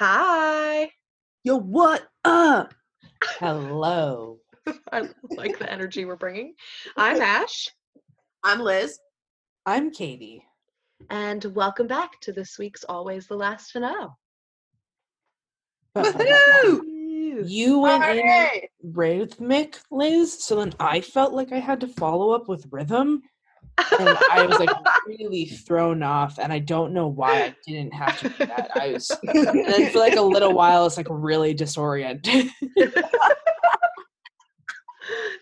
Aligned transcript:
Hi. 0.00 0.90
Yo, 1.44 1.58
what 1.58 2.08
up? 2.24 2.72
Hello. 3.22 4.38
I 4.90 5.02
like 5.28 5.58
the 5.58 5.70
energy 5.70 6.06
we're 6.06 6.16
bringing. 6.16 6.54
I'm 6.96 7.20
Ash, 7.20 7.68
I'm 8.42 8.60
Liz. 8.60 8.98
I'm 9.66 9.90
Katy. 9.90 10.42
and 11.10 11.44
welcome 11.54 11.86
back 11.86 12.18
to 12.22 12.32
this 12.32 12.58
week's 12.58 12.82
Always 12.84 13.26
the 13.26 13.36
Last 13.36 13.72
to 13.72 13.80
Know. 13.80 14.16
Woohoo! 15.94 17.44
You 17.46 17.80
went 17.80 18.02
in 18.02 18.26
Hooray! 18.26 18.70
rhythmic, 18.82 19.80
Liz, 19.90 20.42
so 20.42 20.56
then 20.56 20.72
I 20.80 21.02
felt 21.02 21.34
like 21.34 21.52
I 21.52 21.58
had 21.58 21.78
to 21.80 21.88
follow 21.88 22.30
up 22.30 22.48
with 22.48 22.66
rhythm. 22.70 23.20
And 23.98 24.08
I 24.30 24.46
was 24.46 24.58
like 24.58 24.70
really 25.06 25.46
thrown 25.46 26.02
off, 26.02 26.38
and 26.38 26.52
I 26.52 26.58
don't 26.58 26.92
know 26.92 27.08
why 27.08 27.44
I 27.44 27.54
didn't 27.66 27.92
have 27.94 28.18
to 28.20 28.28
do 28.28 28.46
that. 28.46 28.70
I 28.74 28.92
was, 28.92 29.10
and 29.22 29.46
then 29.66 29.90
for 29.92 29.98
like 29.98 30.16
a 30.16 30.22
little 30.22 30.52
while, 30.52 30.86
it's 30.86 30.96
like 30.96 31.06
really 31.10 31.54
disoriented. 31.54 32.48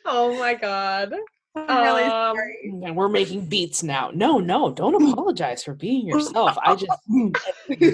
oh 0.05 0.39
my 0.39 0.55
god. 0.55 1.13
I'm 1.57 1.83
really 1.83 2.03
Um, 2.05 2.37
sorry. 2.37 2.57
and 2.85 2.95
we're 2.97 3.09
making 3.09 3.47
beats 3.47 3.83
now. 3.83 4.11
No, 4.15 4.39
no, 4.39 4.71
don't 4.73 4.95
apologize 5.11 5.65
for 5.65 5.75
being 5.75 6.07
yourself. 6.07 6.57
I 6.63 6.77
just 6.77 6.93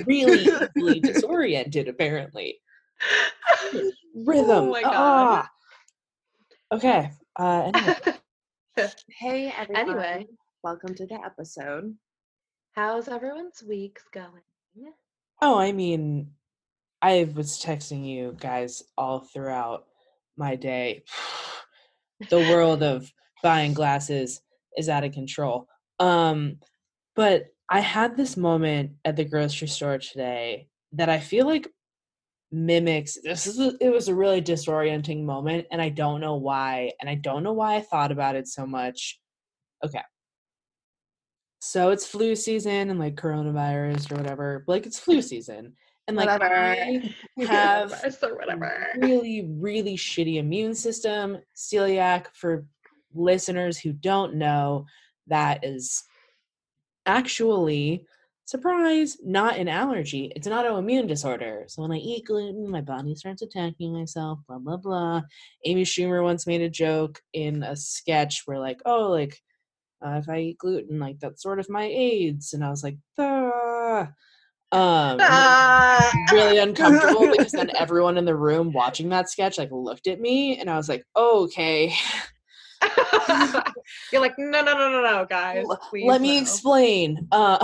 really 0.06 0.44
easily 0.44 1.00
disoriented, 1.00 1.88
apparently. 1.88 2.60
Rhythm. 4.14 4.50
Oh 4.50 4.70
my 4.70 4.82
God. 4.82 4.92
ah. 4.94 5.50
Okay. 6.72 7.10
Uh, 7.38 7.70
anyway. 7.74 7.96
Hey 9.18 9.52
everyone. 9.56 9.88
Anyway. 9.88 10.26
welcome 10.64 10.96
to 10.96 11.06
the 11.06 11.20
episode. 11.24 11.94
How's 12.72 13.06
everyone's 13.06 13.62
weeks 13.62 14.02
going? 14.12 14.42
Oh, 15.40 15.56
I 15.56 15.70
mean, 15.70 16.32
I 17.00 17.30
was 17.36 17.62
texting 17.62 18.04
you 18.04 18.36
guys 18.40 18.82
all 18.98 19.20
throughout 19.20 19.84
my 20.36 20.56
day. 20.56 21.04
the 22.30 22.40
world 22.40 22.82
of 22.82 23.12
buying 23.44 23.74
glasses 23.74 24.40
is 24.76 24.88
out 24.88 25.04
of 25.04 25.12
control. 25.12 25.68
Um, 26.00 26.56
but 27.14 27.46
I 27.70 27.78
had 27.78 28.16
this 28.16 28.36
moment 28.36 28.92
at 29.04 29.14
the 29.14 29.24
grocery 29.24 29.68
store 29.68 29.98
today 29.98 30.66
that 30.94 31.08
I 31.08 31.20
feel 31.20 31.46
like 31.46 31.68
mimics 32.52 33.18
this 33.24 33.46
is 33.46 33.74
it 33.80 33.88
was 33.92 34.08
a 34.08 34.14
really 34.14 34.40
disorienting 34.40 35.24
moment 35.24 35.66
and 35.72 35.82
I 35.82 35.88
don't 35.88 36.20
know 36.20 36.36
why 36.36 36.92
and 37.00 37.10
I 37.10 37.16
don't 37.16 37.42
know 37.42 37.52
why 37.52 37.76
I 37.76 37.80
thought 37.80 38.12
about 38.12 38.36
it 38.36 38.46
so 38.46 38.66
much. 38.66 39.18
Okay. 39.84 40.02
So 41.60 41.90
it's 41.90 42.06
flu 42.06 42.36
season 42.36 42.90
and 42.90 42.98
like 42.98 43.16
coronavirus 43.16 44.12
or 44.12 44.16
whatever. 44.16 44.64
but, 44.66 44.72
Like 44.72 44.86
it's 44.86 44.98
flu 44.98 45.22
season. 45.22 45.72
And 46.06 46.16
like 46.16 46.28
Whatever. 46.28 46.54
I 46.54 47.14
have 47.46 47.92
or 48.22 48.36
whatever. 48.36 48.88
really, 48.98 49.48
really 49.58 49.96
shitty 49.96 50.36
immune 50.36 50.74
system. 50.74 51.38
Celiac, 51.56 52.26
for 52.34 52.66
listeners 53.14 53.78
who 53.78 53.94
don't 53.94 54.34
know, 54.34 54.84
that 55.28 55.64
is 55.64 56.04
actually, 57.06 58.04
surprise, 58.44 59.16
not 59.22 59.56
an 59.56 59.68
allergy. 59.68 60.32
It's 60.36 60.46
an 60.46 60.52
autoimmune 60.52 61.08
disorder. 61.08 61.64
So 61.68 61.82
when 61.82 61.92
I 61.92 61.96
eat 61.96 62.26
gluten, 62.26 62.70
my 62.70 62.80
body 62.80 63.14
starts 63.14 63.42
attacking 63.42 63.92
myself, 63.92 64.40
blah, 64.46 64.58
blah, 64.58 64.76
blah. 64.76 65.22
Amy 65.64 65.84
Schumer 65.84 66.22
once 66.22 66.46
made 66.46 66.60
a 66.60 66.68
joke 66.68 67.20
in 67.32 67.62
a 67.62 67.76
sketch 67.76 68.42
where, 68.46 68.58
like, 68.58 68.80
oh, 68.84 69.10
like, 69.10 69.40
uh, 70.04 70.20
if 70.22 70.28
I 70.28 70.38
eat 70.40 70.58
gluten, 70.58 70.98
like, 70.98 71.18
that's 71.20 71.42
sort 71.42 71.58
of 71.58 71.70
my 71.70 71.84
AIDS. 71.84 72.52
And 72.52 72.64
I 72.64 72.70
was 72.70 72.82
like, 72.82 72.98
"Ah." 73.18 74.12
Um, 74.72 75.18
Ah. 75.20 76.10
really 76.32 76.58
uncomfortable 76.62 77.30
because 77.30 77.52
then 77.52 77.70
everyone 77.78 78.18
in 78.18 78.24
the 78.24 78.34
room 78.34 78.72
watching 78.72 79.08
that 79.10 79.30
sketch 79.30 79.56
like 79.56 79.70
looked 79.70 80.08
at 80.08 80.20
me 80.20 80.58
and 80.58 80.68
I 80.68 80.76
was 80.76 80.88
like, 80.88 81.04
oh, 81.14 81.44
okay, 81.44 81.94
You're 84.12 84.20
like, 84.20 84.34
no, 84.38 84.62
no, 84.62 84.72
no, 84.72 84.90
no, 84.90 85.02
no, 85.02 85.26
guys. 85.28 85.64
Please 85.88 86.06
let 86.06 86.20
me 86.20 86.36
no." 86.36 86.40
explain. 86.42 87.28
Uh, 87.32 87.58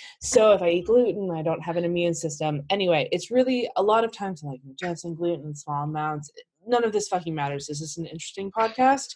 so 0.20 0.52
if 0.52 0.62
I 0.62 0.70
eat 0.70 0.86
gluten, 0.86 1.30
I 1.30 1.42
don't 1.42 1.62
have 1.62 1.76
an 1.76 1.84
immune 1.84 2.14
system. 2.14 2.62
Anyway, 2.70 3.08
it's 3.12 3.30
really 3.30 3.68
a 3.76 3.82
lot 3.82 4.04
of 4.04 4.12
times 4.12 4.42
I'm 4.42 4.50
like 4.50 4.60
ingesting 4.68 5.16
gluten 5.16 5.46
in 5.46 5.54
small 5.54 5.84
amounts. 5.84 6.30
None 6.66 6.84
of 6.84 6.92
this 6.92 7.08
fucking 7.08 7.34
matters. 7.34 7.66
This 7.66 7.80
is 7.80 7.96
an 7.96 8.06
interesting 8.06 8.50
podcast. 8.50 9.14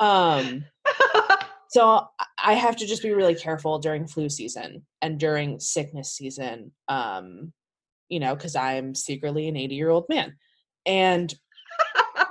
Um, 0.00 0.64
so 1.68 2.06
I- 2.18 2.26
I 2.46 2.52
have 2.54 2.76
to 2.76 2.86
just 2.86 3.02
be 3.02 3.10
really 3.12 3.34
careful 3.34 3.78
during 3.78 4.06
flu 4.06 4.28
season 4.28 4.84
and 5.00 5.18
during 5.18 5.58
sickness 5.60 6.12
season. 6.12 6.72
Um, 6.88 7.54
you 8.10 8.20
know, 8.20 8.34
because 8.34 8.54
I'm 8.54 8.94
secretly 8.94 9.48
an 9.48 9.56
80 9.56 9.74
year 9.74 9.88
old 9.88 10.04
man, 10.10 10.36
and 10.84 11.34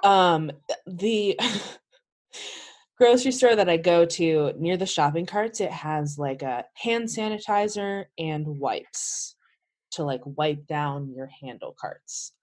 um, 0.03 0.51
the 0.85 1.39
grocery 2.97 3.31
store 3.31 3.55
that 3.55 3.69
I 3.69 3.77
go 3.77 4.05
to 4.05 4.53
near 4.57 4.77
the 4.77 4.85
shopping 4.85 5.25
carts, 5.25 5.61
it 5.61 5.71
has 5.71 6.17
like 6.17 6.41
a 6.41 6.65
hand 6.75 7.05
sanitizer 7.05 8.05
and 8.17 8.45
wipes 8.47 9.35
to 9.91 10.03
like 10.03 10.21
wipe 10.25 10.65
down 10.67 11.13
your 11.13 11.29
handle 11.41 11.75
carts. 11.79 12.33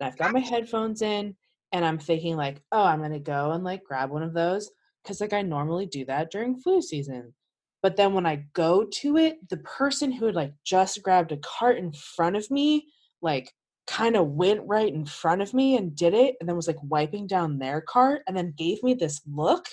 And 0.00 0.08
I've 0.08 0.18
got 0.18 0.32
my 0.32 0.40
headphones 0.40 1.02
in, 1.02 1.36
and 1.72 1.84
I'm 1.84 1.98
thinking 1.98 2.36
like, 2.36 2.62
oh, 2.72 2.84
I'm 2.84 3.02
gonna 3.02 3.18
go 3.18 3.52
and 3.52 3.64
like 3.64 3.84
grab 3.84 4.10
one 4.10 4.22
of 4.22 4.34
those 4.34 4.70
because 5.02 5.20
like 5.20 5.32
I 5.32 5.42
normally 5.42 5.86
do 5.86 6.04
that 6.06 6.30
during 6.30 6.58
flu 6.58 6.82
season. 6.82 7.34
But 7.82 7.96
then 7.96 8.12
when 8.12 8.26
I 8.26 8.46
go 8.54 8.84
to 8.84 9.16
it, 9.16 9.48
the 9.48 9.58
person 9.58 10.10
who 10.10 10.26
had 10.26 10.34
like 10.34 10.52
just 10.64 11.02
grabbed 11.02 11.32
a 11.32 11.38
cart 11.38 11.78
in 11.78 11.92
front 11.92 12.36
of 12.36 12.50
me, 12.50 12.88
like 13.22 13.52
kind 13.88 14.16
of 14.16 14.28
went 14.28 14.60
right 14.66 14.92
in 14.92 15.06
front 15.06 15.42
of 15.42 15.54
me 15.54 15.76
and 15.76 15.96
did 15.96 16.14
it, 16.14 16.36
and 16.38 16.48
then 16.48 16.56
was 16.56 16.68
like 16.68 16.82
wiping 16.82 17.26
down 17.26 17.58
their 17.58 17.80
cart, 17.80 18.22
and 18.26 18.36
then 18.36 18.54
gave 18.56 18.82
me 18.82 18.94
this 18.94 19.20
look 19.26 19.66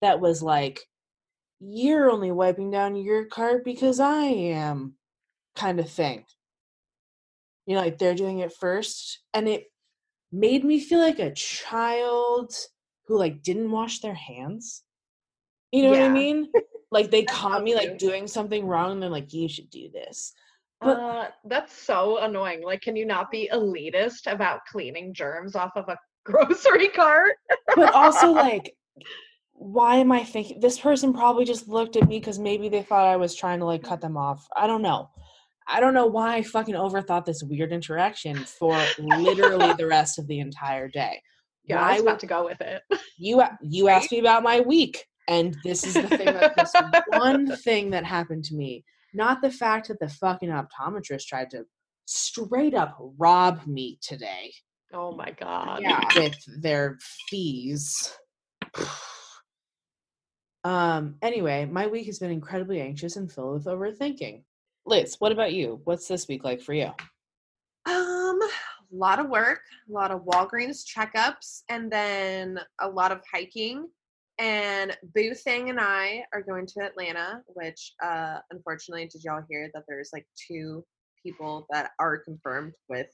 that 0.00 0.20
was 0.20 0.42
like, 0.42 0.80
you're 1.60 2.10
only 2.10 2.32
wiping 2.32 2.70
down 2.70 2.96
your 2.96 3.26
cart 3.26 3.64
because 3.64 4.00
I 4.00 4.24
am, 4.24 4.94
kind 5.54 5.78
of 5.78 5.90
thing. 5.90 6.24
You 7.66 7.76
know, 7.76 7.82
like 7.82 7.98
they're 7.98 8.14
doing 8.14 8.38
it 8.38 8.52
first. 8.52 9.20
And 9.34 9.46
it 9.46 9.64
made 10.32 10.64
me 10.64 10.80
feel 10.80 11.00
like 11.00 11.18
a 11.18 11.34
child 11.34 12.54
who 13.06 13.18
like 13.18 13.42
didn't 13.42 13.70
wash 13.70 14.00
their 14.00 14.14
hands. 14.14 14.82
You 15.70 15.82
know 15.84 15.90
what 15.90 16.02
I 16.02 16.08
mean? 16.08 16.48
Like 16.90 17.10
they 17.10 17.22
caught 17.24 17.62
me 17.62 17.74
like 17.74 17.98
doing 17.98 18.26
something 18.26 18.66
wrong 18.66 18.92
and 18.92 19.02
they're 19.02 19.10
like, 19.10 19.32
you 19.34 19.48
should 19.48 19.70
do 19.70 19.90
this. 19.92 20.32
But- 20.80 20.98
uh, 20.98 21.28
that's 21.44 21.74
so 21.74 22.18
annoying. 22.18 22.62
Like, 22.64 22.80
can 22.82 22.96
you 22.96 23.04
not 23.06 23.30
be 23.30 23.48
elitist 23.52 24.30
about 24.30 24.64
cleaning 24.66 25.12
germs 25.14 25.54
off 25.56 25.72
of 25.76 25.88
a 25.88 25.98
grocery 26.24 26.88
cart? 26.88 27.34
But 27.76 27.94
also 27.94 28.30
like 28.46 28.74
why 29.52 29.96
am 29.96 30.10
I 30.10 30.24
thinking 30.24 30.58
this 30.58 30.78
person 30.78 31.12
probably 31.12 31.44
just 31.44 31.68
looked 31.68 31.96
at 31.96 32.08
me 32.08 32.18
because 32.18 32.38
maybe 32.38 32.70
they 32.70 32.82
thought 32.82 33.06
I 33.06 33.16
was 33.16 33.34
trying 33.34 33.58
to 33.58 33.66
like 33.66 33.82
cut 33.82 34.00
them 34.00 34.16
off. 34.16 34.46
I 34.56 34.66
don't 34.66 34.80
know. 34.80 35.10
I 35.68 35.80
don't 35.80 35.92
know 35.92 36.06
why 36.06 36.36
I 36.36 36.42
fucking 36.42 36.74
overthought 36.74 37.26
this 37.26 37.42
weird 37.42 37.70
interaction 37.70 38.36
for 38.36 38.80
literally 38.98 39.74
the 39.74 39.86
rest 39.86 40.18
of 40.18 40.26
the 40.28 40.40
entire 40.40 40.88
day. 40.88 41.20
Yeah, 41.64 41.78
I 41.78 41.82
Why 41.82 41.88
was 41.92 42.02
would- 42.02 42.08
about 42.08 42.20
to 42.20 42.26
go 42.26 42.44
with 42.46 42.60
it. 42.62 42.82
you 43.18 43.42
you 43.60 43.88
asked 43.88 44.10
me 44.12 44.18
about 44.20 44.42
my 44.42 44.60
week 44.60 45.04
and 45.28 45.54
this 45.62 45.84
is 45.86 45.92
the 45.92 46.08
thing 46.08 46.24
that 46.24 46.56
this 46.56 46.72
one 47.20 47.54
thing 47.58 47.90
that 47.90 48.04
happened 48.06 48.44
to 48.44 48.54
me 48.54 48.82
not 49.14 49.42
the 49.42 49.50
fact 49.50 49.88
that 49.88 50.00
the 50.00 50.08
fucking 50.08 50.50
optometrist 50.50 51.26
tried 51.26 51.50
to 51.50 51.64
straight 52.06 52.74
up 52.74 52.96
rob 53.18 53.66
me 53.66 53.98
today. 54.02 54.52
Oh 54.92 55.12
my 55.12 55.30
god. 55.30 55.82
with 56.16 56.36
their 56.60 56.98
fees. 57.28 58.16
Um 60.62 61.16
anyway 61.22 61.64
my 61.64 61.86
week 61.86 62.06
has 62.06 62.18
been 62.18 62.30
incredibly 62.30 62.80
anxious 62.80 63.16
and 63.16 63.30
filled 63.30 63.54
with 63.54 63.64
overthinking. 63.66 64.42
Liz 64.86 65.16
what 65.18 65.32
about 65.32 65.52
you? 65.52 65.80
What's 65.84 66.08
this 66.08 66.28
week 66.28 66.44
like 66.44 66.60
for 66.60 66.74
you? 66.74 66.90
Um, 67.86 68.38
a 68.42 68.96
lot 68.96 69.18
of 69.20 69.28
work, 69.30 69.60
a 69.88 69.92
lot 69.92 70.10
of 70.10 70.22
Walgreens 70.22 70.84
checkups, 70.84 71.62
and 71.68 71.90
then 71.90 72.60
a 72.80 72.88
lot 72.88 73.12
of 73.12 73.20
hiking. 73.32 73.88
And 74.40 74.96
Boo 75.14 75.34
Thing 75.34 75.68
and 75.68 75.78
I 75.78 76.24
are 76.32 76.40
going 76.40 76.64
to 76.66 76.80
Atlanta, 76.80 77.42
which 77.48 77.92
uh 78.02 78.38
unfortunately 78.50 79.06
did 79.06 79.22
y'all 79.22 79.42
hear 79.50 79.70
that 79.74 79.84
there's 79.86 80.10
like 80.14 80.26
two 80.48 80.82
people 81.22 81.66
that 81.70 81.90
are 81.98 82.16
confirmed 82.16 82.72
with 82.88 83.08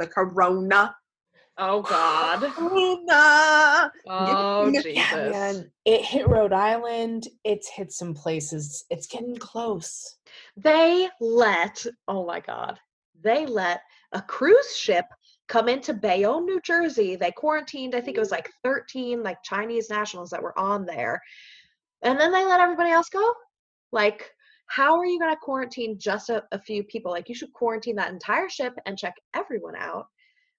the 0.00 0.08
corona. 0.08 0.96
Oh 1.58 1.80
god. 1.82 2.40
Corona. 2.54 3.92
Oh 4.08 4.72
Jesus. 4.82 5.12
Man, 5.12 5.70
it 5.84 6.04
hit 6.04 6.28
rhode 6.28 6.52
island 6.52 7.28
it's 7.44 7.68
hit 7.68 7.92
some 7.92 8.12
places 8.12 8.84
it's 8.90 9.06
getting 9.06 9.36
close 9.36 10.16
They 10.56 11.08
let, 11.20 11.86
oh 12.08 12.26
my 12.26 12.40
God, 12.40 12.80
they 13.22 13.46
let 13.46 13.82
a 14.10 14.20
cruise 14.20 14.76
ship 14.76 15.04
come 15.54 15.68
into 15.68 15.94
Bayonne, 15.94 16.44
New 16.44 16.60
Jersey. 16.62 17.14
They 17.14 17.30
quarantined, 17.30 17.94
I 17.94 18.00
think 18.00 18.16
it 18.16 18.20
was 18.20 18.32
like 18.32 18.50
13 18.64 19.22
like 19.22 19.38
Chinese 19.44 19.88
nationals 19.88 20.30
that 20.30 20.42
were 20.42 20.58
on 20.58 20.84
there. 20.84 21.22
And 22.02 22.18
then 22.18 22.32
they 22.32 22.44
let 22.44 22.58
everybody 22.58 22.90
else 22.90 23.08
go. 23.08 23.24
Like 23.92 24.32
how 24.66 24.98
are 24.98 25.06
you 25.06 25.20
going 25.20 25.30
to 25.30 25.38
quarantine 25.40 25.96
just 25.96 26.28
a, 26.28 26.42
a 26.50 26.58
few 26.58 26.82
people? 26.82 27.12
Like 27.12 27.28
you 27.28 27.36
should 27.36 27.52
quarantine 27.52 27.94
that 27.96 28.10
entire 28.10 28.48
ship 28.48 28.74
and 28.84 28.98
check 28.98 29.14
everyone 29.32 29.76
out. 29.76 30.06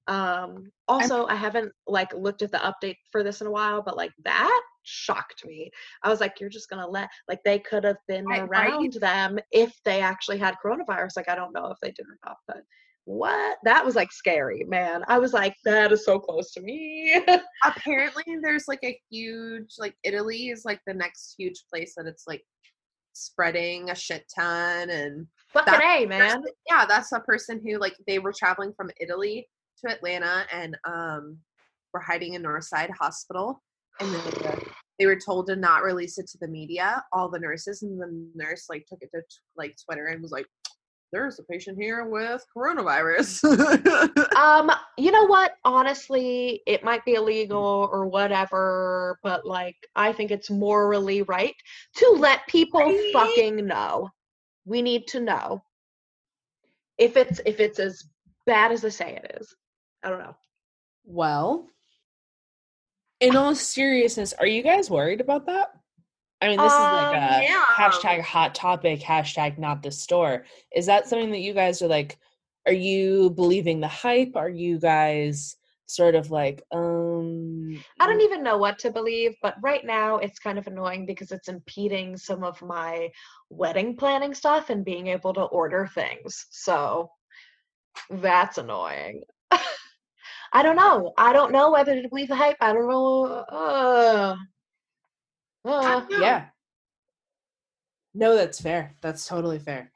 Um, 0.08 0.72
also, 0.88 1.26
I 1.26 1.36
haven't 1.36 1.74
like 1.88 2.14
looked 2.14 2.42
at 2.42 2.52
the 2.52 2.60
update 2.60 2.96
for 3.12 3.22
this 3.22 3.42
in 3.42 3.48
a 3.48 3.52
while, 3.52 3.82
but 3.82 3.98
like 3.98 4.14
that 4.24 4.62
shocked 4.84 5.44
me. 5.46 5.72
I 6.04 6.10
was 6.10 6.22
like, 6.22 6.40
you're 6.40 6.50
just 6.50 6.70
gonna 6.70 6.88
let 6.88 7.10
like 7.28 7.40
they 7.44 7.60
could 7.60 7.84
have 7.84 7.98
been 8.08 8.24
right. 8.26 8.44
around 8.44 8.94
them 8.94 9.40
if 9.52 9.74
they 9.84 10.00
actually 10.00 10.38
had 10.38 10.56
coronavirus. 10.64 11.18
Like 11.18 11.28
I 11.28 11.36
don't 11.36 11.54
know 11.54 11.66
if 11.66 11.78
they 11.82 11.90
did 11.92 12.06
or 12.06 12.20
not, 12.24 12.38
but 12.48 12.62
what 13.06 13.58
that 13.64 13.86
was 13.86 13.96
like 13.96 14.12
scary, 14.12 14.64
man. 14.68 15.04
I 15.08 15.20
was 15.20 15.32
like, 15.34 15.56
that 15.64 15.92
is 15.92 16.04
so 16.06 16.20
close 16.20 16.52
to 16.54 16.62
me. 16.62 17.24
Apparently, 17.64 18.24
there's 18.42 18.68
like 18.68 18.84
a 18.84 19.00
huge 19.10 19.76
like 19.78 19.96
Italy 20.04 20.50
is 20.50 20.66
like 20.66 20.82
the 20.88 20.94
next 20.94 21.36
huge 21.38 21.64
place 21.72 21.94
that 21.96 22.08
it's 22.08 22.24
like 22.28 22.44
spreading 23.14 23.90
a 23.92 23.96
shit 23.96 24.26
ton 24.36 24.90
and 24.90 25.28
Fucking 25.54 25.72
That- 25.72 26.02
A, 26.02 26.06
man. 26.06 26.44
yeah, 26.70 26.86
that's 26.86 27.12
a 27.14 27.20
person 27.22 27.62
who 27.66 27.78
like 27.78 27.96
they 28.08 28.20
were 28.20 28.34
traveling 28.38 28.74
from 28.76 28.90
Italy 29.00 29.48
to 29.86 29.92
Atlanta 29.94 30.46
and 30.52 30.76
um 30.86 31.38
were 31.94 32.02
hiding 32.02 32.34
in 32.34 32.44
Northside 32.44 32.90
Hospital 33.00 33.62
and 34.02 34.14
then 34.14 34.22
uh, 34.52 34.60
they 35.00 35.06
were 35.06 35.20
told 35.20 35.48
to 35.48 35.56
not 35.56 35.84
release 35.84 36.18
it 36.18 36.28
to 36.30 36.38
the 36.40 36.48
media. 36.48 37.04
All 37.14 37.30
the 37.30 37.40
nurses 37.40 37.84
and 37.84 38.00
the 38.02 38.28
nurse 38.36 38.66
like 38.70 38.86
took 38.88 39.00
it 39.02 39.10
to 39.14 39.22
like 39.56 39.76
Twitter 39.86 40.08
and 40.08 40.22
was 40.22 40.32
like, 40.32 40.46
"There's 41.12 41.40
a 41.40 41.44
patient 41.44 41.78
here 41.82 42.06
with 42.06 42.44
coronavirus." 42.56 43.42
Um, 44.36 44.70
you 44.98 45.12
know 45.12 45.26
what? 45.28 45.54
Honestly, 45.64 46.62
it 46.68 46.84
might 46.84 47.06
be 47.06 47.14
illegal 47.14 47.90
or 47.92 48.06
whatever, 48.06 49.18
but 49.24 49.46
like 49.46 49.76
I 49.96 50.12
think 50.12 50.30
it's 50.32 50.50
morally 50.50 51.22
right 51.24 51.56
to 51.96 52.10
let 52.20 52.46
people 52.48 52.82
Right? 52.82 53.10
fucking 53.14 53.66
know. 53.66 54.10
We 54.66 54.82
need 54.82 55.08
to 55.08 55.20
know 55.22 55.64
if 56.98 57.16
it's 57.18 57.40
if 57.46 57.60
it's 57.60 57.80
as 57.80 58.04
bad 58.46 58.72
as 58.72 58.82
they 58.82 58.90
say 58.90 59.16
it 59.24 59.38
is. 59.40 59.56
I 60.04 60.10
don't 60.10 60.20
know. 60.20 60.36
Well, 61.06 61.68
in 63.22 63.36
all 63.36 63.56
seriousness, 63.56 64.34
are 64.34 64.48
you 64.48 64.62
guys 64.64 64.90
worried 64.90 65.22
about 65.22 65.46
that? 65.46 65.70
I 66.46 66.50
mean, 66.50 66.60
this 66.60 66.74
is 66.74 66.80
like 66.80 67.08
Um, 67.08 67.24
a 67.24 67.44
yeah. 67.44 67.64
hashtag 67.76 68.22
hot 68.22 68.54
topic, 68.54 69.00
hashtag 69.00 69.58
not 69.58 69.82
the 69.82 69.90
store. 69.90 70.46
Is 70.76 70.86
that 70.86 71.08
something 71.08 71.32
that 71.32 71.40
you 71.40 71.54
guys 71.54 71.82
are 71.82 71.88
like, 71.88 72.20
are 72.68 72.74
you 72.74 73.32
believing 73.32 73.80
the 73.80 73.88
hype? 73.88 74.36
Are 74.36 74.50
you 74.50 74.78
guys 74.80 75.56
sort 75.88 76.14
of 76.14 76.30
like, 76.30 76.62
um, 76.72 77.84
I 78.00 78.06
don't 78.06 78.22
even 78.22 78.44
know 78.44 78.58
what 78.58 78.78
to 78.80 78.92
believe, 78.92 79.36
but 79.42 79.56
right 79.62 79.84
now 79.84 80.18
it's 80.18 80.38
kind 80.38 80.60
of 80.60 80.68
annoying 80.68 81.08
because 81.08 81.32
it's 81.32 81.48
impeding 81.48 82.16
some 82.16 82.44
of 82.44 82.62
my 82.62 83.10
wedding 83.50 83.96
planning 83.96 84.36
stuff 84.36 84.70
and 84.70 84.86
being 84.86 85.08
able 85.08 85.34
to 85.34 85.42
order 85.42 85.88
things. 85.88 86.46
So 86.52 87.10
that's 88.12 88.60
annoying. 88.60 89.24
I 90.54 90.62
don't 90.62 90.76
know. 90.76 91.14
I 91.18 91.34
don't 91.34 91.52
know 91.52 91.72
whether 91.72 92.00
to 92.00 92.10
believe 92.10 92.28
the 92.28 92.36
hype. 92.36 92.58
I 92.62 92.72
don't 92.72 92.88
know. 92.88 93.26
Uh, 93.26 94.36
uh, 95.66 96.06
Yeah. 96.10 96.46
No, 98.14 98.36
that's 98.36 98.62
fair. 98.62 98.96
That's 99.02 99.28
totally 99.28 99.60
fair. 99.60 99.92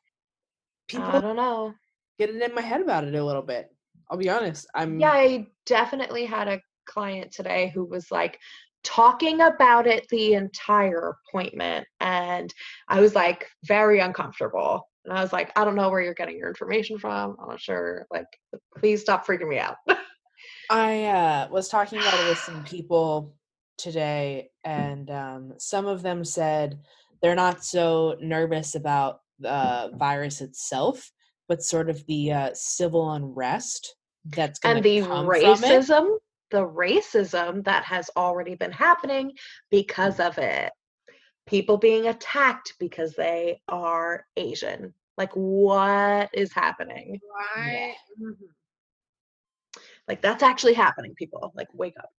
People 0.87 1.05
I 1.05 1.21
don't 1.21 1.37
know. 1.37 1.73
getting 2.17 2.41
in 2.41 2.53
my 2.53 2.61
head 2.61 2.81
about 2.81 3.05
it 3.05 3.15
a 3.15 3.23
little 3.23 3.41
bit. 3.41 3.73
I'll 4.09 4.17
be 4.17 4.29
honest. 4.29 4.67
I'm 4.75 4.99
Yeah, 4.99 5.11
I 5.11 5.47
definitely 5.65 6.25
had 6.25 6.47
a 6.47 6.59
client 6.85 7.31
today 7.31 7.71
who 7.73 7.85
was 7.85 8.11
like 8.11 8.39
talking 8.83 9.41
about 9.41 9.87
it 9.87 10.07
the 10.09 10.33
entire 10.33 11.15
appointment. 11.29 11.87
And 11.99 12.53
I 12.87 12.99
was 12.99 13.15
like 13.15 13.47
very 13.63 13.99
uncomfortable. 13.99 14.89
And 15.05 15.17
I 15.17 15.21
was 15.21 15.31
like, 15.31 15.51
I 15.57 15.63
don't 15.63 15.75
know 15.75 15.89
where 15.89 16.01
you're 16.01 16.13
getting 16.13 16.37
your 16.37 16.49
information 16.49 16.97
from. 16.99 17.37
I'm 17.41 17.49
not 17.49 17.61
sure. 17.61 18.05
Like, 18.11 18.27
please 18.77 19.01
stop 19.01 19.25
freaking 19.25 19.47
me 19.47 19.59
out. 19.59 19.77
I 20.69 21.05
uh, 21.05 21.47
was 21.49 21.69
talking 21.69 21.99
about 21.99 22.13
it 22.13 22.29
with 22.29 22.37
some 22.39 22.63
people 22.65 23.33
today, 23.79 24.49
and 24.63 25.09
um, 25.09 25.53
some 25.57 25.87
of 25.87 26.01
them 26.03 26.23
said 26.23 26.79
they're 27.21 27.35
not 27.35 27.63
so 27.63 28.15
nervous 28.21 28.75
about 28.75 29.21
the 29.39 29.91
virus 29.95 30.41
itself, 30.41 31.11
but 31.47 31.63
sort 31.63 31.89
of 31.89 32.05
the 32.05 32.31
uh, 32.31 32.49
civil 32.53 33.11
unrest 33.13 33.95
that's 34.25 34.59
going 34.59 34.75
and 34.77 34.83
to 34.83 34.89
the 34.89 35.01
come 35.01 35.25
from 35.25 35.25
it. 35.25 35.45
racism, 35.45 36.17
the 36.51 36.67
racism 36.67 37.63
that 37.63 37.83
has 37.85 38.09
already 38.15 38.55
been 38.55 38.71
happening 38.71 39.31
because 39.71 40.19
of 40.19 40.37
it. 40.37 40.71
People 41.47 41.77
being 41.77 42.07
attacked 42.07 42.75
because 42.79 43.13
they 43.15 43.59
are 43.67 44.25
Asian. 44.37 44.93
Like, 45.17 45.31
what 45.33 46.29
is 46.33 46.53
happening? 46.53 47.19
right. 47.55 47.95
Mhm. 48.21 48.35
Like, 50.07 50.21
that's 50.21 50.43
actually 50.43 50.73
happening, 50.73 51.13
people. 51.15 51.51
Like, 51.55 51.67
wake 51.73 51.95
up. 51.99 52.11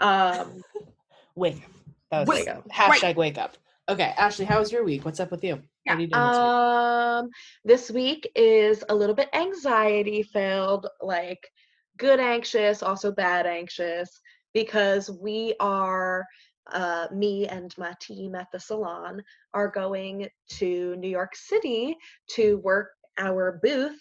Um, 0.00 0.62
Wake 1.34 1.56
up. 1.56 1.70
That 2.10 2.20
was 2.20 2.28
Wake 2.28 2.48
up. 2.48 2.68
hashtag 2.68 3.16
wake 3.16 3.38
up. 3.38 3.56
Okay, 3.88 4.14
Ashley, 4.16 4.44
how 4.44 4.60
was 4.60 4.72
your 4.72 4.84
week? 4.84 5.04
What's 5.04 5.20
up 5.20 5.30
with 5.30 5.44
you? 5.44 5.60
Yeah, 5.84 5.98
you 5.98 6.06
doing 6.06 6.10
this 6.10 6.38
week? 6.38 6.46
Um, 6.46 7.30
this 7.64 7.90
week 7.90 8.30
is 8.34 8.82
a 8.88 8.94
little 8.94 9.14
bit 9.14 9.28
anxiety 9.34 10.22
filled, 10.22 10.86
like 11.02 11.46
good 11.98 12.18
anxious, 12.18 12.82
also 12.82 13.12
bad 13.12 13.46
anxious, 13.46 14.20
because 14.54 15.10
we 15.10 15.54
are, 15.60 16.24
uh, 16.72 17.08
me 17.12 17.46
and 17.46 17.76
my 17.76 17.92
team 18.00 18.34
at 18.34 18.46
the 18.52 18.60
salon 18.60 19.22
are 19.52 19.68
going 19.68 20.28
to 20.50 20.96
New 20.96 21.10
York 21.10 21.36
City 21.36 21.96
to 22.30 22.56
work 22.58 22.92
our 23.18 23.60
booth 23.62 24.00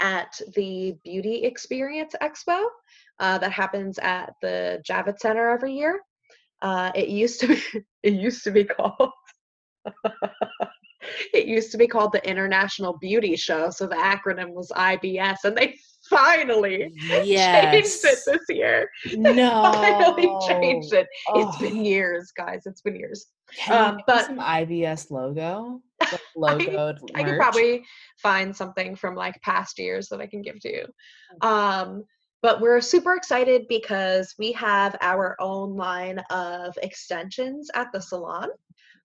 at 0.00 0.38
the 0.54 0.96
Beauty 1.02 1.44
Experience 1.44 2.14
Expo 2.20 2.66
uh, 3.20 3.38
that 3.38 3.52
happens 3.52 3.98
at 4.00 4.34
the 4.42 4.82
Javits 4.86 5.20
Center 5.20 5.48
every 5.48 5.72
year. 5.72 6.00
Uh, 6.64 6.90
it 6.94 7.08
used 7.08 7.40
to 7.40 7.48
be 7.48 7.62
it 8.02 8.14
used 8.14 8.42
to 8.42 8.50
be 8.50 8.64
called 8.64 9.10
it 11.34 11.46
used 11.46 11.70
to 11.70 11.76
be 11.76 11.86
called 11.86 12.12
the 12.12 12.26
International 12.28 12.96
Beauty 12.98 13.36
Show, 13.36 13.68
so 13.68 13.86
the 13.86 13.96
acronym 13.96 14.50
was 14.54 14.70
IBS, 14.74 15.44
and 15.44 15.54
they 15.54 15.76
finally 16.08 16.90
changed 17.06 18.04
it 18.04 18.18
this 18.26 18.40
year. 18.48 18.88
no. 19.12 19.72
Finally 19.74 20.36
changed 20.48 20.94
it. 20.94 21.06
It's 21.34 21.58
been 21.58 21.84
years, 21.84 22.32
guys. 22.34 22.62
It's 22.64 22.80
been 22.80 22.96
years. 22.96 23.26
um, 23.70 24.00
but- 24.06 24.26
some 24.26 24.38
IBS 24.38 25.10
logo, 25.10 25.82
like 26.00 26.20
logoed 26.36 26.98
I 27.14 27.22
can 27.24 27.36
probably 27.36 27.84
find 28.22 28.56
something 28.56 28.96
from 28.96 29.14
like 29.14 29.40
past 29.42 29.78
years 29.78 30.08
that 30.08 30.20
I 30.20 30.26
can 30.26 30.40
give 30.40 30.60
to 30.60 30.72
you. 30.72 30.86
Um, 31.42 32.04
but 32.44 32.60
we're 32.60 32.82
super 32.82 33.14
excited 33.14 33.66
because 33.70 34.34
we 34.38 34.52
have 34.52 34.94
our 35.00 35.34
own 35.40 35.74
line 35.74 36.18
of 36.28 36.76
extensions 36.82 37.70
at 37.74 37.90
the 37.90 38.02
salon. 38.02 38.50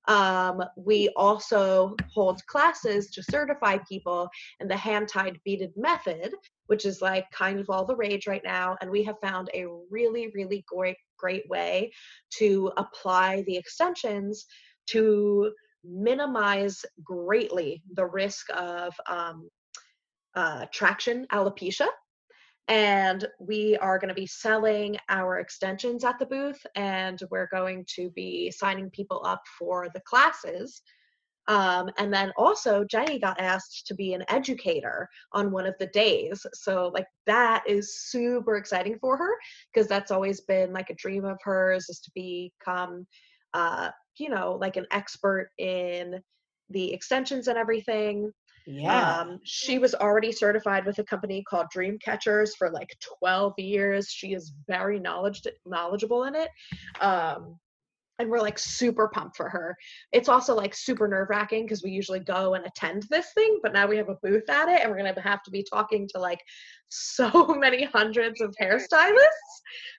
Um, 0.10 0.62
we 0.76 1.08
also 1.16 1.96
hold 2.14 2.46
classes 2.48 3.10
to 3.12 3.24
certify 3.24 3.78
people 3.88 4.28
in 4.60 4.68
the 4.68 4.76
hand 4.76 5.08
tied 5.08 5.40
beaded 5.46 5.72
method, 5.78 6.34
which 6.68 6.86
is 6.86 7.02
like 7.02 7.32
kind 7.32 7.62
of 7.62 7.70
all 7.70 7.86
the 7.86 7.96
rage 7.96 8.28
right 8.28 8.44
now. 8.44 8.76
And 8.82 8.92
we 8.92 9.04
have 9.04 9.16
found 9.22 9.50
a 9.54 9.68
really, 9.90 10.30
really 10.36 10.66
great, 10.68 10.98
great 11.18 11.48
way 11.48 11.94
to 12.40 12.74
apply 12.76 13.44
the 13.44 13.56
extensions 13.56 14.48
to 14.88 15.54
minimize 15.86 16.84
greatly 17.06 17.82
the 17.94 18.06
risk 18.06 18.48
of 18.54 18.94
um, 19.08 19.48
uh, 20.36 20.66
traction 20.74 21.26
alopecia. 21.32 21.88
And 22.70 23.28
we 23.40 23.78
are 23.78 24.00
going 24.00 24.10
to 24.10 24.16
be 24.16 24.28
selling 24.28 24.98
our 25.10 25.40
extensions 25.40 26.06
at 26.06 26.20
the 26.20 26.26
booth, 26.26 26.66
and 26.76 27.20
we're 27.30 27.50
going 27.52 27.86
to 27.96 28.10
be 28.12 28.52
signing 28.52 28.90
people 28.92 29.22
up 29.26 29.42
for 29.58 29.90
the 29.94 30.02
classes. 30.02 30.82
Um, 31.48 31.90
and 31.98 32.14
then 32.14 32.32
also, 32.38 32.86
Jenny 32.86 33.20
got 33.20 33.42
asked 33.42 33.88
to 33.88 33.96
be 33.96 34.14
an 34.14 34.24
educator 34.30 35.10
on 35.34 35.52
one 35.52 35.66
of 35.66 35.74
the 35.80 35.88
days. 35.88 36.46
So, 36.54 36.92
like, 36.94 37.08
that 37.26 37.64
is 37.68 38.00
super 38.04 38.56
exciting 38.56 39.00
for 39.02 39.18
her 39.18 39.32
because 39.74 39.88
that's 39.88 40.12
always 40.12 40.42
been 40.42 40.72
like 40.72 40.92
a 40.92 40.96
dream 40.96 41.26
of 41.26 41.40
hers 41.44 41.90
is 41.90 42.00
to 42.02 42.12
become 42.14 43.08
uh, 43.54 43.90
you 44.18 44.30
know, 44.30 44.58
like 44.60 44.78
an 44.78 44.86
expert 44.92 45.50
in 45.58 46.22
the 46.70 46.94
extensions 46.94 47.48
and 47.48 47.58
everything. 47.58 48.32
Yeah. 48.72 49.22
Um, 49.22 49.40
she 49.44 49.80
was 49.80 49.96
already 49.96 50.32
certified 50.32 50.86
with 50.86 51.00
a 51.00 51.04
company 51.04 51.44
called 51.50 51.68
Dream 51.72 51.98
Catchers 52.04 52.56
for 52.56 52.70
like 52.70 52.96
12 53.20 53.54
years. 53.58 54.10
She 54.10 54.34
is 54.34 54.54
very 54.68 55.00
knowledge 55.00 55.42
knowledgeable 55.66 56.26
in 56.26 56.36
it. 56.36 56.50
Um, 57.02 57.58
and 58.20 58.30
we're 58.30 58.42
like 58.42 58.60
super 58.60 59.08
pumped 59.08 59.38
for 59.38 59.50
her. 59.50 59.76
It's 60.12 60.30
also 60.30 60.54
like 60.54 60.76
super 60.76 61.08
nerve 61.08 61.30
wracking 61.30 61.64
because 61.64 61.82
we 61.82 61.92
usually 61.92 62.20
go 62.20 62.54
and 62.54 62.66
attend 62.66 63.04
this 63.10 63.32
thing, 63.34 63.60
but 63.64 63.74
now 63.74 63.88
we 63.88 63.98
have 63.98 64.10
a 64.10 64.18
booth 64.22 64.50
at 64.50 64.68
it 64.68 64.82
and 64.82 64.92
we're 64.92 64.98
gonna 64.98 65.20
have 65.22 65.42
to 65.44 65.52
be 65.52 65.64
talking 65.64 66.08
to 66.10 66.20
like 66.20 66.42
so 66.90 67.46
many 67.48 67.86
hundreds 67.86 68.42
of 68.42 68.56
hairstylists 68.62 69.56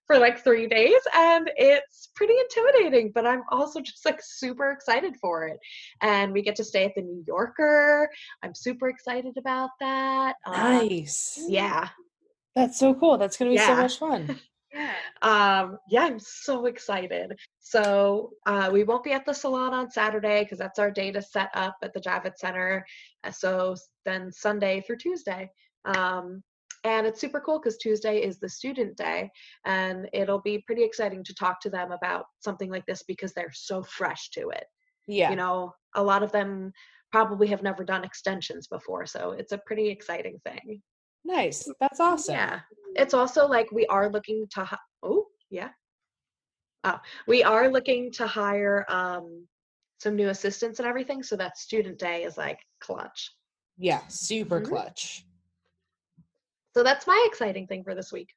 for 0.07 0.19
like 0.19 0.43
three 0.45 0.67
days. 0.67 1.01
And 1.17 1.51
it's 1.57 2.11
pretty 2.15 2.35
intimidating, 2.39 3.13
but 3.15 3.27
I'm 3.27 3.43
also 3.51 3.81
just 3.81 4.05
like 4.05 4.21
super 4.23 4.71
excited 4.73 5.15
for 5.21 5.47
it. 5.47 5.59
And 6.03 6.33
we 6.33 6.43
get 6.43 6.57
to 6.57 6.65
stay 6.65 6.85
at 6.85 6.93
the 6.95 7.03
New 7.03 7.25
Yorker. 7.27 8.11
I'm 8.43 8.55
super 8.55 8.89
excited 8.89 9.37
about 9.39 9.71
that. 9.81 10.35
Um, 10.47 10.89
Nice. 10.89 11.41
yeah. 11.49 11.89
That's 12.57 12.79
so 12.79 12.93
cool. 12.95 13.17
That's 13.17 13.37
gonna 13.37 13.53
be 13.53 13.59
so 13.59 13.77
much 13.77 13.99
fun. 13.99 14.39
Yeah. 14.73 14.93
um 15.23 15.79
yeah 15.91 16.03
i'm 16.05 16.21
so 16.21 16.67
excited 16.67 17.37
so 17.59 18.31
uh 18.47 18.71
we 18.73 18.85
won't 18.85 19.03
be 19.03 19.13
at 19.13 19.27
the 19.27 19.33
salon 19.33 19.75
on 19.75 19.91
saturday 19.91 20.45
because 20.45 20.59
that's 20.59 20.79
our 20.79 20.91
day 20.91 21.11
to 21.11 21.21
set 21.21 21.51
up 21.55 21.77
at 21.83 21.93
the 21.93 22.01
javits 22.01 22.39
center 22.39 22.87
Uh, 23.25 23.31
so 23.33 23.75
then 24.05 24.31
sunday 24.33 24.81
through 24.81 24.99
tuesday 24.99 25.51
um 25.87 26.43
and 26.85 27.07
it's 27.07 27.21
super 27.21 27.41
cool 27.41 27.59
because 27.59 27.77
tuesday 27.79 28.19
is 28.23 28.39
the 28.39 28.49
student 28.49 28.97
day 28.97 29.29
and 29.65 30.09
it'll 30.13 30.41
be 30.41 30.63
pretty 30.67 30.85
exciting 30.85 31.25
to 31.25 31.35
talk 31.35 31.61
to 31.61 31.71
them 31.71 31.91
about 31.93 32.27
something 32.39 32.71
like 32.71 32.87
this 32.87 33.03
because 33.09 33.33
they're 33.35 33.53
so 33.53 33.83
fresh 33.83 34.31
to 34.31 34.51
it 34.51 34.65
Yeah. 35.09 35.31
you 35.31 35.37
know 35.37 35.75
a 35.97 36.03
lot 36.03 36.23
of 36.23 36.31
them 36.31 36.73
probably 37.11 37.49
have 37.49 37.63
never 37.65 37.83
done 37.85 38.05
extensions 38.05 38.69
before 38.69 39.05
so 39.05 39.33
it's 39.33 39.51
a 39.53 39.59
pretty 39.59 39.89
exciting 39.89 40.39
thing 40.45 40.81
nice. 41.25 41.69
That's 41.81 42.01
awesome. 42.01 42.35
yeah. 42.37 42.61
It's 42.97 43.15
also 43.15 43.47
like 43.47 43.71
we 43.73 43.87
are 43.87 44.11
looking 44.11 44.47
to 44.53 44.65
hi- 44.65 44.79
oh, 45.03 45.27
yeah. 45.51 45.71
Oh, 46.85 46.99
we 47.27 47.43
are 47.43 47.69
looking 47.69 48.11
to 48.13 48.27
hire 48.27 48.87
um 48.89 49.47
some 49.99 50.17
new 50.17 50.31
assistants 50.31 50.79
and 50.79 50.89
everything 50.89 51.23
so 51.23 51.37
that 51.37 51.59
student 51.59 51.99
day 51.99 52.25
is 52.25 52.39
like 52.39 52.59
clutch. 52.81 53.35
Yeah. 53.77 54.01
Super 54.09 54.61
Mhm. 54.61 54.69
clutch. 54.69 55.25
So 56.75 56.83
that's 56.83 57.07
my 57.07 57.23
exciting 57.29 57.67
thing 57.67 57.85
for 57.85 57.95
this 57.95 58.13
week. 58.13 58.29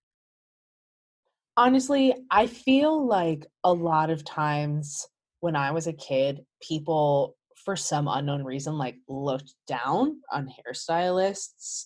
honestly, 1.55 2.15
I 2.31 2.47
feel 2.47 3.05
like 3.05 3.45
a 3.63 3.71
lot 3.71 4.09
of 4.09 4.25
times 4.25 5.07
when 5.41 5.55
I 5.55 5.69
was 5.71 5.85
a 5.85 5.93
kid, 5.93 6.45
people, 6.61 7.37
for 7.55 7.75
some 7.75 8.07
unknown 8.07 8.43
reason, 8.43 8.77
like 8.77 8.97
looked 9.07 9.53
down 9.67 10.21
on 10.31 10.47
hairstylists. 10.47 11.85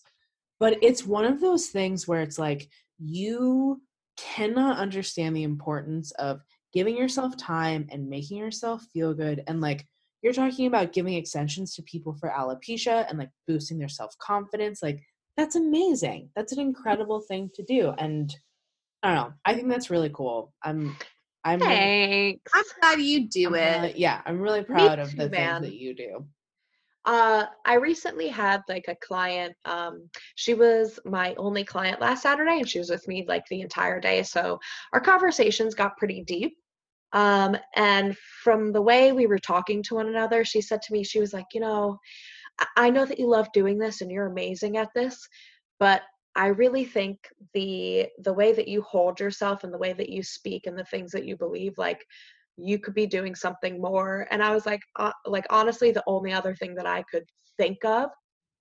But 0.60 0.78
it's 0.82 1.06
one 1.06 1.26
of 1.26 1.40
those 1.40 1.68
things 1.68 2.08
where 2.08 2.22
it's 2.22 2.40
like 2.40 2.70
you 3.00 3.82
cannot 4.18 4.78
understand 4.78 5.36
the 5.36 5.44
importance 5.44 6.12
of 6.14 6.42
giving 6.74 6.98
yourself 6.98 7.38
time 7.38 7.88
and 7.92 8.10
making 8.10 8.38
yourself 8.38 8.84
feel 8.94 9.14
good. 9.14 9.44
And 9.48 9.62
like 9.62 9.86
you're 10.24 10.34
talking 10.34 10.66
about 10.68 10.94
giving 10.94 11.14
extensions 11.14 11.76
to 11.76 11.84
people 11.84 12.14
for 12.20 12.30
alopecia 12.30 13.08
and 13.10 13.20
like 13.20 13.30
boosting 13.48 13.78
their 13.78 13.88
self 13.88 14.18
confidence. 14.18 14.82
Like 14.82 15.00
that's 15.38 15.56
amazing. 15.56 16.30
That's 16.36 16.52
an 16.54 16.60
incredible 16.60 17.20
thing 17.22 17.52
to 17.54 17.64
do. 17.64 17.94
And 17.98 18.36
I 19.04 19.14
don't 19.14 19.16
know. 19.30 19.34
I 19.46 19.54
think 19.54 19.70
that's 19.70 19.92
really 19.92 20.10
cool. 20.12 20.54
I'm, 20.64 20.96
I'm, 21.44 21.60
really- 21.60 21.70
Thanks. 22.44 22.52
I'm 22.56 22.64
glad 22.82 23.00
you 23.02 23.30
do 23.30 23.48
I'm 23.50 23.56
it. 23.56 23.78
really- 23.82 23.94
yeah, 24.00 24.22
I'm 24.26 24.40
really 24.42 24.64
proud 24.64 24.98
of 24.98 25.12
too, 25.12 25.18
the 25.18 25.30
man. 25.30 25.62
things 25.62 25.72
that 25.72 25.80
you 25.80 25.94
do. 25.96 26.26
Uh, 27.08 27.46
I 27.66 27.76
recently 27.76 28.28
had 28.28 28.64
like 28.68 28.86
a 28.90 28.96
client. 28.96 29.56
Um, 29.64 30.10
she 30.36 30.54
was 30.54 31.00
my 31.06 31.34
only 31.36 31.64
client 31.64 32.02
last 32.02 32.22
Saturday, 32.24 32.58
and 32.60 32.68
she 32.70 32.80
was 32.80 32.90
with 32.90 33.08
me 33.08 33.26
like 33.28 33.46
the 33.50 33.62
entire 33.62 34.02
day. 34.02 34.24
So 34.24 34.60
our 34.92 35.00
conversations 35.00 35.74
got 35.74 35.98
pretty 35.98 36.22
deep. 36.24 36.58
Um, 37.14 37.56
and 37.78 38.18
from 38.44 38.74
the 38.74 38.82
way 38.82 39.14
we 39.14 39.26
were 39.26 39.40
talking 39.40 39.82
to 39.84 39.96
one 39.96 40.08
another, 40.10 40.44
she 40.44 40.60
said 40.60 40.82
to 40.82 40.94
me, 40.94 41.06
she 41.06 41.22
was 41.22 41.34
like, 41.34 41.46
you 41.54 41.62
know, 41.62 41.98
I- 42.76 42.90
know 42.90 43.06
that 43.06 43.20
you 43.20 43.28
love 43.30 43.52
doing 43.54 43.78
this 43.78 44.02
and 44.02 44.12
you're 44.12 44.26
amazing 44.28 44.78
at 44.78 44.90
this, 44.94 45.28
but 45.80 46.02
I 46.36 46.48
really 46.48 46.86
think 46.86 47.20
the 47.54 48.08
the 48.20 48.34
way 48.34 48.54
that 48.54 48.68
you 48.68 48.82
hold 48.84 49.20
yourself 49.20 49.64
and 49.64 49.74
the 49.74 49.78
way 49.78 49.94
that 49.94 50.10
you 50.10 50.24
speak 50.24 50.68
and 50.68 50.78
the 50.78 50.84
things 50.86 51.12
that 51.14 51.26
you 51.26 51.38
believe, 51.38 51.78
like 51.78 52.06
you 52.58 52.80
could 52.80 52.94
be 52.94 53.06
doing 53.06 53.36
something 53.36 53.80
more. 53.82 54.28
And 54.32 54.44
I 54.44 54.54
was 54.54 54.66
like, 54.66 54.82
uh, 54.98 55.12
like 55.26 55.46
honestly, 55.50 55.92
the 55.92 56.04
only 56.08 56.34
other 56.34 56.56
thing 56.56 56.76
that 56.76 56.88
I 56.88 57.04
could 57.04 57.24
think 57.58 57.84
of 57.86 58.10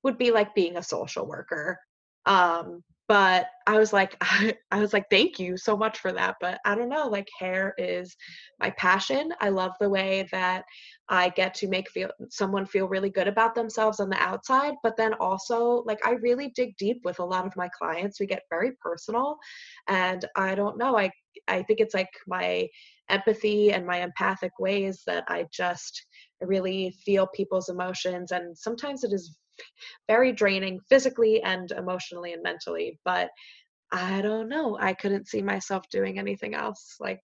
would 0.03 0.19
be 0.19 0.31
like 0.31 0.55
being 0.55 0.77
a 0.77 0.83
social 0.83 1.27
worker. 1.27 1.79
Um, 2.27 2.83
but 3.09 3.47
I 3.67 3.79
was 3.79 3.93
like, 3.93 4.17
I, 4.21 4.55
I 4.71 4.81
was 4.81 4.93
like, 4.93 5.07
thank 5.11 5.39
you 5.39 5.57
so 5.57 5.77
much 5.77 5.99
for 5.99 6.13
that. 6.13 6.37
But 6.41 6.59
I 6.65 6.75
don't 6.75 6.89
know, 6.89 7.09
like 7.09 7.29
hair 7.39 7.75
is 7.79 8.17
my 8.61 8.71
passion. 8.71 9.33
I 9.41 9.51
love 9.51 9.73
the 9.81 9.91
way 9.91 10.29
that 10.33 10.65
I 11.09 11.29
get 11.31 11.55
to 11.55 11.69
make 11.69 11.91
feel 11.91 12.11
someone 12.31 12.67
feel 12.67 12.89
really 12.89 13.11
good 13.11 13.29
about 13.29 13.55
themselves 13.55 14.01
on 14.01 14.09
the 14.09 14.21
outside, 14.21 14.75
but 14.83 14.97
then 14.97 15.15
also 15.15 15.85
like 15.87 16.05
I 16.05 16.13
really 16.13 16.53
dig 16.55 16.77
deep 16.79 17.01
with 17.05 17.21
a 17.21 17.25
lot 17.25 17.47
of 17.47 17.57
my 17.57 17.69
clients. 17.79 18.19
We 18.19 18.27
get 18.27 18.43
very 18.51 18.73
personal, 18.83 19.37
and 19.89 20.25
I 20.37 20.55
don't 20.55 20.79
know. 20.79 20.99
I 20.99 21.11
I 21.49 21.63
think 21.63 21.81
it's 21.81 21.95
like 21.95 22.11
my 22.27 22.69
empathy 23.09 23.73
and 23.73 23.87
my 23.87 24.01
empathic 24.03 24.53
ways 24.59 25.03
that 25.07 25.25
I 25.29 25.47
just 25.53 26.05
really 26.41 26.93
feel 27.05 27.29
people's 27.35 27.69
emotions, 27.69 28.33
and 28.33 28.57
sometimes 28.59 29.05
it 29.05 29.13
is 29.13 29.37
very 30.09 30.33
draining 30.33 30.81
physically 30.89 31.43
and 31.43 31.71
emotionally 31.73 32.33
and 32.33 32.43
mentally. 32.43 32.99
But 33.05 33.31
I 33.93 34.21
don't 34.23 34.49
know. 34.49 34.77
I 34.81 34.95
couldn't 34.95 35.29
see 35.29 35.43
myself 35.43 35.85
doing 35.91 36.19
anything 36.19 36.55
else. 36.55 36.97
Like 37.01 37.21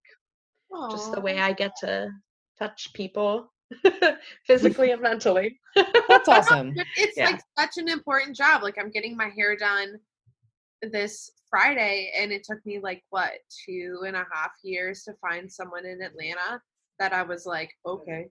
just 0.91 1.13
the 1.13 1.21
way 1.21 1.39
I 1.39 1.53
get 1.53 1.73
to 1.81 2.11
touch 2.59 2.93
people 2.95 3.53
physically 4.47 4.91
and 4.91 5.03
mentally. 5.03 5.59
That's 6.09 6.29
awesome. 6.29 6.75
It's 6.97 7.17
Yeah. 7.17 7.27
like 7.31 7.41
such 7.59 7.79
an 7.79 7.89
important 7.89 8.37
job. 8.37 8.63
Like 8.63 8.77
I'm 8.79 8.91
getting 8.91 9.17
my 9.17 9.29
hair 9.29 9.57
done 9.57 9.97
this 10.83 11.31
Friday, 11.49 12.13
and 12.17 12.33
it 12.33 12.45
took 12.45 12.65
me 12.65 12.81
like 12.81 13.03
what 13.11 13.33
two 13.67 14.01
and 14.07 14.17
a 14.17 14.27
half 14.33 14.53
years 14.63 15.03
to 15.05 15.15
find 15.21 15.51
someone 15.51 15.87
in 15.87 16.03
Atlanta 16.03 16.61
that 16.99 17.13
I 17.13 17.23
was 17.23 17.47
like, 17.47 17.71
okay, 17.87 18.27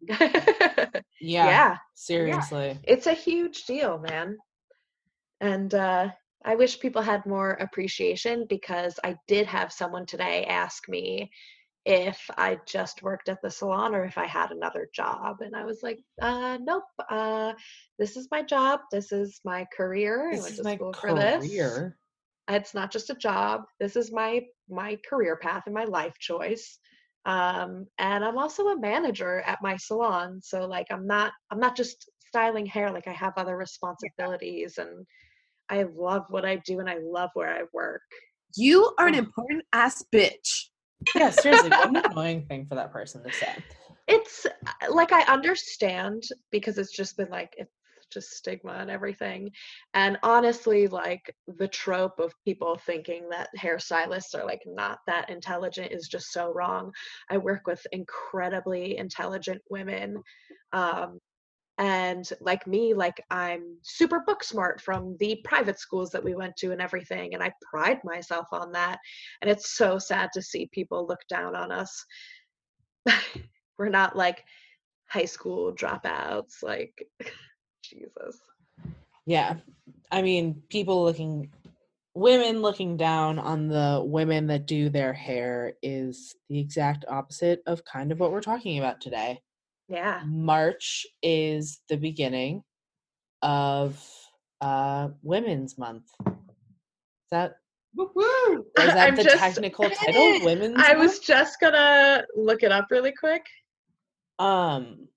yeah. 0.08 1.02
Yeah, 1.20 1.76
seriously. 1.94 2.78
It's 2.84 3.06
a 3.06 3.12
huge 3.14 3.64
deal, 3.64 3.98
man. 3.98 4.36
And 5.40 5.74
uh 5.74 6.10
I 6.44 6.54
wish 6.54 6.78
people 6.78 7.02
had 7.02 7.26
more 7.26 7.52
appreciation 7.52 8.46
because 8.48 9.00
I 9.02 9.16
did 9.26 9.46
have 9.46 9.72
someone 9.72 10.06
today 10.06 10.44
ask 10.44 10.88
me 10.88 11.30
if 11.84 12.18
I 12.36 12.58
just 12.66 13.02
worked 13.02 13.28
at 13.28 13.40
the 13.42 13.50
salon 13.50 13.94
or 13.94 14.04
if 14.04 14.16
I 14.18 14.26
had 14.26 14.50
another 14.50 14.88
job. 14.92 15.40
And 15.40 15.56
I 15.56 15.64
was 15.64 15.82
like, 15.82 16.00
uh, 16.20 16.58
nope. 16.60 16.84
Uh, 17.08 17.52
this 17.98 18.16
is 18.16 18.28
my 18.30 18.42
job. 18.42 18.80
This 18.92 19.12
is 19.12 19.40
my 19.44 19.66
career. 19.76 20.28
I 20.28 20.32
This 20.32 20.42
went 20.42 20.52
is 20.52 20.58
to 20.58 20.64
my 20.64 20.74
school 20.76 20.92
for 20.92 21.14
this. 21.14 21.46
It's 22.48 22.74
not 22.74 22.92
just 22.92 23.10
a 23.10 23.14
job. 23.14 23.62
This 23.80 23.96
is 23.96 24.12
my 24.12 24.42
my 24.68 24.98
career 25.08 25.36
path 25.36 25.64
and 25.66 25.74
my 25.74 25.84
life 25.84 26.14
choice. 26.18 26.78
Um, 27.26 27.86
and 27.98 28.24
I'm 28.24 28.38
also 28.38 28.68
a 28.68 28.78
manager 28.78 29.40
at 29.40 29.60
my 29.60 29.76
salon. 29.76 30.40
So 30.42 30.66
like 30.66 30.86
I'm 30.90 31.06
not 31.06 31.32
I'm 31.50 31.58
not 31.60 31.76
just 31.76 32.08
styling 32.28 32.66
hair. 32.66 32.90
Like 32.92 33.08
I 33.08 33.12
have 33.12 33.34
other 33.36 33.56
responsibilities 33.56 34.78
and 34.78 35.04
I 35.68 35.82
love 35.94 36.22
what 36.30 36.44
I 36.44 36.56
do 36.64 36.78
and 36.80 36.88
I 36.88 36.98
love 37.02 37.30
where 37.34 37.50
I 37.52 37.62
work. 37.74 38.02
you 38.56 38.94
are 38.98 39.08
an 39.08 39.16
Oh. 39.16 39.18
important 39.18 39.64
ass 39.72 40.04
bitch. 40.14 40.68
Yeah, 41.16 41.30
seriously. 41.30 41.70
what 41.70 41.88
an 41.88 41.96
annoying 42.10 42.46
thing 42.46 42.66
for 42.68 42.76
that 42.76 42.92
person 42.92 43.22
to 43.24 43.32
say. 43.32 43.54
it's 44.08 44.46
uh, 44.46 44.92
like 44.94 45.12
I 45.12 45.22
understand 45.22 46.22
because 46.52 46.78
it's 46.78 46.94
just 46.96 47.16
been 47.16 47.28
like 47.30 47.52
it's 47.58 47.72
just 48.10 48.30
stigma 48.30 48.72
and 48.72 48.90
everything. 48.90 49.50
And 49.94 50.18
honestly, 50.22 50.88
like 50.88 51.34
the 51.46 51.68
trope 51.68 52.18
of 52.18 52.32
people 52.44 52.78
thinking 52.86 53.28
that 53.30 53.50
hairstylists 53.58 54.34
are 54.34 54.44
like 54.44 54.62
not 54.66 54.98
that 55.06 55.30
intelligent 55.30 55.92
is 55.92 56.08
just 56.08 56.32
so 56.32 56.52
wrong. 56.52 56.92
I 57.30 57.38
work 57.38 57.66
with 57.66 57.86
incredibly 57.92 58.96
intelligent 58.96 59.62
women. 59.70 60.22
Um, 60.72 61.18
and 61.78 62.26
like 62.40 62.66
me, 62.66 62.94
like 62.94 63.22
I'm 63.30 63.76
super 63.82 64.20
book 64.20 64.42
smart 64.42 64.80
from 64.80 65.16
the 65.20 65.40
private 65.44 65.78
schools 65.78 66.10
that 66.10 66.24
we 66.24 66.34
went 66.34 66.56
to 66.58 66.72
and 66.72 66.80
everything. 66.80 67.34
And 67.34 67.42
I 67.42 67.52
pride 67.70 68.00
myself 68.02 68.46
on 68.52 68.72
that. 68.72 68.98
And 69.42 69.50
it's 69.50 69.76
so 69.76 69.98
sad 69.98 70.30
to 70.32 70.42
see 70.42 70.70
people 70.72 71.06
look 71.06 71.20
down 71.28 71.54
on 71.54 71.70
us. 71.70 72.04
We're 73.78 73.90
not 73.90 74.16
like 74.16 74.42
high 75.08 75.26
school 75.26 75.74
dropouts. 75.74 76.62
Like, 76.62 77.06
Jesus. 77.88 78.38
Yeah. 79.26 79.56
I 80.10 80.22
mean, 80.22 80.62
people 80.68 81.02
looking, 81.04 81.50
women 82.14 82.62
looking 82.62 82.96
down 82.96 83.38
on 83.38 83.68
the 83.68 84.02
women 84.04 84.46
that 84.48 84.66
do 84.66 84.88
their 84.88 85.12
hair 85.12 85.74
is 85.82 86.34
the 86.48 86.58
exact 86.60 87.04
opposite 87.08 87.62
of 87.66 87.84
kind 87.84 88.12
of 88.12 88.20
what 88.20 88.32
we're 88.32 88.40
talking 88.40 88.78
about 88.78 89.00
today. 89.00 89.40
Yeah. 89.88 90.22
March 90.26 91.06
is 91.22 91.80
the 91.88 91.96
beginning 91.96 92.62
of 93.42 94.02
uh 94.60 95.08
Women's 95.22 95.76
Month. 95.76 96.04
Is 96.26 96.32
that 97.30 97.56
Woo-hoo. 97.94 98.66
Is 98.78 98.86
that 98.86 99.08
I'm 99.08 99.16
the 99.16 99.24
just- 99.24 99.36
technical 99.38 99.88
title? 99.90 100.44
Women's. 100.44 100.76
I 100.78 100.94
was 100.94 101.18
just 101.18 101.60
gonna 101.60 102.24
look 102.34 102.62
it 102.62 102.72
up 102.72 102.86
really 102.90 103.12
quick. 103.12 103.44
Um, 104.38 105.08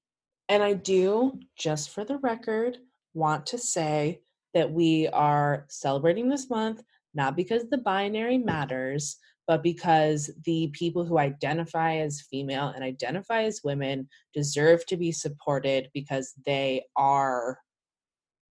and 0.50 0.62
I 0.62 0.74
do, 0.74 1.40
just 1.58 1.92
for 1.92 2.04
the 2.04 2.18
record, 2.18 2.78
want 3.14 3.46
to 3.48 3.58
say 3.58 4.22
that 4.54 4.72
we 4.72 5.08
are 5.10 5.66
celebrating 5.70 6.28
this 6.28 6.50
month 6.50 6.82
not 7.14 7.36
because 7.36 7.68
the 7.70 7.78
binary 7.78 8.38
matters, 8.38 9.18
but 9.48 9.64
because 9.64 10.30
the 10.46 10.70
people 10.74 11.06
who 11.06 11.18
identify 11.18 11.98
as 11.98 12.22
female 12.22 12.68
and 12.68 12.84
identify 12.84 13.44
as 13.44 13.62
women 13.64 14.08
deserve 14.34 14.86
to 14.86 14.98
be 14.98 15.12
supported 15.12 15.90
because 15.94 16.34
they 16.46 16.84
are 16.96 17.58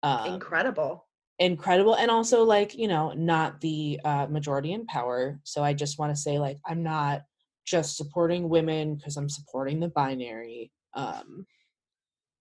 um, 0.04 0.34
Incredible. 0.34 1.06
incredible 1.40 1.96
and 1.96 2.10
also 2.10 2.44
like 2.44 2.76
you 2.76 2.88
know 2.88 3.14
not 3.14 3.62
the 3.62 4.00
uh, 4.04 4.26
majority 4.28 4.74
in 4.74 4.86
power 4.86 5.40
so 5.44 5.64
i 5.64 5.74
just 5.74 6.00
want 6.00 6.16
to 6.16 6.22
say 6.22 6.40
like 6.40 6.58
i'm 6.68 6.84
not 6.84 7.22
just 7.66 7.98
supporting 7.98 8.48
women 8.50 8.96
because 8.96 9.18
i'm 9.18 9.30
supporting 9.30 9.80
the 9.80 9.90
binary 9.90 10.72
um 10.94 11.46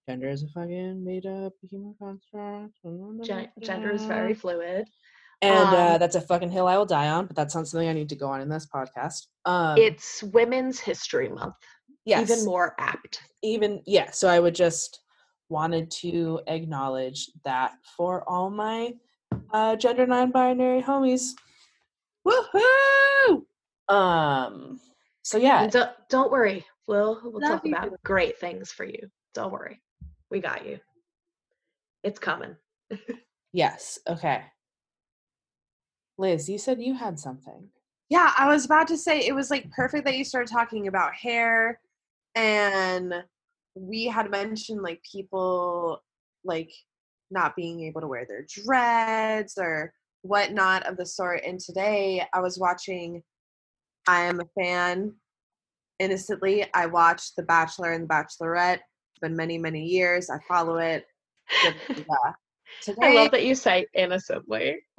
gender 0.09 0.29
is 0.29 0.43
a 0.43 0.49
fucking 0.49 1.05
made 1.05 1.27
up 1.27 1.53
human 1.69 1.95
construct 2.01 2.73
Gen- 3.25 3.49
gender 3.63 3.91
is 3.93 4.05
very 4.05 4.35
fluid. 4.35 4.87
and 5.43 5.69
uh, 5.75 5.93
um, 5.95 5.99
that's 5.99 6.15
a 6.15 6.21
fucking 6.21 6.51
hill 6.51 6.67
i 6.69 6.77
will 6.77 6.87
die 6.87 7.09
on 7.09 7.27
but 7.27 7.35
that's 7.37 7.55
not 7.55 7.67
something 7.67 7.89
i 7.89 7.93
need 7.93 8.09
to 8.09 8.15
go 8.17 8.29
on 8.29 8.41
in 8.41 8.49
this 8.49 8.67
podcast 8.73 9.27
um 9.45 9.77
It's 9.79 10.23
Women's 10.23 10.79
History 10.81 11.29
Month. 11.29 11.55
yes 12.05 12.31
Even 12.31 12.45
more 12.45 12.75
apt. 12.79 13.21
even 13.43 13.83
yeah 13.87 14.11
so 14.11 14.29
i 14.29 14.39
would 14.39 14.55
just 14.55 15.01
wanted 15.49 15.91
to 15.91 16.41
acknowledge 16.47 17.29
that 17.45 17.73
for 17.97 18.29
all 18.29 18.49
my 18.51 18.93
uh 19.53 19.75
gender 19.77 20.07
non-binary 20.07 20.83
homies 20.83 21.31
Woohoo! 22.27 23.43
um 23.89 24.81
so 25.23 25.39
yeah 25.39 25.63
And 25.65 25.73
don't, 25.73 25.91
don't 26.11 26.31
worry. 26.31 26.65
We'll 26.89 27.21
we'll 27.25 27.41
Love 27.41 27.51
talk 27.63 27.65
you. 27.67 27.73
about 27.75 28.01
great 28.05 28.39
things 28.39 28.71
for 28.71 28.85
you. 28.85 29.09
Don't 29.35 29.53
worry. 29.53 29.81
We 30.37 30.43
got 30.43 30.67
you. 30.67 30.79
It's 32.03 32.19
coming. 32.19 32.57
yes 33.55 33.99
okay 34.07 34.43
liz 36.19 36.47
you 36.47 36.59
said 36.59 36.79
you 36.79 36.93
had 36.93 37.19
something 37.19 37.71
Yeah, 38.11 38.35
I 38.37 38.47
was 38.47 38.67
about 38.67 38.87
to 38.89 38.99
say 38.99 39.21
it 39.21 39.35
was 39.35 39.51
like 39.51 39.71
perfect 39.71 40.05
that 40.05 40.19
you 40.19 40.25
started 40.27 40.53
talking 40.53 40.89
about 40.89 41.15
hair 41.15 41.81
and 42.35 43.15
we 43.75 44.05
had 44.05 44.31
mentioned 44.31 44.83
like 44.83 45.03
people 45.11 46.03
like 46.45 46.71
not 47.31 47.57
being 47.57 47.85
able 47.85 48.03
to 48.03 48.07
wear 48.07 48.27
their 48.27 48.45
dreads 48.47 49.55
or 49.57 49.95
whatnot 50.21 50.87
of 50.87 50.99
the 50.99 51.07
sort. 51.07 51.41
And 51.47 51.59
today 51.59 52.27
I 52.35 52.41
was 52.41 52.59
watching 52.59 53.23
I 54.07 54.25
am 54.25 54.41
a 54.41 54.63
fan 54.63 55.15
innocently. 55.99 56.67
I 56.75 56.85
watched 56.85 57.37
The 57.37 57.43
Bachelor 57.43 57.93
and 57.93 58.05
The 58.05 58.15
Bachelorette. 58.15 58.81
It's 59.17 59.21
been 59.23 59.35
many, 59.35 59.57
many 59.57 59.83
years. 59.83 60.29
I 60.29 60.37
follow 60.47 60.77
it. 60.77 61.07
Da, 61.63 61.71
da, 61.71 61.95
da, 61.95 62.03
da. 62.03 62.33
Today, 62.83 63.07
I 63.07 63.15
love 63.15 63.31
that 63.31 63.45
you 63.45 63.55
say 63.55 63.87
innocently. 63.95 64.77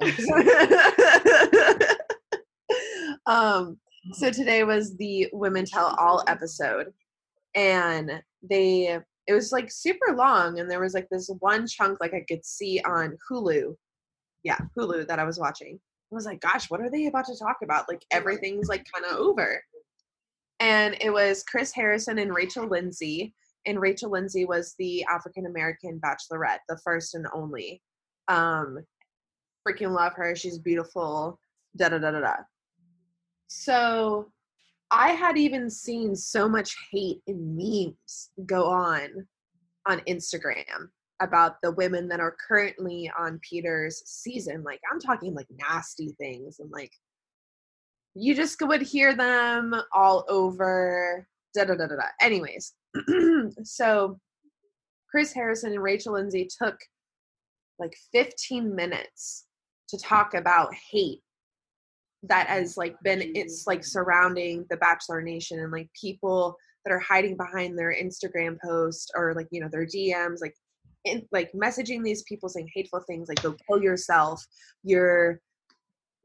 um 3.26 3.78
so 4.14 4.32
today 4.32 4.64
was 4.64 4.96
the 4.96 5.28
women 5.32 5.64
tell 5.64 5.94
all 6.00 6.24
episode 6.26 6.92
and 7.54 8.10
they 8.42 8.98
it 9.28 9.32
was 9.32 9.52
like 9.52 9.70
super 9.70 10.16
long 10.16 10.58
and 10.58 10.68
there 10.68 10.80
was 10.80 10.94
like 10.94 11.06
this 11.10 11.30
one 11.38 11.66
chunk 11.66 11.98
like 12.00 12.14
i 12.14 12.24
could 12.28 12.44
see 12.44 12.80
on 12.86 13.16
hulu 13.30 13.74
yeah 14.42 14.58
hulu 14.76 15.06
that 15.06 15.18
i 15.18 15.24
was 15.24 15.38
watching 15.38 15.78
i 16.10 16.14
was 16.14 16.26
like 16.26 16.40
gosh 16.40 16.70
what 16.70 16.80
are 16.80 16.90
they 16.90 17.06
about 17.06 17.26
to 17.26 17.38
talk 17.38 17.58
about 17.62 17.88
like 17.88 18.04
everything's 18.10 18.68
like 18.68 18.86
kind 18.92 19.04
of 19.04 19.18
over 19.18 19.62
and 20.60 20.96
it 21.00 21.10
was 21.10 21.42
chris 21.44 21.72
harrison 21.72 22.18
and 22.18 22.34
rachel 22.34 22.66
lindsay 22.66 23.34
and 23.68 23.80
rachel 23.80 24.10
lindsay 24.10 24.44
was 24.44 24.74
the 24.78 25.04
african 25.04 25.46
american 25.46 26.00
bachelorette 26.00 26.58
the 26.68 26.78
first 26.84 27.14
and 27.14 27.26
only 27.32 27.80
um 28.28 28.78
freaking 29.66 29.94
love 29.94 30.12
her 30.14 30.34
she's 30.34 30.58
beautiful 30.58 31.38
da 31.76 31.88
da 31.88 31.98
da 31.98 32.10
da 32.10 32.20
da 32.20 32.34
so 33.48 34.30
I 34.90 35.10
had 35.10 35.36
even 35.36 35.68
seen 35.68 36.14
so 36.14 36.48
much 36.48 36.74
hate 36.90 37.20
and 37.26 37.56
memes 37.56 38.30
go 38.46 38.66
on 38.66 39.26
on 39.86 40.00
Instagram 40.00 40.88
about 41.20 41.56
the 41.62 41.72
women 41.72 42.08
that 42.08 42.20
are 42.20 42.36
currently 42.46 43.10
on 43.18 43.40
Peter's 43.48 44.02
season. 44.06 44.62
Like 44.62 44.80
I'm 44.90 45.00
talking 45.00 45.34
like 45.34 45.48
nasty 45.50 46.14
things 46.18 46.58
and 46.60 46.70
like 46.70 46.92
you 48.14 48.34
just 48.34 48.60
would 48.62 48.82
hear 48.82 49.14
them 49.14 49.74
all 49.92 50.24
over. 50.28 51.26
Da 51.54 51.64
da 51.64 51.74
da 51.74 51.86
da 51.86 51.96
da. 51.96 52.02
Anyways, 52.20 52.74
so 53.64 54.18
Chris 55.10 55.32
Harrison 55.32 55.72
and 55.72 55.82
Rachel 55.82 56.14
Lindsay 56.14 56.48
took 56.62 56.76
like 57.78 57.94
15 58.12 58.74
minutes 58.74 59.46
to 59.88 59.98
talk 59.98 60.34
about 60.34 60.74
hate 60.92 61.20
that 62.24 62.48
has 62.48 62.76
like 62.76 62.96
been 63.04 63.22
it's 63.36 63.64
like 63.66 63.84
surrounding 63.84 64.66
the 64.70 64.76
bachelor 64.78 65.22
nation 65.22 65.60
and 65.60 65.70
like 65.70 65.88
people 65.98 66.56
that 66.84 66.90
are 66.90 66.98
hiding 66.98 67.36
behind 67.36 67.78
their 67.78 67.94
instagram 67.94 68.56
post 68.60 69.12
or 69.14 69.34
like 69.34 69.46
you 69.52 69.60
know 69.60 69.68
their 69.70 69.86
dms 69.86 70.38
like 70.40 70.52
in, 71.04 71.26
like 71.32 71.50
messaging 71.52 72.02
these 72.02 72.22
people 72.22 72.48
saying 72.48 72.68
hateful 72.74 73.00
things 73.00 73.28
like 73.28 73.42
go 73.42 73.54
kill 73.66 73.82
yourself. 73.82 74.44
You're 74.84 75.40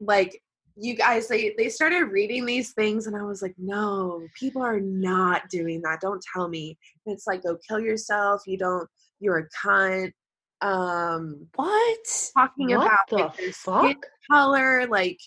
like 0.00 0.40
you 0.76 0.94
guys 0.96 1.28
they 1.28 1.54
they 1.56 1.68
started 1.68 2.04
reading 2.06 2.44
these 2.44 2.72
things 2.72 3.06
and 3.06 3.16
i 3.16 3.22
was 3.22 3.42
like 3.42 3.54
no 3.58 4.26
people 4.38 4.62
are 4.62 4.80
not 4.80 5.48
doing 5.48 5.80
that. 5.82 6.00
Don't 6.00 6.24
tell 6.34 6.48
me. 6.48 6.78
And 7.06 7.14
it's 7.14 7.26
like 7.26 7.42
go 7.42 7.56
kill 7.68 7.80
yourself. 7.80 8.42
You 8.46 8.58
don't 8.58 8.88
you're 9.20 9.38
a 9.38 9.66
cunt. 9.66 10.12
Um 10.60 11.46
what? 11.54 11.98
talking 12.36 12.70
what 12.70 12.86
about 12.86 13.08
the 13.08 13.16
like, 13.16 13.54
fuck? 13.54 13.96
color 14.30 14.86
like 14.88 15.18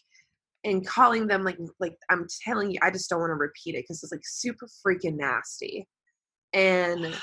and 0.63 0.85
calling 0.85 1.27
them 1.27 1.43
like 1.43 1.57
like 1.79 1.95
i'm 2.09 2.25
telling 2.43 2.71
you 2.71 2.79
i 2.81 2.89
just 2.89 3.09
don't 3.09 3.19
want 3.19 3.29
to 3.29 3.35
repeat 3.35 3.75
it 3.75 3.83
because 3.83 4.01
it's 4.03 4.11
like 4.11 4.21
super 4.23 4.67
freaking 4.85 5.17
nasty. 5.17 5.87
And 6.53 7.13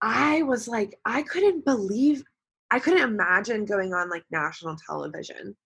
i 0.00 0.42
was 0.42 0.68
like 0.68 0.98
i 1.04 1.22
couldn't 1.22 1.64
believe 1.64 2.22
i 2.70 2.78
couldn't 2.78 3.08
imagine 3.08 3.64
going 3.64 3.94
on 3.94 4.10
like 4.10 4.24
national 4.30 4.76
television 4.86 5.56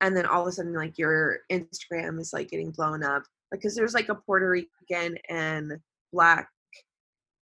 and 0.00 0.16
then 0.16 0.26
all 0.26 0.42
of 0.42 0.48
a 0.48 0.52
sudden 0.52 0.74
like 0.74 0.98
your 0.98 1.38
instagram 1.50 2.20
is 2.20 2.32
like 2.32 2.48
getting 2.48 2.70
blown 2.70 3.02
up 3.02 3.22
because 3.50 3.74
there's 3.74 3.94
like 3.94 4.08
a 4.08 4.14
puerto 4.14 4.48
rican 4.48 5.16
and 5.28 5.78
black 6.12 6.48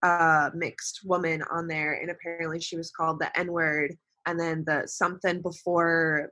uh 0.03 0.51
mixed 0.55 1.01
woman 1.05 1.43
on 1.51 1.67
there 1.67 1.95
and 1.95 2.11
apparently 2.11 2.61
she 2.61 2.77
was 2.77 2.91
called 2.91 3.19
the 3.19 3.39
n 3.39 3.53
word 3.53 3.97
and 4.27 4.39
then 4.39 4.63
the 4.65 4.87
something 4.87 5.41
before 5.41 6.31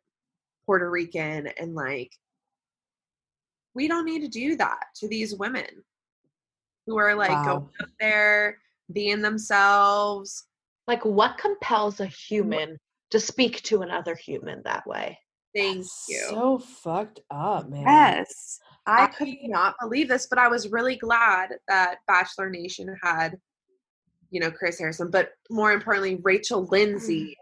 Puerto 0.66 0.90
Rican 0.90 1.46
and 1.58 1.74
like 1.74 2.12
we 3.74 3.88
don't 3.88 4.04
need 4.04 4.20
to 4.20 4.28
do 4.28 4.56
that 4.56 4.84
to 4.96 5.08
these 5.08 5.34
women 5.34 5.66
who 6.86 6.98
are 6.98 7.14
like 7.14 7.30
Wow. 7.30 7.44
going 7.44 7.70
up 7.80 7.88
there 8.00 8.58
being 8.92 9.22
themselves. 9.22 10.44
Like 10.86 11.04
what 11.04 11.38
compels 11.38 12.00
a 12.00 12.06
human 12.06 12.78
to 13.10 13.20
speak 13.20 13.62
to 13.64 13.82
another 13.82 14.14
human 14.14 14.62
that 14.64 14.86
way? 14.86 15.18
Thank 15.56 15.78
That's 15.78 16.06
you. 16.08 16.26
so 16.28 16.58
fucked 16.58 17.20
up 17.30 17.68
man 17.70 17.84
yes. 17.86 18.60
I 18.86 19.04
I- 19.04 19.06
could 19.06 19.28
not 19.44 19.74
believe 19.80 20.08
this, 20.08 20.26
but 20.26 20.38
I 20.38 20.48
was 20.48 20.68
really 20.68 20.96
glad 20.96 21.50
that 21.66 21.98
Bachelor 22.06 22.50
Nation 22.50 22.94
had, 23.02 23.36
you 24.30 24.40
know, 24.40 24.50
Chris 24.50 24.78
Harrison, 24.78 25.10
but 25.10 25.30
more 25.50 25.72
importantly, 25.72 26.20
Rachel 26.22 26.64
mm. 26.64 26.70
Lindsay, 26.70 27.36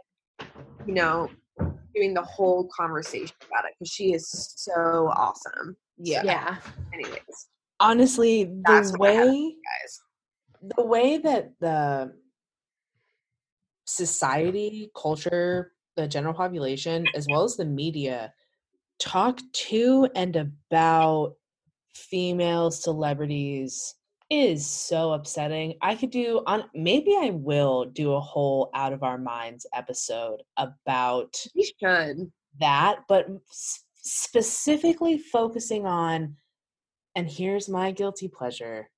you 0.86 0.94
know, 0.94 1.28
doing 1.94 2.14
the 2.14 2.22
whole 2.22 2.68
conversation 2.74 3.36
about 3.50 3.66
it 3.66 3.72
because 3.78 3.92
she 3.92 4.14
is 4.14 4.28
so 4.56 5.12
awesome. 5.16 5.76
yeah 5.98 6.22
Yeah. 6.24 6.56
Anyways, 6.92 7.48
honestly 7.80 8.44
the 8.44 8.94
what 8.96 9.10
I 9.10 9.14
had 9.14 9.26
way 9.26 9.56
the 10.76 10.84
way 10.84 11.18
that 11.18 11.52
the 11.60 12.12
society 13.86 14.90
culture 14.96 15.73
the 15.96 16.06
general 16.08 16.34
population 16.34 17.08
as 17.14 17.28
well 17.28 17.44
as 17.44 17.56
the 17.56 17.64
media 17.64 18.32
talk 18.98 19.40
to 19.52 20.08
and 20.14 20.36
about 20.36 21.34
female 21.94 22.70
celebrities 22.70 23.94
is 24.30 24.66
so 24.66 25.12
upsetting 25.12 25.74
i 25.82 25.94
could 25.94 26.10
do 26.10 26.42
on 26.46 26.64
maybe 26.74 27.14
i 27.20 27.30
will 27.30 27.84
do 27.84 28.14
a 28.14 28.20
whole 28.20 28.70
out 28.74 28.92
of 28.92 29.02
our 29.02 29.18
minds 29.18 29.66
episode 29.74 30.42
about 30.56 31.36
We 31.54 31.70
should. 31.78 32.30
that, 32.60 33.00
but 33.08 33.26
specifically 33.96 35.18
focusing 35.18 35.86
on, 35.86 36.36
and 37.14 37.28
here's 37.30 37.68
my 37.68 37.90
guilty 37.92 38.28
pleasure 38.28 38.90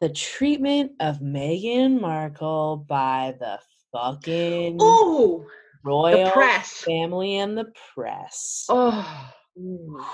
the 0.00 0.08
treatment 0.08 0.92
of 1.00 1.20
Meghan 1.20 2.00
Markle 2.00 2.84
by 2.88 3.34
the 3.38 3.58
fucking 3.92 4.78
Oh, 4.80 5.46
royal 5.84 6.24
the 6.24 6.30
press. 6.30 6.72
family 6.82 7.38
and 7.38 7.56
the 7.56 7.72
press. 7.94 8.66
Oh, 8.68 9.32
mm. 9.58 10.04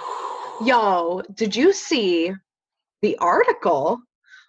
Yo, 0.66 1.22
did 1.35 1.56
you 1.56 1.72
see 1.72 2.33
the 3.02 3.16
article 3.18 4.00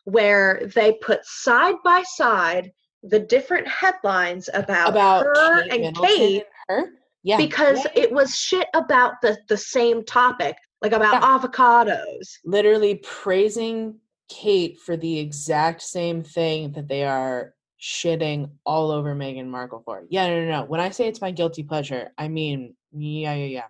where 0.05 0.61
they 0.75 0.93
put 0.93 1.25
side 1.25 1.75
by 1.83 2.03
side 2.03 2.71
the 3.03 3.19
different 3.19 3.67
headlines 3.67 4.49
about, 4.53 4.89
About 4.89 5.25
her 5.25 5.63
Kate 5.63 5.71
and 5.71 5.81
Middleton 5.81 6.17
Kate 6.17 6.43
and 6.69 6.83
her? 6.83 6.91
Yeah. 7.23 7.37
because 7.37 7.85
yeah. 7.85 8.03
it 8.03 8.11
was 8.11 8.35
shit 8.35 8.67
about 8.73 9.21
the 9.21 9.37
the 9.47 9.57
same 9.57 10.03
topic, 10.03 10.55
like 10.81 10.91
about 10.91 11.21
avocados. 11.21 12.37
literally 12.43 12.95
praising 12.95 13.99
Kate 14.27 14.79
for 14.79 14.97
the 14.97 15.19
exact 15.19 15.83
same 15.83 16.23
thing 16.23 16.71
that 16.71 16.87
they 16.87 17.03
are 17.03 17.53
shitting 17.81 18.49
all 18.65 18.91
over 18.91 19.15
Meghan 19.15 19.47
Markle 19.47 19.81
for. 19.83 20.03
Yeah, 20.09 20.27
no, 20.27 20.45
no, 20.45 20.49
no. 20.59 20.65
When 20.65 20.79
I 20.79 20.89
say 20.89 21.07
it's 21.07 21.21
my 21.21 21.31
guilty 21.31 21.63
pleasure, 21.63 22.11
I 22.17 22.27
mean, 22.27 22.75
yeah, 22.93 23.33
yeah, 23.33 23.45
yeah. 23.45 23.63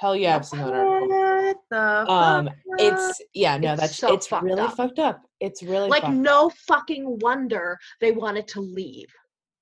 Hell 0.00 0.16
yeah, 0.16 0.34
I've 0.36 0.46
seen 0.46 0.60
that 0.60 0.72
article. 0.74 1.08
What 1.08 1.56
the 1.70 2.10
Um, 2.10 2.50
it's 2.78 3.20
yeah, 3.34 3.56
no, 3.56 3.72
It's 3.74 3.80
that's 3.82 3.96
so 3.96 4.12
it's 4.12 4.26
fucked 4.26 4.42
really 4.44 4.62
up. 4.62 4.76
fucked 4.76 4.98
up. 4.98 5.22
It's 5.38 5.62
really 5.62 5.88
Like 5.88 6.08
no 6.08 6.50
fucking 6.66 7.18
wonder 7.20 7.78
they 8.00 8.10
wanted 8.10 8.48
to 8.48 8.60
leave. 8.60 9.06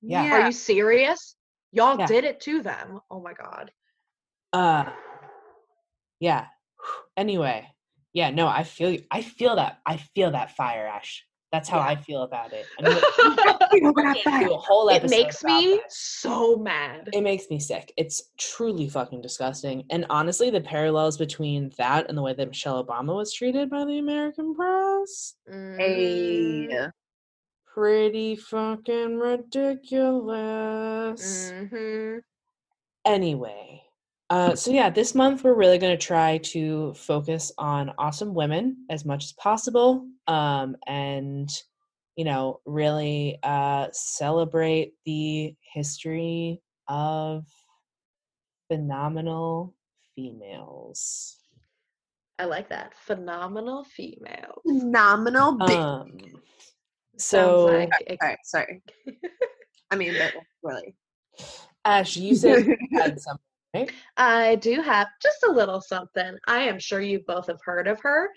Yeah. 0.00 0.32
Are 0.32 0.46
you 0.46 0.52
serious? 0.52 1.36
Y'all 1.72 1.98
Yeah. 1.98 2.06
did 2.06 2.24
it 2.24 2.40
to 2.42 2.62
them. 2.62 3.00
Oh 3.10 3.20
my 3.20 3.34
god. 3.34 3.70
Uh, 4.52 4.90
yeah. 6.20 6.46
Anyway, 7.16 7.68
yeah, 8.12 8.30
no, 8.30 8.48
I 8.48 8.64
feel. 8.64 8.98
I 9.10 9.22
feel 9.22 9.54
that. 9.56 9.78
I 9.86 9.98
feel 9.98 10.32
that 10.32 10.56
fire, 10.56 10.84
Ash. 10.86 11.24
That's 11.54 11.68
how 11.68 11.78
Yeah. 11.78 11.86
I 11.86 11.94
feel 11.94 12.22
about 12.22 12.52
it. 12.52 12.66
I 12.80 12.82
mean, 12.82 12.96
we 13.94 14.44
a 14.52 14.56
whole 14.56 14.88
it 14.88 15.08
makes 15.08 15.44
me 15.44 15.76
this. 15.84 15.96
so 15.96 16.56
mad. 16.56 17.10
It 17.12 17.20
makes 17.20 17.48
me 17.48 17.60
sick. 17.60 17.92
It's 17.96 18.32
truly 18.38 18.88
fucking 18.88 19.22
disgusting. 19.22 19.84
And 19.88 20.04
honestly, 20.10 20.50
the 20.50 20.60
parallels 20.60 21.16
between 21.16 21.70
that 21.78 22.08
and 22.08 22.18
the 22.18 22.22
way 22.22 22.34
that 22.34 22.48
Michelle 22.48 22.84
Obama 22.84 23.14
was 23.14 23.32
treated 23.32 23.70
by 23.70 23.84
the 23.84 23.98
American 23.98 24.52
press, 24.56 25.34
Mhm. 25.48 25.76
Hey. 25.78 26.88
pretty 27.72 28.34
fucking 28.34 29.16
ridiculous. 29.18 30.32
Mhm. 31.52 32.20
Anyway, 33.04 33.83
uh, 34.30 34.54
so 34.54 34.70
yeah, 34.70 34.90
this 34.90 35.14
month 35.14 35.44
we're 35.44 35.54
really 35.54 35.78
going 35.78 35.96
to 35.96 36.06
try 36.06 36.38
to 36.38 36.94
focus 36.94 37.52
on 37.58 37.92
awesome 37.98 38.34
women 38.34 38.84
as 38.90 39.04
much 39.04 39.24
as 39.24 39.32
possible, 39.32 40.06
um, 40.26 40.76
and 40.86 41.50
you 42.16 42.24
know, 42.24 42.60
really 42.64 43.38
uh, 43.42 43.88
celebrate 43.92 44.94
the 45.04 45.54
history 45.74 46.62
of 46.88 47.44
phenomenal 48.68 49.74
females. 50.14 51.36
I 52.38 52.44
like 52.44 52.68
that. 52.70 52.94
Phenomenal 52.94 53.84
female. 53.84 54.60
Phenomenal 54.66 55.56
bitch. 55.58 55.76
Um, 55.76 56.18
so 57.16 57.66
like 57.66 57.90
it- 58.06 58.18
Sorry, 58.20 58.36
sorry. 58.44 58.82
I 59.90 59.96
mean, 59.96 60.14
but 60.18 60.34
really. 60.62 60.96
Ash, 61.84 62.16
you 62.16 62.34
said 62.34 62.64
you 62.66 62.76
had 62.92 63.20
something, 63.20 63.44
right? 63.74 63.90
I 64.16 64.56
do 64.56 64.80
have 64.80 65.08
just 65.22 65.42
a 65.44 65.50
little 65.52 65.80
something. 65.80 66.36
I 66.46 66.60
am 66.60 66.78
sure 66.78 67.00
you 67.00 67.20
both 67.26 67.48
have 67.48 67.60
heard 67.64 67.88
of 67.88 68.00
her. 68.02 68.30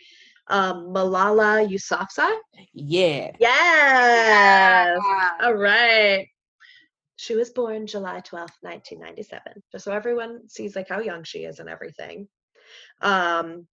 Um, 0.48 0.88
Malala 0.94 1.68
Yousafzai. 1.70 2.36
Yeah. 2.74 3.32
Yes. 3.40 4.98
Ah, 5.02 5.36
All 5.44 5.56
right. 5.56 6.28
She 7.18 7.36
was 7.36 7.50
born 7.50 7.88
July 7.88 8.22
12th, 8.22 8.58
1997. 8.62 9.42
Just 9.72 9.86
so 9.86 9.92
everyone 9.92 10.48
sees 10.48 10.76
like 10.76 10.88
how 10.90 11.00
young 11.00 11.24
she 11.24 11.40
is 11.40 11.60
and 11.60 11.70
everything. 11.70 12.28
Um 13.02 13.68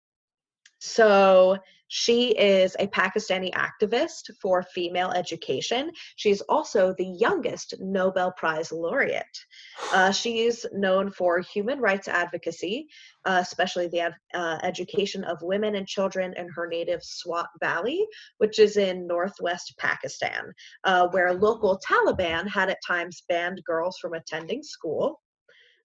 so 0.79 1.59
she 1.97 2.31
is 2.31 2.75
a 2.81 2.89
Pakistani 2.89 3.53
activist 3.53 4.29
for 4.43 4.65
female 4.65 5.13
education. 5.13 5.93
She's 6.17 6.41
also 6.41 6.93
the 6.99 7.07
youngest 7.07 7.75
Nobel 7.79 8.33
Prize 8.33 8.73
laureate. 8.73 9.39
Uh, 9.93 10.11
she's 10.11 10.67
known 10.73 11.13
for 11.13 11.39
human 11.39 11.79
rights 11.79 12.09
advocacy, 12.09 12.89
uh, 13.27 13.39
especially 13.41 13.87
the 13.87 14.13
uh, 14.35 14.59
education 14.65 15.23
of 15.23 15.39
women 15.41 15.77
and 15.77 15.87
children 15.87 16.35
in 16.37 16.49
her 16.49 16.67
native 16.67 17.01
Swat 17.01 17.47
Valley, 17.61 18.05
which 18.39 18.59
is 18.59 18.77
in 18.77 19.07
northwest 19.07 19.73
Pakistan 19.79 20.53
uh, 20.83 21.07
where 21.13 21.33
local 21.33 21.79
Taliban 21.89 22.49
had 22.49 22.71
at 22.71 22.79
times 22.85 23.23
banned 23.29 23.63
girls 23.65 23.99
from 23.99 24.15
attending 24.15 24.65
school. 24.65 25.21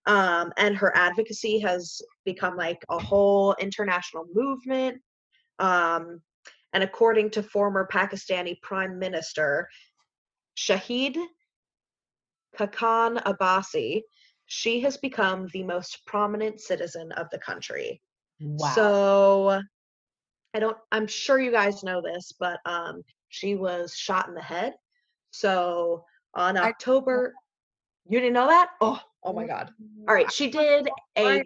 Um, 0.07 0.51
and 0.57 0.75
her 0.75 0.91
advocacy 0.97 1.59
has 1.59 2.01
become 2.25 2.57
like 2.57 2.83
a 2.89 2.97
whole 2.97 3.55
international 3.59 4.25
movement. 4.33 4.99
Um, 5.59 6.21
and 6.73 6.83
according 6.83 7.31
to 7.31 7.43
former 7.43 7.87
Pakistani 7.91 8.61
Prime 8.61 8.99
Minister 8.99 9.67
Shahid 10.57 11.17
Khaqan 12.57 13.21
Abbasi, 13.23 14.01
she 14.45 14.79
has 14.81 14.97
become 14.97 15.47
the 15.53 15.63
most 15.63 16.05
prominent 16.05 16.59
citizen 16.59 17.11
of 17.13 17.27
the 17.31 17.39
country. 17.39 18.01
Wow. 18.39 18.71
So 18.73 19.61
I 20.53 20.59
don't 20.59 20.77
I'm 20.91 21.07
sure 21.07 21.39
you 21.39 21.51
guys 21.51 21.83
know 21.83 22.01
this, 22.01 22.33
but 22.39 22.59
um 22.65 23.03
she 23.29 23.55
was 23.55 23.95
shot 23.95 24.27
in 24.27 24.33
the 24.33 24.41
head. 24.41 24.73
So 25.31 26.03
on 26.33 26.57
October 26.57 27.33
you 28.09 28.19
didn't 28.19 28.33
know 28.33 28.47
that? 28.47 28.71
Oh, 28.81 28.99
oh 29.23 29.33
my 29.33 29.45
god. 29.45 29.71
All 30.07 30.15
right, 30.15 30.31
she 30.31 30.49
did 30.49 30.89
a. 31.17 31.43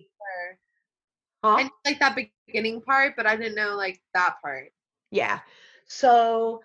huh? 1.44 1.56
I 1.60 1.70
like 1.86 2.00
that 2.00 2.18
beginning 2.48 2.82
part, 2.82 3.16
but 3.16 3.28
I 3.28 3.36
didn't 3.36 3.56
know 3.56 3.76
like 3.76 4.02
that 4.14 4.36
part. 4.42 4.72
Yeah. 5.12 5.40
So 5.88 6.62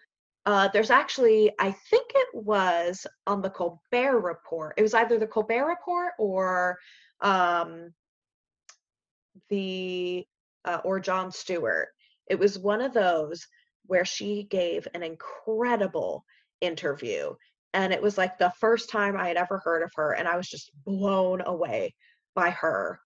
uh, 0.47 0.69
there's 0.69 0.91
actually, 0.91 1.53
I 1.59 1.73
think 1.73 2.11
it 2.15 2.29
was 2.33 3.07
on 3.27 3.43
the 3.43 3.51
Colbert 3.51 4.21
Report. 4.21 4.75
It 4.79 4.83
was 4.83 4.95
either 4.95 5.19
the 5.19 5.27
Colbert 5.27 5.67
Report 5.67 6.13
or 6.19 6.79
um, 7.21 7.93
the 9.51 10.27
uh, 10.65 10.81
or 10.85 11.01
Jon 11.01 11.33
Stewart. 11.33 11.89
It 12.27 12.39
was 12.39 12.59
one 12.59 12.81
of 12.81 12.93
those 12.95 13.47
where 13.87 14.05
she 14.05 14.45
gave 14.45 14.87
an 14.95 15.03
incredible 15.03 16.25
interview, 16.61 17.35
and 17.75 17.93
it 17.93 18.03
was 18.03 18.19
like 18.19 18.39
the 18.39 18.53
first 18.59 18.91
time 18.91 19.17
I 19.17 19.29
had 19.29 19.37
ever 19.37 19.59
heard 19.59 19.83
of 19.83 19.91
her, 19.97 20.13
and 20.13 20.29
I 20.29 20.37
was 20.37 20.49
just 20.49 20.71
blown 20.85 21.43
away 21.45 21.95
by 22.35 22.51
her. 22.51 23.01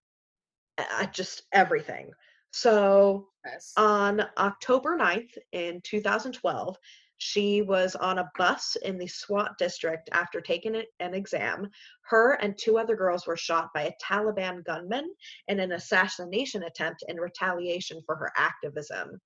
Uh, 0.90 1.06
just 1.06 1.42
everything. 1.52 2.10
So 2.50 3.28
Yes. 3.44 3.72
on 3.76 4.20
October 4.38 4.96
9th 4.96 5.36
in 5.52 5.80
2012, 5.82 6.76
she 7.18 7.62
was 7.62 7.94
on 7.94 8.18
a 8.18 8.30
bus 8.36 8.76
in 8.82 8.98
the 8.98 9.06
Swat 9.06 9.56
district 9.56 10.08
after 10.12 10.40
taking 10.40 10.82
an 10.98 11.14
exam. 11.14 11.70
Her 12.02 12.32
and 12.34 12.58
two 12.58 12.78
other 12.78 12.96
girls 12.96 13.26
were 13.26 13.36
shot 13.36 13.70
by 13.72 13.82
a 13.82 13.92
Taliban 14.04 14.64
gunman 14.64 15.08
in 15.46 15.60
an 15.60 15.72
assassination 15.72 16.64
attempt 16.64 17.04
in 17.08 17.16
retaliation 17.18 18.02
for 18.06 18.16
her 18.16 18.32
activism. 18.36 19.20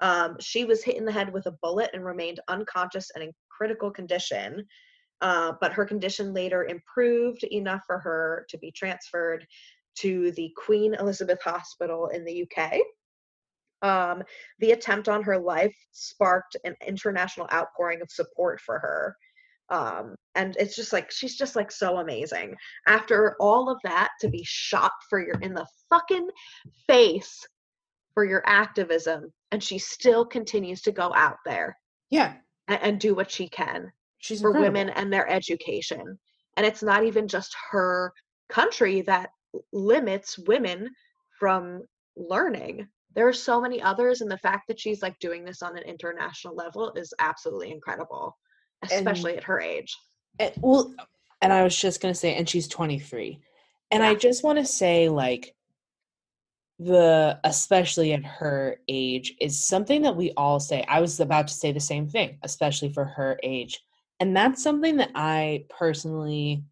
Um, 0.00 0.36
she 0.40 0.66
was 0.66 0.84
hit 0.84 0.96
in 0.96 1.06
the 1.06 1.12
head 1.12 1.32
with 1.32 1.46
a 1.46 1.56
bullet 1.62 1.90
and 1.94 2.04
remained 2.04 2.40
unconscious 2.48 3.10
and 3.14 3.24
in 3.24 3.32
critical 3.48 3.90
condition. 3.90 4.66
Uh, 5.22 5.54
but 5.62 5.72
her 5.72 5.86
condition 5.86 6.34
later 6.34 6.64
improved 6.66 7.42
enough 7.44 7.80
for 7.86 7.98
her 7.98 8.44
to 8.50 8.58
be 8.58 8.70
transferred 8.70 9.46
to 9.96 10.30
the 10.32 10.52
Queen 10.56 10.94
Elizabeth 10.94 11.40
Hospital 11.42 12.08
in 12.08 12.24
the 12.24 12.46
UK. 12.46 12.74
Um, 13.82 14.22
the 14.58 14.72
attempt 14.72 15.08
on 15.08 15.22
her 15.22 15.38
life 15.38 15.76
sparked 15.92 16.56
an 16.64 16.74
international 16.86 17.48
outpouring 17.52 18.00
of 18.00 18.10
support 18.10 18.60
for 18.60 18.78
her. 18.78 19.16
Um, 19.68 20.14
and 20.34 20.56
it's 20.58 20.76
just 20.76 20.92
like 20.92 21.10
she's 21.10 21.36
just 21.36 21.56
like 21.56 21.72
so 21.72 21.98
amazing. 21.98 22.54
After 22.86 23.36
all 23.40 23.68
of 23.68 23.78
that, 23.84 24.10
to 24.20 24.28
be 24.28 24.44
shot 24.44 24.92
for 25.10 25.20
your 25.20 25.38
in 25.40 25.54
the 25.54 25.66
fucking 25.90 26.28
face 26.86 27.46
for 28.14 28.24
your 28.24 28.42
activism, 28.46 29.32
and 29.50 29.62
she 29.62 29.78
still 29.78 30.24
continues 30.24 30.82
to 30.82 30.92
go 30.92 31.12
out 31.14 31.36
there 31.44 31.76
yeah. 32.10 32.34
and, 32.68 32.80
and 32.82 33.00
do 33.00 33.14
what 33.14 33.30
she 33.30 33.48
can 33.48 33.92
She's 34.18 34.40
for 34.40 34.48
incredible. 34.48 34.80
women 34.80 34.94
and 34.96 35.12
their 35.12 35.28
education. 35.28 36.18
And 36.56 36.66
it's 36.66 36.82
not 36.82 37.04
even 37.04 37.28
just 37.28 37.54
her 37.70 38.12
country 38.48 39.02
that 39.02 39.30
limits 39.72 40.38
women 40.38 40.90
from 41.38 41.82
learning. 42.16 42.88
There 43.14 43.28
are 43.28 43.32
so 43.32 43.60
many 43.60 43.80
others, 43.80 44.20
and 44.20 44.30
the 44.30 44.38
fact 44.38 44.68
that 44.68 44.78
she's 44.78 45.02
like 45.02 45.18
doing 45.18 45.44
this 45.44 45.62
on 45.62 45.76
an 45.76 45.84
international 45.84 46.54
level 46.54 46.92
is 46.94 47.14
absolutely 47.18 47.70
incredible, 47.70 48.36
especially 48.82 49.36
at 49.36 49.44
her 49.44 49.60
age. 49.60 49.96
And, 50.38 50.52
well, 50.58 50.94
and 51.40 51.52
I 51.52 51.62
was 51.62 51.78
just 51.78 52.00
gonna 52.00 52.14
say, 52.14 52.34
and 52.34 52.48
she's 52.48 52.68
23, 52.68 53.38
and 53.90 54.02
I 54.02 54.14
just 54.14 54.44
want 54.44 54.58
to 54.58 54.66
say, 54.66 55.08
like, 55.08 55.54
the 56.78 57.40
especially 57.44 58.12
at 58.12 58.22
her 58.24 58.76
age 58.86 59.34
is 59.40 59.66
something 59.66 60.02
that 60.02 60.14
we 60.14 60.32
all 60.36 60.60
say. 60.60 60.84
I 60.86 61.00
was 61.00 61.20
about 61.20 61.48
to 61.48 61.54
say 61.54 61.72
the 61.72 61.80
same 61.80 62.06
thing, 62.06 62.38
especially 62.42 62.92
for 62.92 63.06
her 63.06 63.40
age, 63.42 63.80
and 64.20 64.36
that's 64.36 64.62
something 64.62 64.96
that 64.96 65.12
I 65.14 65.64
personally 65.70 66.64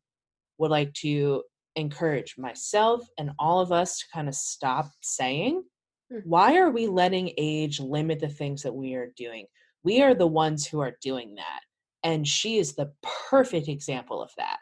would 0.58 0.70
like 0.70 0.92
to 0.94 1.42
encourage 1.76 2.36
myself 2.38 3.06
and 3.18 3.30
all 3.38 3.60
of 3.60 3.72
us 3.72 3.98
to 3.98 4.04
kind 4.12 4.28
of 4.28 4.34
stop 4.34 4.90
saying, 5.02 5.62
Hmm. 6.10 6.18
why 6.24 6.56
are 6.58 6.70
we 6.70 6.86
letting 6.86 7.32
age 7.38 7.80
limit 7.80 8.20
the 8.20 8.28
things 8.28 8.62
that 8.62 8.74
we 8.74 8.94
are 8.94 9.10
doing? 9.16 9.46
We 9.84 10.02
are 10.02 10.14
the 10.14 10.26
ones 10.26 10.66
who 10.66 10.80
are 10.80 10.96
doing 11.00 11.34
that. 11.36 11.60
And 12.02 12.28
she 12.28 12.58
is 12.58 12.74
the 12.74 12.92
perfect 13.02 13.68
example 13.68 14.22
of 14.22 14.30
that. 14.36 14.58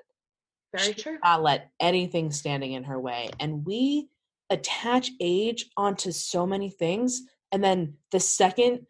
Very 0.73 0.93
She 0.95 0.95
true. 0.95 1.19
not 1.23 1.43
let 1.43 1.71
anything 1.81 2.31
standing 2.31 2.73
in 2.73 2.85
her 2.85 3.01
way. 3.01 3.31
And 3.41 3.67
we 3.67 4.09
attach 4.51 5.11
age 5.21 5.69
onto 5.77 6.13
so 6.13 6.47
many 6.47 6.71
things. 6.71 7.23
And 7.51 7.63
then 7.63 7.95
the 8.13 8.21
second 8.21 8.87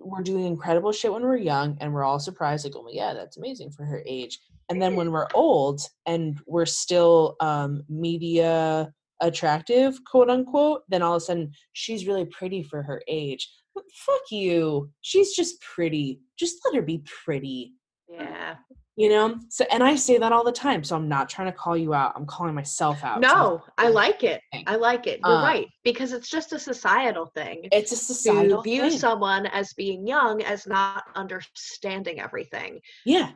we're 0.00 0.22
doing 0.22 0.44
incredible 0.44 0.92
shit 0.92 1.12
when 1.12 1.22
we're 1.22 1.36
young 1.36 1.78
and 1.80 1.94
we're 1.94 2.04
all 2.04 2.18
surprised, 2.18 2.64
like, 2.66 2.74
oh 2.76 2.88
yeah, 2.90 3.14
that's 3.14 3.36
amazing 3.38 3.70
for 3.70 3.84
her 3.84 4.02
age. 4.04 4.38
And 4.68 4.80
then 4.80 4.96
when 4.96 5.10
we're 5.12 5.28
old 5.34 5.80
and 6.06 6.38
we're 6.46 6.66
still 6.66 7.36
um, 7.40 7.82
media 7.88 8.92
attractive, 9.20 9.98
quote 10.04 10.30
unquote, 10.30 10.82
then 10.88 11.02
all 11.02 11.14
of 11.14 11.18
a 11.18 11.24
sudden 11.24 11.52
she's 11.72 12.06
really 12.06 12.24
pretty 12.26 12.62
for 12.62 12.82
her 12.82 13.02
age. 13.08 13.50
But 13.74 13.84
fuck 13.94 14.30
you. 14.30 14.90
She's 15.00 15.34
just 15.34 15.60
pretty. 15.60 16.20
Just 16.38 16.58
let 16.64 16.74
her 16.76 16.82
be 16.82 17.02
pretty 17.24 17.74
Yeah. 18.08 18.56
you 18.96 19.08
know 19.08 19.36
so 19.48 19.64
and 19.72 19.82
i 19.82 19.96
say 19.96 20.18
that 20.18 20.30
all 20.30 20.44
the 20.44 20.52
time 20.52 20.84
so 20.84 20.94
i'm 20.94 21.08
not 21.08 21.28
trying 21.28 21.50
to 21.50 21.56
call 21.62 21.76
you 21.76 21.92
out 21.94 22.12
i'm 22.14 22.26
calling 22.26 22.54
myself 22.54 23.02
out 23.02 23.16
So 23.24 23.28
No, 23.28 23.62
I 23.76 23.88
like 23.88 24.22
it. 24.22 24.40
I 24.68 24.76
like 24.76 25.08
it. 25.08 25.18
You're 25.24 25.34
Um, 25.38 25.42
right 25.42 25.66
because 25.82 26.12
it's 26.12 26.28
just 26.30 26.52
a 26.52 26.58
societal 26.60 27.26
thing. 27.34 27.56
it's 27.72 27.90
a 27.92 27.96
to 27.96 28.04
societal 28.12 28.62
view 28.62 28.82
thing. 28.90 28.98
someone 28.98 29.46
as 29.46 29.72
being 29.72 30.06
young 30.06 30.42
as 30.42 30.66
not 30.68 31.02
understanding 31.16 32.20
everything. 32.20 32.80
yeah 33.04 33.30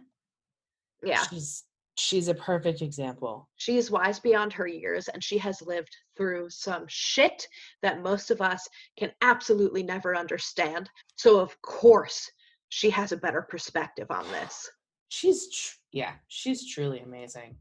Yeah. 1.02 1.22
she's 1.30 1.64
she's 1.96 2.28
a 2.28 2.34
perfect 2.34 2.80
example 2.82 3.48
She 3.56 3.76
is 3.76 3.90
wise 3.90 4.20
beyond 4.20 4.52
her 4.52 4.66
years 4.68 5.08
and 5.08 5.22
she 5.22 5.36
has 5.38 5.60
lived 5.62 5.96
through 6.16 6.48
some 6.50 6.84
shit 6.88 7.46
that 7.82 8.02
most 8.02 8.30
of 8.30 8.40
us 8.40 8.68
can 8.96 9.10
absolutely 9.20 9.82
never 9.82 10.14
understand. 10.16 10.88
So, 11.16 11.40
of 11.40 11.60
course, 11.62 12.30
she 12.68 12.90
has 12.90 13.10
a 13.12 13.16
better 13.16 13.42
perspective 13.42 14.10
on 14.10 14.24
this. 14.30 14.70
she's 15.08 15.48
tr- 15.48 15.76
yeah 15.92 16.12
she's 16.28 16.70
truly 16.72 17.00
amazing 17.00 17.56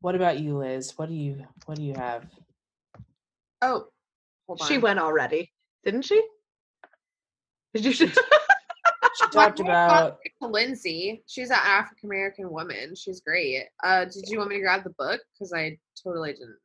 what 0.00 0.14
about 0.14 0.38
you 0.38 0.56
liz 0.56 0.92
what 0.96 1.08
do 1.08 1.14
you 1.14 1.44
what 1.66 1.76
do 1.76 1.82
you 1.82 1.94
have 1.94 2.24
Oh, 3.60 3.88
hold 4.46 4.60
on. 4.62 4.68
She 4.68 4.78
went 4.78 5.00
already, 5.00 5.50
didn't 5.84 6.02
she? 6.02 6.22
Did 7.74 7.98
you? 7.98 8.08
she 9.18 9.28
talked 9.30 9.60
about 9.60 10.18
Lindsay. 10.40 11.22
She's 11.26 11.50
an 11.50 11.58
African 11.60 12.08
American 12.08 12.50
woman. 12.50 12.94
She's 12.94 13.20
great. 13.20 13.64
Uh, 13.82 14.04
did 14.04 14.28
you 14.28 14.38
want 14.38 14.50
me 14.50 14.56
to 14.56 14.62
grab 14.62 14.84
the 14.84 14.90
book? 14.98 15.20
Because 15.34 15.52
I 15.52 15.78
totally 16.02 16.32
didn't. 16.32 16.56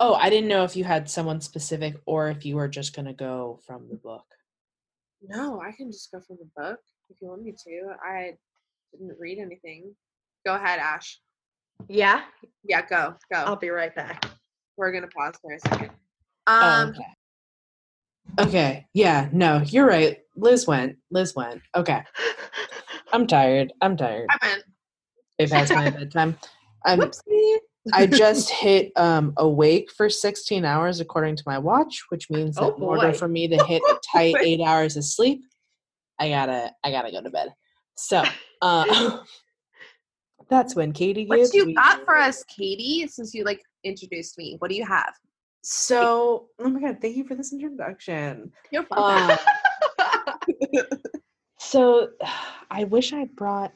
oh 0.00 0.14
i 0.14 0.28
didn't 0.30 0.48
know 0.48 0.64
if 0.64 0.76
you 0.76 0.84
had 0.84 1.08
someone 1.10 1.40
specific 1.40 1.94
or 2.06 2.28
if 2.30 2.44
you 2.46 2.56
were 2.56 2.68
just 2.68 2.94
gonna 2.96 3.12
go 3.12 3.58
from 3.66 3.86
the 3.88 3.96
book 3.96 4.24
No, 5.22 5.60
I 5.60 5.72
can 5.72 5.90
just 5.92 6.10
go 6.12 6.20
from 6.20 6.36
the 6.40 6.48
book 6.56 6.80
if 7.10 7.16
you 7.20 7.28
want 7.28 7.42
me 7.42 7.52
to. 7.66 7.92
I 8.02 8.32
didn't 8.92 9.16
read 9.18 9.38
anything. 9.38 9.94
Go 10.46 10.54
ahead, 10.54 10.78
Ash. 10.78 11.20
yeah, 11.88 12.22
Yeah, 12.64 12.82
go, 12.86 13.14
go. 13.32 13.38
I'll 13.44 13.56
be 13.56 13.68
right 13.68 13.94
back. 13.94 14.24
We're 14.78 14.92
gonna 14.92 15.08
pause 15.08 15.34
for 15.42 15.52
a 15.52 15.60
second. 15.60 15.90
Oh, 16.46 16.66
Um, 16.82 16.88
okay. 16.90 17.12
Okay. 18.38 18.86
Yeah. 18.94 19.28
No, 19.32 19.62
you're 19.66 19.86
right. 19.86 20.18
Liz 20.36 20.66
went. 20.66 20.96
Liz 21.10 21.34
went. 21.34 21.60
Okay. 21.74 22.02
I'm 23.12 23.26
tired. 23.26 23.72
I'm 23.80 23.96
tired. 23.96 24.28
I 24.30 24.46
went. 24.46 24.64
It 25.38 25.50
past 25.50 25.74
my 25.74 25.90
bedtime. 25.90 26.36
I'm, 26.84 27.00
Whoopsie. 27.00 27.56
I 27.92 28.06
just 28.10 28.50
hit 28.50 28.92
um, 28.96 29.32
awake 29.36 29.90
for 29.96 30.08
16 30.08 30.64
hours 30.64 31.00
according 31.00 31.36
to 31.36 31.42
my 31.46 31.58
watch, 31.58 32.04
which 32.10 32.30
means 32.30 32.56
that 32.56 32.64
Oh, 32.64 32.76
in 32.76 32.82
order 32.82 33.12
for 33.12 33.28
me 33.28 33.48
to 33.48 33.64
hit 33.64 33.82
a 33.88 33.98
tight 34.12 34.36
eight 34.42 34.60
hours 34.60 34.96
of 34.96 35.04
sleep, 35.04 35.42
I 36.18 36.28
gotta 36.28 36.72
I 36.84 36.90
gotta 36.90 37.10
go 37.10 37.22
to 37.22 37.30
bed. 37.30 37.54
So 37.96 38.22
uh, 38.60 39.18
that's 40.50 40.74
when 40.74 40.92
Katy 40.92 41.26
What 41.26 41.52
you 41.54 41.74
got 41.74 42.04
for 42.04 42.16
us, 42.16 42.44
Katy? 42.44 43.08
Since 43.08 43.34
you 43.34 43.44
like 43.44 43.62
introduced 43.84 44.36
me, 44.36 44.56
what 44.58 44.68
do 44.68 44.76
you 44.76 44.86
have? 44.86 45.14
So 45.62 46.48
oh 46.58 46.68
my 46.68 46.80
god, 46.80 46.98
thank 47.00 47.16
you 47.16 47.24
for 47.24 47.34
this 47.34 47.52
introduction. 47.52 48.52
You're 48.70 48.86
Uh, 48.90 49.36
So 51.58 52.08
I 52.70 52.84
wish 52.84 53.12
I 53.12 53.26
brought 53.36 53.72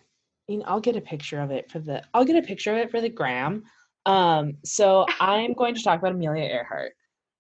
you 0.47 0.59
know, 0.59 0.65
I'll 0.67 0.81
get 0.81 0.97
a 0.97 1.01
picture 1.01 1.41
of 1.41 1.51
it 1.51 1.71
for 1.71 1.79
the 1.79 2.03
I'll 2.13 2.25
get 2.25 2.43
a 2.43 2.47
picture 2.47 2.73
of 2.73 2.79
it 2.79 2.91
for 2.91 3.01
the 3.01 3.09
gram. 3.09 3.65
Um 4.07 4.55
so 4.65 5.07
I'm 5.21 5.55
going 5.55 5.75
to 5.75 5.83
talk 5.83 5.99
about 5.99 6.13
Amelia 6.13 6.45
Earhart 6.45 6.93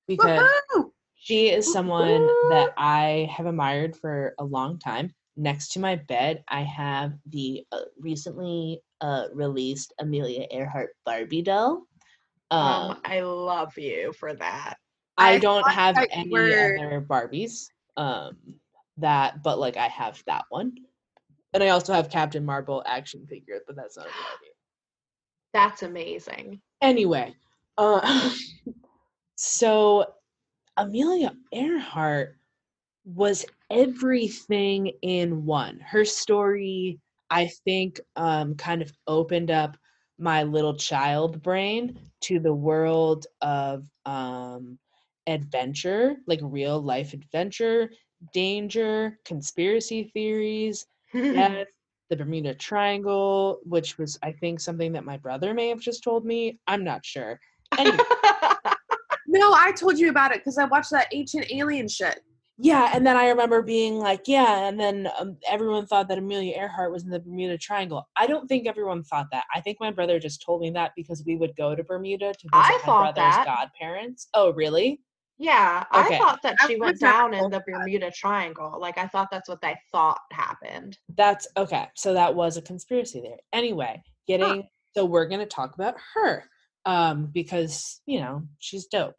because 0.08 0.40
Woohoo! 0.74 0.90
she 1.14 1.48
is 1.50 1.70
someone 1.72 2.26
that 2.50 2.72
I 2.76 3.30
have 3.34 3.46
admired 3.46 3.96
for 3.96 4.34
a 4.38 4.44
long 4.44 4.78
time. 4.78 5.14
Next 5.36 5.72
to 5.72 5.80
my 5.80 5.96
bed, 5.96 6.44
I 6.48 6.62
have 6.62 7.14
the 7.28 7.64
uh, 7.72 7.80
recently 7.98 8.80
uh, 9.00 9.24
released 9.32 9.92
Amelia 9.98 10.46
Earhart 10.50 10.90
Barbie 11.04 11.42
doll. 11.42 11.82
Um, 12.54 12.90
um, 12.90 13.00
I 13.04 13.20
love 13.20 13.76
you 13.76 14.12
for 14.12 14.32
that. 14.34 14.74
I 15.16 15.34
I 15.34 15.38
don't 15.38 15.68
have 15.68 15.96
any 16.10 16.54
other 16.54 17.04
Barbies. 17.08 17.66
Um, 17.96 18.36
that, 18.98 19.42
but 19.42 19.58
like 19.58 19.76
I 19.76 19.88
have 19.88 20.22
that 20.26 20.44
one, 20.50 20.72
and 21.52 21.62
I 21.62 21.68
also 21.68 21.92
have 21.92 22.10
Captain 22.10 22.44
Marvel 22.44 22.82
action 22.86 23.26
figure, 23.26 23.60
but 23.66 23.76
that's 23.76 23.96
not 23.96 24.06
a 24.06 24.10
Barbie. 24.10 24.52
That's 25.52 25.82
amazing. 25.82 26.60
Anyway, 26.80 27.34
uh, 27.76 28.32
so 29.36 30.04
Amelia 30.76 31.34
Earhart 31.52 32.36
was 33.04 33.44
everything 33.70 34.92
in 35.02 35.44
one. 35.44 35.80
Her 35.80 36.04
story, 36.04 37.00
I 37.30 37.50
think, 37.64 38.00
um, 38.16 38.54
kind 38.54 38.80
of 38.82 38.92
opened 39.06 39.50
up 39.50 39.76
my 40.18 40.42
little 40.42 40.76
child 40.76 41.42
brain 41.42 41.98
to 42.22 42.38
the 42.38 42.54
world 42.54 43.26
of 43.42 43.84
um, 44.06 44.78
adventure, 45.26 46.16
like 46.26 46.40
real 46.42 46.80
life 46.80 47.12
adventure, 47.12 47.90
danger, 48.32 49.18
conspiracy 49.24 50.10
theories, 50.14 50.86
death, 51.12 51.66
the 52.10 52.16
Bermuda 52.16 52.54
Triangle, 52.54 53.58
which 53.64 53.98
was, 53.98 54.18
I 54.22 54.32
think, 54.32 54.60
something 54.60 54.92
that 54.92 55.04
my 55.04 55.16
brother 55.16 55.54
may 55.54 55.68
have 55.68 55.80
just 55.80 56.04
told 56.04 56.24
me. 56.24 56.58
I'm 56.66 56.84
not 56.84 57.04
sure. 57.04 57.40
Anyway, 57.78 57.98
No, 59.34 59.52
I 59.52 59.72
told 59.72 59.98
you 59.98 60.10
about 60.10 60.30
it 60.30 60.38
because 60.38 60.58
I 60.58 60.64
watched 60.64 60.92
that 60.92 61.08
ancient 61.12 61.50
alien 61.50 61.88
shit. 61.88 62.22
Yeah, 62.58 62.90
and 62.94 63.06
then 63.06 63.16
I 63.16 63.28
remember 63.28 63.62
being 63.62 63.98
like, 63.98 64.22
yeah, 64.26 64.68
and 64.68 64.78
then 64.78 65.08
um, 65.18 65.36
everyone 65.48 65.86
thought 65.86 66.08
that 66.08 66.18
Amelia 66.18 66.56
Earhart 66.56 66.92
was 66.92 67.04
in 67.04 67.10
the 67.10 67.18
Bermuda 67.20 67.58
Triangle. 67.58 68.08
I 68.16 68.26
don't 68.26 68.46
think 68.46 68.66
everyone 68.68 69.02
thought 69.02 69.26
that. 69.32 69.44
I 69.54 69.60
think 69.60 69.78
my 69.80 69.90
brother 69.90 70.18
just 70.20 70.42
told 70.44 70.60
me 70.60 70.70
that 70.70 70.92
because 70.96 71.24
we 71.26 71.36
would 71.36 71.56
go 71.56 71.74
to 71.74 71.82
Bermuda 71.82 72.32
to 72.32 72.48
visit 72.52 72.52
I 72.52 72.72
my 72.72 72.78
thought 72.86 73.14
brother's 73.14 73.34
that. 73.36 73.44
godparents. 73.46 74.28
Oh, 74.34 74.52
really? 74.52 75.00
yeah, 75.38 75.84
Okay. 75.92 76.14
I 76.14 76.18
thought 76.18 76.42
that 76.42 76.56
I 76.60 76.66
she 76.68 76.76
went 76.76 77.00
down 77.00 77.34
in 77.34 77.40
told 77.40 77.52
the 77.52 77.58
that. 77.58 77.66
Bermuda 77.66 78.10
Triangle. 78.12 78.78
Like 78.80 78.98
I 78.98 79.08
thought 79.08 79.28
that's 79.32 79.48
what 79.48 79.60
they 79.60 79.76
thought 79.90 80.20
happened. 80.32 80.96
That's 81.16 81.48
okay. 81.56 81.88
So 81.96 82.14
that 82.14 82.34
was 82.34 82.56
a 82.56 82.62
conspiracy 82.62 83.20
there. 83.20 83.38
Anyway, 83.52 84.00
getting 84.28 84.68
so 84.96 85.04
we're 85.04 85.26
gonna 85.26 85.44
talk 85.46 85.74
about 85.74 85.96
her 86.14 86.44
um 86.86 87.30
because 87.32 88.00
you 88.06 88.20
know 88.20 88.42
she's 88.60 88.86
dope. 88.86 89.16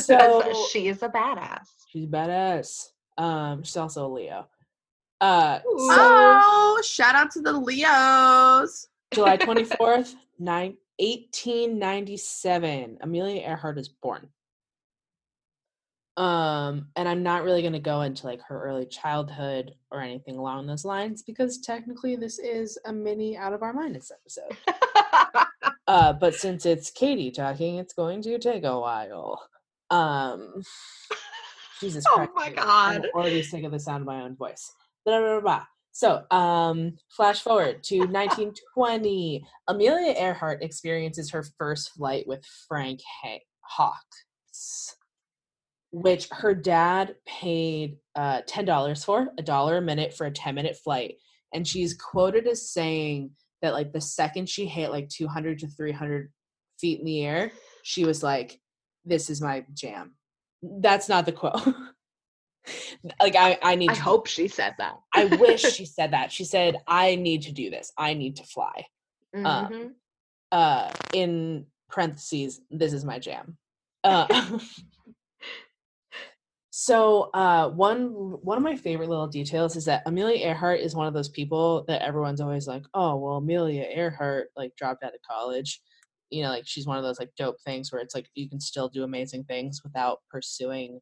So 0.00 0.66
she 0.70 0.88
is 0.88 1.02
a 1.02 1.08
badass. 1.08 1.66
she's 1.88 2.04
a 2.04 2.08
badass. 2.08 2.88
Um, 3.16 3.62
she's 3.62 3.76
also 3.76 4.06
a 4.06 4.12
Leo. 4.12 4.48
Uh, 5.20 5.60
so 5.60 5.64
oh, 5.70 6.82
shout 6.84 7.14
out 7.14 7.30
to 7.32 7.40
the 7.40 7.52
Leos. 7.52 8.88
July 9.12 9.36
twenty 9.40 9.64
fourth, 9.64 10.14
nine. 10.38 10.76
1897 10.98 12.98
amelia 13.00 13.42
earhart 13.42 13.78
is 13.78 13.88
born 13.88 14.28
um 16.16 16.86
and 16.94 17.08
i'm 17.08 17.24
not 17.24 17.42
really 17.42 17.62
going 17.62 17.72
to 17.72 17.80
go 17.80 18.02
into 18.02 18.26
like 18.26 18.40
her 18.42 18.62
early 18.62 18.86
childhood 18.86 19.74
or 19.90 20.00
anything 20.00 20.36
along 20.36 20.68
those 20.68 20.84
lines 20.84 21.22
because 21.22 21.58
technically 21.58 22.14
this 22.14 22.38
is 22.38 22.78
a 22.84 22.92
mini 22.92 23.36
out 23.36 23.52
of 23.52 23.64
our 23.64 23.72
minds 23.72 24.12
episode 24.12 24.56
uh 25.86 26.12
but 26.12 26.34
since 26.34 26.66
it's 26.66 26.90
katy 26.90 27.30
talking 27.30 27.76
it's 27.76 27.94
going 27.94 28.22
to 28.22 28.38
take 28.38 28.64
a 28.64 28.78
while 28.80 29.40
um 29.90 30.62
jesus 31.80 32.04
Oh 32.08 32.14
Christ, 32.16 32.32
my 32.34 32.50
God. 32.50 32.66
i'm 32.96 33.02
already 33.14 33.42
sick 33.42 33.64
of 33.64 33.72
the 33.72 33.78
sound 33.78 34.02
of 34.02 34.06
my 34.06 34.22
own 34.22 34.36
voice 34.36 34.72
Blah, 35.04 35.18
blah, 35.20 35.28
blah, 35.32 35.40
blah. 35.40 35.64
So, 35.92 36.22
um, 36.36 36.96
flash 37.10 37.42
forward 37.42 37.82
to 37.84 37.98
1920. 37.98 39.44
Amelia 39.68 40.14
Earhart 40.18 40.62
experiences 40.62 41.30
her 41.30 41.44
first 41.58 41.90
flight 41.92 42.26
with 42.26 42.42
Frank 42.66 43.00
ha- 43.22 43.38
Hawks, 43.60 44.96
which 45.92 46.28
her 46.30 46.54
dad 46.54 47.16
paid 47.26 47.98
uh, 48.16 48.40
$10 48.48 49.04
for, 49.04 49.28
a 49.38 49.42
dollar 49.42 49.76
a 49.76 49.82
minute 49.82 50.14
for 50.14 50.26
a 50.26 50.30
10 50.32 50.54
minute 50.54 50.76
flight. 50.82 51.16
and 51.52 51.68
she's 51.68 51.94
quoted 51.94 52.46
as 52.48 52.70
saying 52.72 53.30
that 53.64 53.72
like 53.72 53.92
the 53.92 54.00
second 54.00 54.48
she 54.48 54.66
hit 54.66 54.90
like 54.90 55.08
200 55.08 55.60
to 55.60 55.68
300 55.68 56.30
feet 56.78 57.00
in 57.00 57.06
the 57.06 57.24
air, 57.24 57.50
she 57.82 58.04
was 58.04 58.22
like, 58.22 58.60
"This 59.04 59.30
is 59.30 59.40
my 59.40 59.64
jam." 59.72 60.14
That's 60.62 61.08
not 61.08 61.26
the 61.26 61.32
quote. 61.32 61.66
like 63.20 63.36
I, 63.36 63.58
I 63.62 63.74
need. 63.74 63.90
I 63.90 63.94
to, 63.94 64.02
hope 64.02 64.26
she 64.26 64.48
said 64.48 64.74
that. 64.78 64.96
I 65.14 65.24
wish 65.24 65.60
she 65.76 65.86
said 65.86 66.12
that. 66.12 66.30
She 66.30 66.44
said, 66.44 66.76
"I 66.86 67.16
need 67.16 67.42
to 67.42 67.52
do 67.52 67.70
this. 67.70 67.92
I 67.96 68.14
need 68.14 68.36
to 68.36 68.44
fly." 68.44 68.86
Um, 69.34 69.44
Mhm. 69.44 69.90
uh 70.52 70.92
in 71.12 71.66
parentheses 71.88 72.60
this 72.70 72.92
is 72.92 73.04
my 73.04 73.18
jam 73.18 73.56
uh 74.04 74.26
so 76.76 77.30
uh 77.34 77.68
one 77.68 78.08
one 78.42 78.58
of 78.58 78.64
my 78.64 78.74
favorite 78.74 79.08
little 79.08 79.28
details 79.28 79.76
is 79.76 79.84
that 79.84 80.02
amelia 80.06 80.44
earhart 80.44 80.80
is 80.80 80.92
one 80.92 81.06
of 81.06 81.14
those 81.14 81.28
people 81.28 81.84
that 81.86 82.02
everyone's 82.02 82.40
always 82.40 82.66
like 82.66 82.82
oh 82.94 83.14
well 83.14 83.36
amelia 83.36 83.84
earhart 83.94 84.48
like 84.56 84.74
dropped 84.74 85.04
out 85.04 85.14
of 85.14 85.20
college. 85.22 85.80
You 86.30 86.42
know 86.42 86.48
like 86.48 86.64
she's 86.66 86.84
one 86.84 86.98
of 86.98 87.04
those 87.04 87.20
like 87.20 87.30
dope 87.38 87.60
things 87.64 87.92
where 87.92 88.02
it's 88.02 88.12
like 88.12 88.28
you 88.34 88.48
can 88.48 88.58
still 88.58 88.88
do 88.88 89.04
amazing 89.04 89.44
things 89.44 89.82
without 89.84 90.22
pursuing 90.28 90.98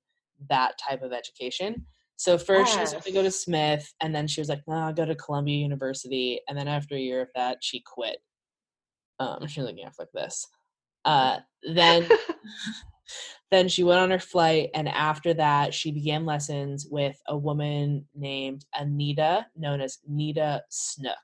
that 0.51 0.75
type 0.77 1.01
of 1.01 1.15
education. 1.15 1.87
So 2.17 2.37
first 2.37 2.75
she 2.75 2.81
was 2.81 2.91
going 2.91 3.03
to 3.05 3.13
go 3.13 3.23
to 3.23 3.31
smith 3.31 3.95
and 4.03 4.15
then 4.15 4.27
she 4.27 4.43
was 4.43 4.51
like 4.51 4.61
no 4.69 4.75
i'll 4.75 4.93
go 4.93 5.07
to 5.07 5.15
columbia 5.15 5.57
university. 5.57 6.43
And 6.51 6.59
then 6.59 6.69
after 6.69 6.97
a 6.97 7.01
year 7.01 7.23
of 7.23 7.29
that 7.35 7.65
she 7.65 7.81
quit. 7.81 8.19
Um 9.19 9.47
she's 9.47 9.65
looking 9.65 9.85
at 9.87 9.95
like 9.99 10.13
this. 10.13 10.47
Uh 11.07 11.39
then 11.63 12.07
then 13.51 13.69
she 13.69 13.85
went 13.85 14.01
on 14.01 14.11
her 14.11 14.19
flight 14.19 14.71
and 14.75 14.89
after 14.89 15.35
that 15.35 15.75
she 15.75 15.93
began 15.93 16.25
lessons 16.25 16.87
with 16.91 17.21
a 17.29 17.37
woman 17.37 18.07
named 18.15 18.65
anita 18.79 19.47
known 19.57 19.81
as 19.81 19.99
neta 20.09 20.63
snook. 20.71 21.17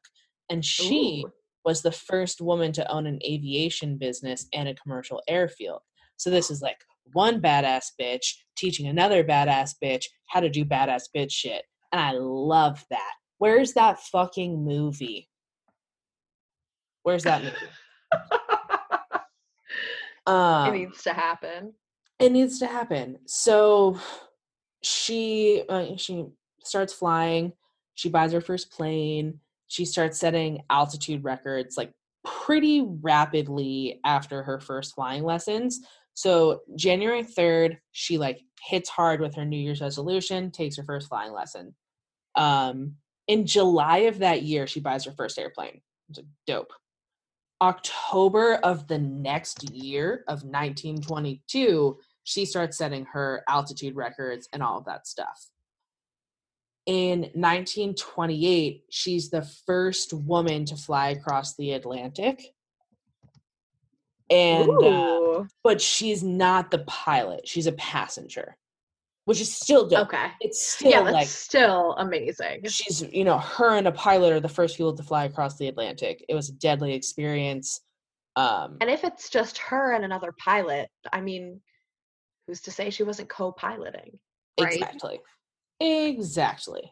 And 0.51 0.65
she 0.65 1.25
Ooh. 1.27 1.33
was 1.65 1.83
the 1.83 1.93
first 1.93 2.41
woman 2.41 2.73
to 2.73 2.91
own 2.91 3.07
an 3.07 3.19
aviation 3.25 3.99
business 3.99 4.47
and 4.53 4.69
a 4.69 4.75
commercial 4.75 5.23
airfield. 5.29 5.81
So 6.17 6.31
this 6.31 6.51
is 6.51 6.63
like 6.63 6.79
one 7.13 7.41
badass 7.41 7.87
bitch 8.01 8.35
teaching 8.57 8.87
another 8.87 9.25
badass 9.25 9.75
bitch 9.83 10.05
how 10.27 10.41
to 10.41 10.51
do 10.51 10.65
badass 10.65 11.05
bitch 11.15 11.33
shit 11.33 11.65
and 11.93 12.01
i 12.01 12.13
love 12.13 12.85
that. 12.91 13.13
Where's 13.39 13.73
that 13.75 14.01
fucking 14.01 14.65
movie? 14.65 15.29
Where's 17.05 17.23
that 17.25 17.43
movie 17.43 17.57
um, 20.29 20.75
it 20.75 20.79
needs 20.79 21.03
to 21.03 21.13
happen. 21.13 21.75
it 22.19 22.33
needs 22.33 22.59
to 22.59 22.67
happen. 22.67 23.19
So 23.27 23.99
she 24.83 25.63
uh, 25.69 25.97
she 25.97 26.27
starts 26.63 26.93
flying 26.93 27.53
she 27.95 28.09
buys 28.09 28.33
her 28.33 28.41
first 28.41 28.71
plane 28.71 29.41
she 29.67 29.85
starts 29.85 30.19
setting 30.19 30.63
altitude 30.71 31.25
records 31.25 31.77
like 31.77 31.91
pretty 32.25 32.87
rapidly 33.01 34.01
after 34.05 34.43
her 34.43 34.61
first 34.61 34.95
flying 34.95 35.25
lessons. 35.25 35.81
So 36.15 36.61
january 36.77 37.25
3rd 37.25 37.79
she 37.93 38.19
like 38.19 38.41
hits 38.63 38.89
hard 38.89 39.21
with 39.21 39.35
her 39.35 39.45
new 39.45 39.57
year's 39.59 39.81
resolution 39.81 40.51
takes 40.51 40.77
her 40.77 40.85
first 40.85 41.09
flying 41.09 41.33
lesson. 41.33 41.75
Um 42.37 42.95
in 43.27 43.47
july 43.47 43.99
of 43.99 44.19
that 44.21 44.43
year 44.43 44.67
she 44.67 44.81
buys 44.81 45.05
her 45.05 45.13
first 45.13 45.39
airplane. 45.39 45.81
It's 46.09 46.19
like 46.19 46.27
dope 46.47 46.73
october 47.61 48.55
of 48.57 48.87
the 48.87 48.99
next 48.99 49.71
year 49.71 50.25
of 50.29 50.43
1922 50.45 51.99
she 52.29 52.45
starts 52.45 52.77
setting 52.77 53.07
her 53.07 53.43
altitude 53.49 53.97
records 53.97 54.51
and 54.53 54.63
all 54.63 54.77
of 54.77 54.85
that 54.85 55.07
stuff. 55.07 55.47
In 56.85 57.21
1928, 57.21 58.85
she's 58.91 59.31
the 59.31 59.49
first 59.67 60.13
woman 60.13 60.67
to 60.67 60.77
fly 60.77 61.09
across 61.09 61.57
the 61.57 61.73
Atlantic. 61.73 62.53
And 64.29 64.69
uh, 64.85 65.45
but 65.65 65.81
she's 65.81 66.23
not 66.23 66.71
the 66.71 66.81
pilot. 66.81 67.49
She's 67.49 67.67
a 67.67 67.73
passenger, 67.73 68.59
which 69.29 69.43
is 69.43 69.55
still 69.55 69.87
dope. 69.87 70.09
okay. 70.09 70.29
It's 70.41 70.67
still 70.67 70.91
Yeah, 70.91 71.03
that's 71.03 71.13
like 71.13 71.27
still 71.27 71.95
amazing. 71.99 72.63
she's 72.67 73.03
you 73.13 73.25
know 73.25 73.37
her 73.37 73.77
and 73.77 73.87
a 73.87 73.93
pilot 73.93 74.33
are 74.33 74.41
the 74.41 74.49
first 74.49 74.79
people 74.79 74.95
to 74.97 75.03
fly 75.03 75.27
across 75.27 75.59
the 75.59 75.69
Atlantic. 75.69 76.25
It 76.31 76.35
was 76.35 76.49
a 76.49 76.53
deadly 76.53 76.95
experience. 76.95 77.83
Um, 78.37 78.79
And 78.81 78.89
if 78.89 79.05
it's 79.05 79.29
just 79.29 79.59
her 79.59 79.93
and 79.93 80.03
another 80.03 80.33
pilot, 80.43 80.89
I 81.13 81.21
mean, 81.21 81.61
who's 82.47 82.63
to 82.63 82.71
say 82.71 82.89
she 82.89 83.03
wasn't 83.03 83.29
co-piloting? 83.29 84.19
Right. 84.59 84.73
Exactly. 84.73 85.21
Exactly. 85.79 86.91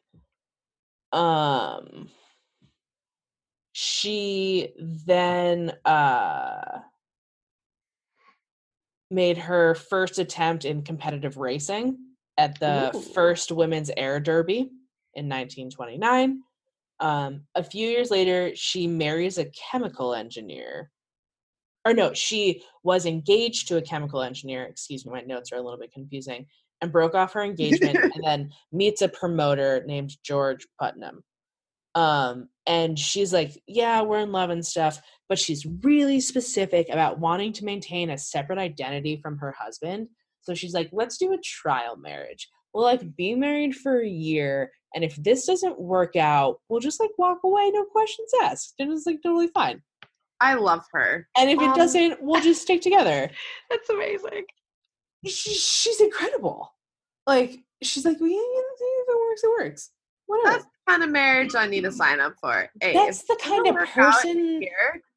Um 1.12 2.10
she 3.72 4.74
then 4.78 5.72
uh 5.86 6.80
made 9.10 9.38
her 9.38 9.74
first 9.74 10.18
attempt 10.18 10.66
in 10.66 10.82
competitive 10.82 11.38
racing 11.38 11.96
at 12.38 12.58
the 12.60 12.94
Ooh. 12.94 13.00
first 13.00 13.52
women's 13.52 13.90
air 13.96 14.20
derby 14.20 14.70
in 15.14 15.28
1929. 15.28 16.42
Um, 17.00 17.42
a 17.54 17.62
few 17.62 17.88
years 17.88 18.10
later, 18.10 18.52
she 18.54 18.86
marries 18.86 19.38
a 19.38 19.50
chemical 19.70 20.14
engineer. 20.14 20.90
Or 21.84 21.94
no, 21.94 22.12
she 22.12 22.62
was 22.82 23.06
engaged 23.06 23.68
to 23.68 23.76
a 23.76 23.82
chemical 23.82 24.22
engineer. 24.22 24.64
Excuse 24.64 25.06
me, 25.06 25.12
my 25.12 25.20
notes 25.20 25.52
are 25.52 25.56
a 25.56 25.62
little 25.62 25.78
bit 25.78 25.92
confusing. 25.92 26.46
And 26.82 26.92
broke 26.92 27.14
off 27.14 27.32
her 27.32 27.42
engagement 27.42 27.96
and 27.96 28.12
then 28.24 28.50
meets 28.70 29.00
a 29.00 29.08
promoter 29.08 29.82
named 29.86 30.12
George 30.22 30.66
Putnam. 30.78 31.22
Um, 31.94 32.50
and 32.66 32.98
she's 32.98 33.32
like, 33.32 33.62
Yeah, 33.66 34.02
we're 34.02 34.18
in 34.18 34.32
love 34.32 34.50
and 34.50 34.64
stuff. 34.64 35.00
But 35.28 35.38
she's 35.38 35.66
really 35.82 36.20
specific 36.20 36.88
about 36.90 37.18
wanting 37.18 37.54
to 37.54 37.64
maintain 37.64 38.10
a 38.10 38.18
separate 38.18 38.58
identity 38.58 39.18
from 39.22 39.38
her 39.38 39.52
husband. 39.52 40.08
So 40.46 40.54
she's 40.54 40.74
like, 40.74 40.88
Let's 40.92 41.18
do 41.18 41.32
a 41.32 41.38
trial 41.38 41.96
marriage. 41.96 42.48
We'll 42.72 42.84
like 42.84 43.16
be 43.16 43.34
married 43.34 43.74
for 43.74 44.00
a 44.00 44.08
year. 44.08 44.70
And 44.94 45.04
if 45.04 45.16
this 45.16 45.44
doesn't 45.46 45.78
work 45.78 46.16
out, 46.16 46.60
we'll 46.68 46.80
just 46.80 47.00
like 47.00 47.10
walk 47.18 47.38
away, 47.44 47.70
no 47.70 47.84
questions 47.84 48.30
asked. 48.42 48.74
And 48.78 48.92
it's 48.92 49.06
like 49.06 49.20
totally 49.22 49.48
fine. 49.48 49.82
I 50.40 50.54
love 50.54 50.84
her. 50.92 51.26
And 51.36 51.50
if 51.50 51.58
it 51.60 51.68
Um, 51.68 51.76
doesn't, 51.76 52.22
we'll 52.22 52.42
just 52.42 52.62
stick 52.62 52.80
together. 52.82 53.30
That's 53.70 53.90
amazing. 53.90 54.44
She, 55.26 55.54
she's 55.54 56.00
incredible. 56.00 56.72
Like, 57.26 57.58
she's 57.82 58.04
like, 58.04 58.20
well, 58.20 58.28
yeah, 58.30 58.36
if 58.38 59.08
it 59.08 59.28
works, 59.28 59.42
it 59.44 59.50
works. 59.58 59.90
Whatever. 60.26 60.50
That's 60.50 60.64
the 60.64 60.90
kind 60.92 61.02
of 61.02 61.10
marriage 61.10 61.54
I 61.54 61.66
need 61.66 61.82
to 61.82 61.92
sign 61.92 62.20
up 62.20 62.34
for. 62.40 62.68
Hey, 62.80 62.92
That's 62.92 63.22
the 63.24 63.38
kind 63.42 63.66
of 63.66 63.76
person 63.88 64.60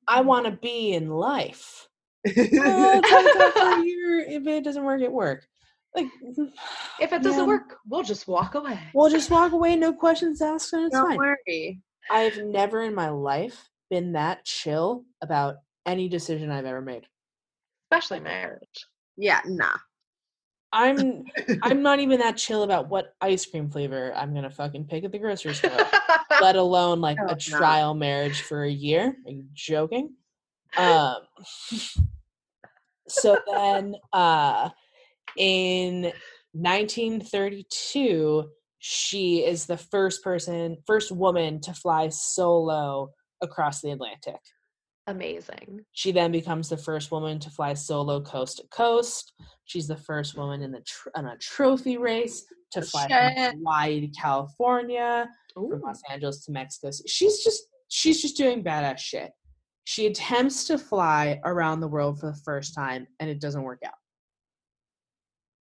I 0.08 0.22
want 0.22 0.46
to 0.46 0.52
be 0.52 0.94
in 0.94 1.10
life. 1.10 1.88
Well, 2.26 3.02
try 3.02 3.32
it 3.36 3.54
for 3.54 3.82
a 3.82 3.84
year. 3.84 4.20
If 4.20 4.48
it 4.48 4.64
doesn't 4.64 4.84
work, 4.84 5.02
it 5.02 5.12
work. 5.12 5.48
Like, 5.96 6.08
mm, 6.24 6.52
If 7.00 7.14
it 7.14 7.24
doesn't 7.24 7.40
man, 7.40 7.48
work, 7.48 7.78
we'll 7.88 8.04
just 8.04 8.28
walk 8.28 8.56
away. 8.56 8.80
we'll 8.94 9.10
just 9.10 9.32
walk 9.32 9.54
away, 9.54 9.76
no 9.76 9.94
questions 9.94 10.42
asked, 10.42 10.74
and 10.74 10.86
it's 10.86 10.96
don't 10.96 11.08
fine. 11.08 11.18
worry. 11.18 11.82
I've 12.12 12.38
never 12.38 12.84
in 12.84 12.94
my 12.94 13.10
life 13.10 13.70
been 13.90 14.12
that 14.14 14.46
chill 14.46 15.06
about 15.22 15.56
any 15.86 16.08
decision 16.10 16.52
I've 16.52 16.66
ever 16.66 16.82
made. 16.82 17.06
Especially 17.92 18.20
marriage. 18.20 18.86
Yeah, 19.18 19.42
nah. 19.46 19.78
I'm 20.72 21.24
I'm 21.64 21.82
not 21.82 22.00
even 22.00 22.20
that 22.20 22.38
chill 22.38 22.62
about 22.64 22.90
what 22.90 23.14
ice 23.22 23.46
cream 23.46 23.72
flavor 23.72 24.14
I'm 24.16 24.34
gonna 24.36 24.52
fucking 24.52 24.86
pick 24.86 25.04
at 25.04 25.12
the 25.12 25.18
grocery 25.18 25.56
store. 25.56 25.72
let 26.42 26.56
alone 26.56 27.02
like 27.02 27.18
Oh, 27.20 27.26
a 27.26 27.32
no. 27.32 27.36
trial 27.36 27.94
marriage 27.96 28.42
for 28.44 28.64
a 28.64 28.70
year. 28.70 29.18
Are 29.26 29.32
you 29.32 29.46
joking? 29.54 30.14
Um 30.78 31.18
so 33.08 33.38
then 33.52 33.96
uh 34.14 34.70
in 35.38 36.12
1932 36.54 38.50
she 38.80 39.46
is 39.46 39.66
the 39.66 39.78
first 39.78 40.24
person 40.24 40.78
first 40.86 41.12
woman 41.12 41.60
to 41.62 41.74
fly 41.74 42.10
solo 42.10 43.12
across 43.42 43.82
the 43.82 43.92
Atlantic. 43.92 44.40
Amazing. 45.08 45.82
She 45.94 46.12
then 46.12 46.32
becomes 46.32 46.70
the 46.70 46.78
first 46.78 47.12
woman 47.12 47.40
to 47.40 47.50
fly 47.50 47.74
solo 47.74 48.22
coast 48.22 48.58
to 48.58 48.64
coast. 48.68 49.34
She's 49.66 49.88
the 49.88 49.98
first 49.98 50.38
woman 50.38 50.62
in 50.62 50.72
the 50.72 50.82
tr- 50.82 51.10
on 51.16 51.26
a 51.26 51.38
trophy 51.38 51.98
race 51.98 52.46
to 52.74 52.84
fly 52.84 53.08
Shit. 53.08 53.52
from 53.52 53.58
Hawaii 53.60 54.02
to 54.02 54.08
California 54.20 55.28
from 55.54 55.82
Los 55.82 56.02
Angeles 56.10 56.46
to 56.46 56.52
Mexico. 56.52 56.92
She's 57.08 57.44
just 57.44 57.64
she's 57.88 58.22
just 58.22 58.38
doing 58.38 58.64
badass 58.64 59.00
shit. 59.00 59.32
She 59.89 60.06
attempts 60.06 60.65
to 60.65 60.78
fly 60.78 61.41
around 61.45 61.80
the 61.80 61.88
world 61.88 62.19
for 62.19 62.28
the 62.28 62.39
first 62.45 62.75
time 62.75 63.08
and 63.19 63.28
it 63.28 63.41
doesn't 63.41 63.63
work 63.63 63.82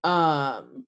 out. 0.04 0.10
Um 0.10 0.84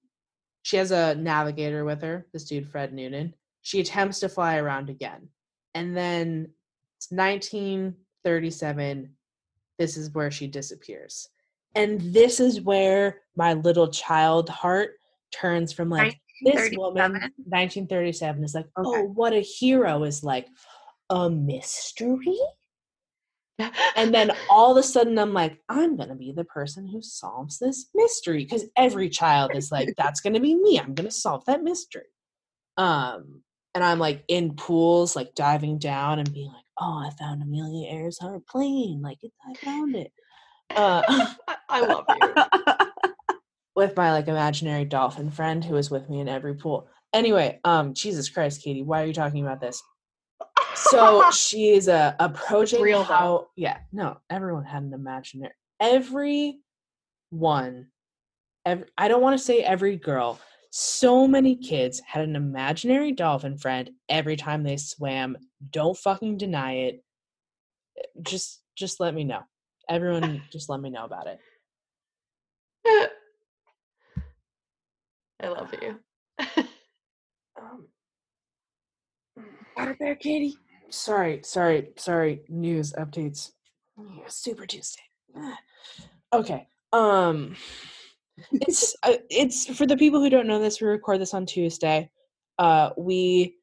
she 0.61 0.77
has 0.77 0.91
a 0.91 1.15
navigator 1.15 1.83
with 1.83 2.03
her, 2.03 2.27
this 2.33 2.43
dude 2.43 2.69
Fred 2.69 2.93
Noonan. 2.93 3.33
She 3.63 3.79
attempts 3.79 4.19
to 4.19 4.29
fly 4.29 4.57
around 4.57 4.91
again. 4.91 5.27
And 5.73 5.97
then 5.97 6.51
it's 6.97 7.09
1937 7.09 9.09
this 9.79 9.97
is 9.97 10.13
where 10.13 10.29
she 10.29 10.45
disappears. 10.45 11.27
And 11.73 11.99
this 12.13 12.39
is 12.39 12.61
where 12.61 13.21
my 13.35 13.55
little 13.55 13.87
child 13.87 14.49
heart 14.49 14.91
turns 15.31 15.73
from 15.73 15.89
like 15.89 16.15
this 16.43 16.69
woman 16.77 17.13
1937. 17.13 17.49
1937 17.49 18.43
is 18.43 18.53
like 18.53 18.67
Okay. 18.77 18.87
oh 18.87 19.05
what 19.15 19.33
a 19.33 19.41
hero 19.41 20.03
is 20.03 20.23
like 20.23 20.47
a 21.09 21.27
mystery 21.27 22.37
and 23.95 24.13
then 24.13 24.31
all 24.49 24.71
of 24.71 24.77
a 24.77 24.83
sudden 24.83 25.17
i'm 25.17 25.33
like 25.33 25.57
i'm 25.69 25.95
gonna 25.97 26.15
be 26.15 26.31
the 26.31 26.45
person 26.45 26.87
who 26.87 27.01
solves 27.01 27.59
this 27.59 27.89
mystery 27.93 28.43
because 28.43 28.65
every 28.77 29.09
child 29.09 29.55
is 29.55 29.71
like 29.71 29.93
that's 29.97 30.21
gonna 30.21 30.39
be 30.39 30.55
me 30.55 30.79
i'm 30.79 30.93
gonna 30.93 31.11
solve 31.11 31.43
that 31.45 31.63
mystery 31.63 32.07
um 32.77 33.41
and 33.75 33.83
i'm 33.83 33.99
like 33.99 34.23
in 34.27 34.55
pools 34.55 35.15
like 35.15 35.35
diving 35.35 35.77
down 35.77 36.19
and 36.19 36.33
being 36.33 36.51
like 36.51 36.65
oh 36.79 37.03
i 37.05 37.09
found 37.19 37.41
amelia 37.41 37.91
earhart 37.91 38.45
plane 38.47 39.01
like 39.01 39.19
i 39.23 39.53
found 39.63 39.95
it 39.95 40.11
uh 40.75 41.03
I, 41.47 41.55
I 41.69 41.81
love 41.81 42.05
you. 42.09 42.33
with 43.75 43.95
my 43.95 44.11
like 44.11 44.27
imaginary 44.27 44.85
dolphin 44.85 45.29
friend 45.31 45.63
who 45.63 45.75
was 45.75 45.89
with 45.89 46.09
me 46.09 46.19
in 46.19 46.27
every 46.27 46.55
pool. 46.55 46.87
Anyway, 47.13 47.59
um, 47.63 47.93
Jesus 47.93 48.29
Christ, 48.29 48.63
Katy, 48.63 48.83
why 48.83 49.03
are 49.03 49.05
you 49.05 49.13
talking 49.13 49.43
about 49.43 49.59
this? 49.59 49.81
So 50.89 51.29
she's 51.31 51.87
uh, 51.87 52.15
approaching 52.19 52.81
real, 52.81 53.03
though. 53.03 53.13
how 53.13 53.47
yeah, 53.55 53.79
no, 53.91 54.17
everyone 54.29 54.65
had 54.65 54.83
an 54.83 54.93
imaginary 54.93 55.53
every 55.81 56.59
one 57.31 57.87
every, 58.65 58.85
I 58.97 59.07
don't 59.07 59.21
want 59.21 59.37
to 59.37 59.43
say 59.43 59.61
every 59.61 59.97
girl. 59.97 60.39
So 60.69 61.27
many 61.27 61.55
kids 61.55 62.01
had 62.05 62.23
an 62.23 62.35
imaginary 62.35 63.11
dolphin 63.11 63.57
friend 63.57 63.89
every 64.07 64.37
time 64.37 64.63
they 64.63 64.77
swam. 64.77 65.35
Don't 65.71 65.97
fucking 65.97 66.37
deny 66.37 66.73
it. 66.73 67.03
Just 68.21 68.61
just 68.75 68.99
let 69.01 69.13
me 69.13 69.25
know. 69.25 69.41
Everyone 69.89 70.41
just 70.51 70.69
let 70.69 70.79
me 70.79 70.89
know 70.89 71.03
about 71.03 71.27
it. 71.27 71.39
I 75.43 75.47
love 75.47 75.73
you. 75.81 75.99
Um, 77.61 77.85
Water 79.77 79.95
Bear 79.99 80.15
Katy. 80.15 80.55
Sorry, 80.91 81.41
sorry, 81.43 81.89
sorry. 81.97 82.43
News 82.49 82.93
updates. 82.93 83.51
Super 84.27 84.65
Tuesday. 84.65 85.01
Okay. 86.33 86.67
Um, 86.93 87.55
it's 88.53 88.95
uh, 89.03 89.13
it's 89.29 89.65
for 89.77 89.85
the 89.85 89.97
people 89.97 90.19
who 90.19 90.29
don't 90.29 90.47
know 90.47 90.59
this. 90.59 90.81
We 90.81 90.87
record 90.87 91.21
this 91.21 91.33
on 91.33 91.45
Tuesday. 91.45 92.09
Uh, 92.59 92.91
we 92.97 93.55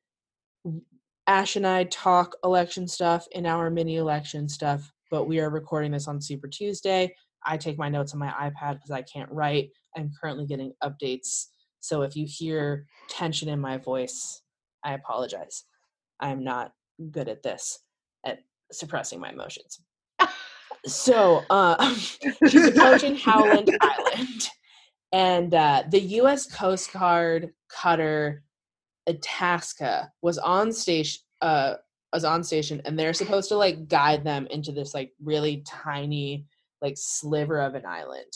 Ash 1.27 1.57
and 1.57 1.67
I 1.67 1.85
talk 1.85 2.35
election 2.43 2.89
stuff 2.89 3.27
in 3.33 3.45
our 3.45 3.71
mini 3.71 3.97
election 3.97 4.49
stuff, 4.49 4.91
but 5.11 5.25
we 5.25 5.41
are 5.41 5.51
recording 5.51 5.93
this 5.93 6.09
on 6.09 6.21
Super 6.23 6.49
Tuesday. 6.49 7.15
I 7.45 7.59
take 7.59 7.79
my 7.79 7.89
notes 7.89 8.15
on 8.15 8.19
my 8.19 8.31
iPad 8.31 8.75
because 8.75 8.91
I 8.91 9.03
can't 9.03 9.31
write. 9.31 9.71
I'm 9.97 10.11
currently 10.21 10.47
getting 10.47 10.73
updates. 10.83 11.47
So 11.81 12.03
if 12.03 12.17
you 12.17 12.27
hear 12.27 12.87
tension 13.09 13.49
in 13.49 13.61
my 13.61 13.77
voice, 13.77 14.43
I 14.85 14.95
apologize. 14.95 15.65
I'm 16.21 16.43
not 16.43 16.73
good 17.11 17.29
at 17.29 17.43
this, 17.43 17.81
at 18.25 18.41
suppressing 18.73 19.21
my 19.21 19.31
emotions. 19.31 19.81
So 20.87 21.43
uh, 21.51 21.95
she's 22.49 22.69
approaching 22.69 23.17
Howland 23.17 23.77
Island, 23.81 24.49
and 25.13 25.53
uh, 25.53 25.83
the 25.91 26.01
U.S. 26.01 26.47
Coast 26.47 26.93
Guard 26.93 27.51
cutter 27.69 28.45
Itasca 29.09 30.13
was 30.23 30.39
on 30.39 30.73
station. 30.73 31.21
Uh, 31.41 31.75
was 32.13 32.25
on 32.25 32.43
station, 32.43 32.81
and 32.85 32.99
they're 32.99 33.13
supposed 33.13 33.49
to 33.49 33.57
like 33.57 33.89
guide 33.89 34.25
them 34.25 34.47
into 34.51 34.73
this 34.73 34.95
like 34.95 35.13
really 35.23 35.63
tiny 35.67 36.47
like 36.81 36.95
sliver 36.97 37.61
of 37.61 37.75
an 37.75 37.85
island. 37.87 38.33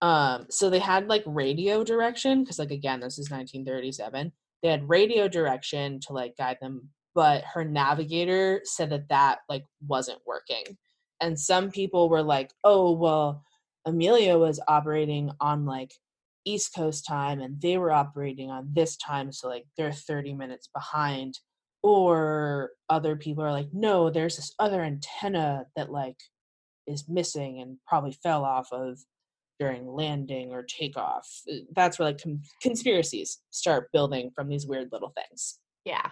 Um, 0.00 0.46
so 0.48 0.70
they 0.70 0.78
had 0.78 1.08
like 1.08 1.24
radio 1.26 1.82
direction 1.82 2.42
because 2.42 2.58
like 2.58 2.70
again, 2.70 3.00
this 3.00 3.18
is 3.18 3.30
1937. 3.30 4.32
They 4.62 4.68
had 4.68 4.88
radio 4.88 5.28
direction 5.28 6.00
to 6.00 6.12
like 6.12 6.36
guide 6.36 6.58
them, 6.60 6.88
but 7.18 7.42
her 7.52 7.64
navigator 7.64 8.60
said 8.62 8.90
that 8.90 9.08
that 9.08 9.40
like 9.48 9.64
wasn't 9.84 10.20
working. 10.24 10.62
And 11.20 11.36
some 11.36 11.68
people 11.68 12.08
were 12.08 12.22
like, 12.22 12.52
"Oh, 12.62 12.92
well, 12.92 13.42
Amelia 13.84 14.38
was 14.38 14.60
operating 14.68 15.32
on 15.40 15.66
like 15.66 15.90
East 16.44 16.72
Coast 16.76 17.04
time 17.08 17.40
and 17.40 17.60
they 17.60 17.76
were 17.76 17.90
operating 17.90 18.52
on 18.52 18.70
this 18.72 18.96
time, 18.96 19.32
so 19.32 19.48
like 19.48 19.64
they're 19.76 19.90
30 19.90 20.32
minutes 20.34 20.68
behind." 20.72 21.40
Or 21.82 22.70
other 22.88 23.16
people 23.16 23.42
are 23.42 23.50
like, 23.50 23.70
"No, 23.72 24.10
there's 24.10 24.36
this 24.36 24.54
other 24.60 24.84
antenna 24.84 25.66
that 25.74 25.90
like 25.90 26.20
is 26.86 27.08
missing 27.08 27.60
and 27.60 27.78
probably 27.88 28.12
fell 28.12 28.44
off 28.44 28.68
of 28.72 28.96
during 29.58 29.88
landing 29.88 30.52
or 30.52 30.62
takeoff. 30.62 31.26
That's 31.74 31.98
where 31.98 32.06
like 32.06 32.22
con- 32.22 32.42
conspiracies 32.62 33.40
start 33.50 33.90
building 33.92 34.30
from 34.36 34.48
these 34.48 34.68
weird 34.68 34.90
little 34.92 35.12
things. 35.16 35.58
yeah. 35.84 36.10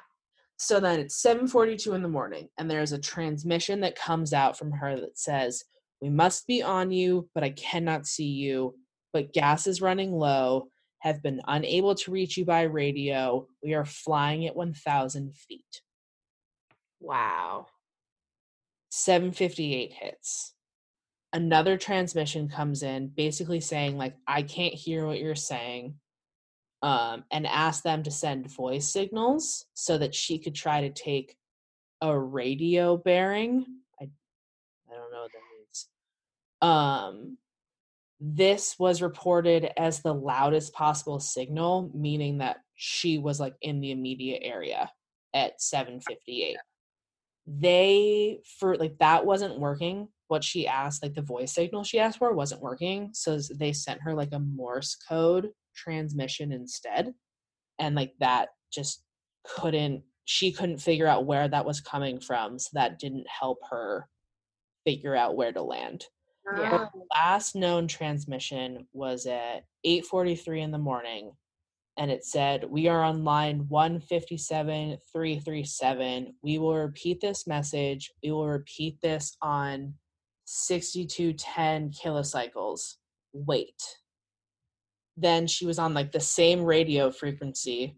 So 0.59 0.81
then 0.81 1.01
it's 1.01 1.21
7:42 1.21 1.95
in 1.95 2.03
the 2.03 2.09
morning 2.09 2.49
and 2.59 2.71
there's 2.71 2.93
a 2.93 2.99
transmission 2.99 3.81
that 3.81 3.97
comes 3.97 4.33
out 4.33 4.57
from 4.57 4.73
her 4.73 4.99
that 4.99 5.19
says, 5.19 5.65
"We 6.01 6.09
must 6.09 6.47
be 6.47 6.63
on 6.63 6.91
you, 6.91 7.29
but 7.35 7.45
I 7.45 7.51
cannot 7.51 8.07
see 8.07 8.29
you, 8.29 8.79
but 9.13 9.33
gas 9.33 9.67
is 9.67 9.83
running 9.83 10.13
low, 10.13 10.71
have 11.01 11.23
been 11.23 11.43
unable 11.47 11.95
to 11.95 12.11
reach 12.11 12.37
you 12.37 12.45
by 12.45 12.63
radio. 12.63 13.47
We 13.63 13.75
are 13.75 13.85
flying 13.85 14.47
at 14.47 14.57
1000 14.57 15.37
feet." 15.37 15.83
Wow. 17.01 17.67
758 18.91 19.93
hits. 19.93 20.55
Another 21.33 21.77
transmission 21.77 22.49
comes 22.49 22.83
in 22.83 23.09
basically 23.09 23.61
saying 23.61 23.99
like 23.99 24.17
I 24.27 24.43
can't 24.43 24.73
hear 24.73 25.07
what 25.07 25.21
you're 25.21 25.35
saying. 25.35 26.01
Um 26.87 27.25
and 27.33 27.47
asked 27.47 27.83
them 27.83 28.03
to 28.05 28.11
send 28.11 28.51
voice 28.51 28.89
signals 28.89 29.67
so 29.75 29.99
that 29.99 30.15
she 30.15 30.39
could 30.39 30.55
try 30.55 30.83
to 30.83 30.91
take 30.91 31.37
a 32.01 32.17
radio 32.17 32.97
bearing. 32.97 33.67
I 34.01 34.05
I 34.05 34.95
don't 34.95 35.13
know 35.13 35.23
what 35.23 35.33
that 35.33 35.43
means. 35.59 35.89
Um 36.63 37.39
this 38.21 38.79
was 38.79 39.03
reported 39.03 39.69
as 39.77 40.01
the 40.01 40.15
loudest 40.15 40.73
possible 40.73 41.21
signal, 41.21 41.91
meaning 41.93 42.39
that 42.39 42.59
she 42.77 43.19
was 43.19 43.41
like 43.41 43.55
in 43.61 43.81
the 43.81 43.91
immediate 43.91 44.43
area 44.43 44.91
at 45.35 45.61
758 45.61 46.57
they 47.47 48.41
for 48.59 48.77
like 48.77 48.99
that 48.99 49.25
wasn't 49.25 49.59
working 49.59 50.09
what 50.29 50.43
she 50.43 50.67
asked 50.67 51.03
like 51.03 51.15
the 51.15 51.23
voice 51.23 51.53
signal 51.55 51.85
she 51.85 52.01
asked 52.01 52.19
for 52.19 52.33
wasn't 52.33 52.61
working 52.61 53.11
so 53.13 53.39
they 53.55 53.73
sent 53.73 54.01
her 54.03 54.15
like 54.15 54.33
a 54.33 54.39
morse 54.39 54.97
code 55.09 55.51
transmission 55.77 56.53
instead 56.53 57.13
and 57.79 57.95
like 57.95 58.15
that 58.21 58.51
just 58.73 59.03
couldn't 59.45 60.03
she 60.25 60.51
couldn't 60.51 60.79
figure 60.79 61.07
out 61.07 61.25
where 61.25 61.47
that 61.47 61.65
was 61.65 61.81
coming 61.81 62.19
from 62.19 62.59
so 62.59 62.71
that 62.73 62.99
didn't 62.99 63.29
help 63.29 63.59
her 63.71 64.09
figure 64.85 65.15
out 65.15 65.37
where 65.37 65.53
to 65.53 65.63
land. 65.63 66.05
Yeah. 66.57 66.87
Last 67.15 67.55
known 67.55 67.87
transmission 67.89 68.89
was 68.93 69.27
at 69.27 69.65
8:43 69.85 70.63
in 70.63 70.73
the 70.73 70.79
morning 70.79 71.33
and 71.97 72.11
it 72.11 72.25
said 72.25 72.65
we 72.69 72.89
are 72.89 73.03
on 73.03 73.25
line 73.25 73.67
157337 73.69 76.35
we 76.43 76.59
will 76.59 76.77
repeat 76.77 77.21
this 77.21 77.47
message. 77.47 78.13
We 78.23 78.33
will 78.33 78.49
repeat 78.49 79.01
this 79.01 79.37
on 79.43 79.95
6210 80.45 81.91
kilocycles. 81.91 82.97
Wait 83.33 83.83
then 85.17 85.47
she 85.47 85.67
was 85.67 85.79
on 85.79 85.95
like 85.95 86.13
the 86.13 86.21
same 86.21 86.63
radio 86.63 87.11
frequency 87.11 87.97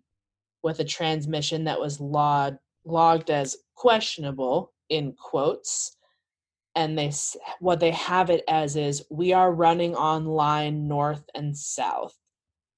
with 0.63 0.81
a 0.81 0.85
transmission 0.85 1.65
that 1.65 1.81
was 1.81 2.01
logged 2.01 3.31
as 3.31 3.57
questionable 3.75 4.73
in 4.89 5.13
quotes 5.13 5.97
and 6.79 6.97
they 6.97 7.13
what 7.59 7.81
they 7.81 7.91
have 7.91 8.31
it 8.31 8.45
as 8.49 8.77
is 8.77 9.05
we 9.11 9.33
are 9.33 9.53
running 9.53 9.97
on 9.97 10.25
line 10.27 10.87
north 10.87 11.25
and 11.35 11.57
south. 11.57 12.17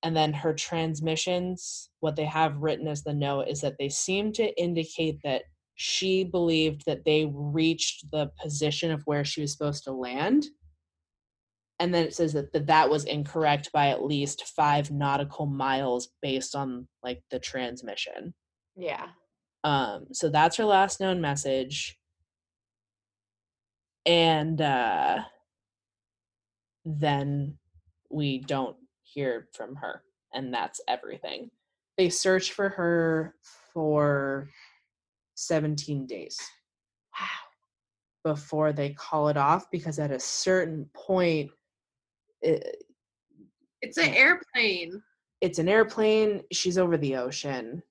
And 0.02 0.16
then 0.16 0.32
her 0.32 0.54
transmissions 0.54 1.90
what 2.00 2.16
they 2.16 2.24
have 2.24 2.56
written 2.56 2.88
as 2.88 3.02
the 3.02 3.12
note 3.12 3.48
is 3.48 3.60
that 3.60 3.76
they 3.78 3.90
seem 3.90 4.32
to 4.32 4.58
indicate 4.58 5.18
that 5.22 5.42
she 5.74 6.24
believed 6.24 6.84
that 6.86 7.04
they 7.04 7.30
reached 7.34 8.10
the 8.10 8.30
position 8.42 8.90
of 8.90 9.02
where 9.04 9.24
she 9.24 9.42
was 9.42 9.52
supposed 9.52 9.84
to 9.84 9.92
land 9.92 10.46
and 11.80 11.92
then 11.92 12.04
it 12.04 12.14
says 12.14 12.32
that 12.34 12.52
that, 12.52 12.66
that 12.68 12.88
was 12.90 13.04
incorrect 13.06 13.72
by 13.72 13.88
at 13.88 14.04
least 14.04 14.44
five 14.54 14.90
nautical 14.92 15.46
miles 15.46 16.10
based 16.22 16.54
on 16.54 16.86
like 17.02 17.22
the 17.30 17.38
transmission 17.40 18.34
Yeah. 18.76 19.08
um, 19.64 20.06
so 20.12 20.28
that's 20.28 20.56
her 20.56 20.64
last 20.64 21.00
known 21.00 21.20
message. 21.20 21.96
And 24.06 24.60
uh, 24.60 25.18
then 26.84 27.58
we 28.10 28.38
don't 28.38 28.76
hear 29.02 29.48
from 29.54 29.76
her. 29.76 30.02
And 30.32 30.52
that's 30.54 30.80
everything. 30.88 31.50
They 31.98 32.08
search 32.08 32.52
for 32.52 32.70
her 32.70 33.34
for 33.74 34.48
17 35.34 36.06
days 36.06 36.38
Wow. 37.18 38.32
before 38.32 38.72
they 38.72 38.90
call 38.94 39.28
it 39.28 39.36
off 39.36 39.70
because 39.70 39.98
at 39.98 40.10
a 40.10 40.18
certain 40.20 40.88
point, 40.94 41.50
it, 42.42 42.82
it's 43.82 43.96
an 43.98 44.14
airplane. 44.14 45.02
it's 45.40 45.58
an 45.58 45.68
airplane. 45.68 46.42
She's 46.52 46.76
over 46.78 46.96
the 46.96 47.16
ocean. 47.16 47.82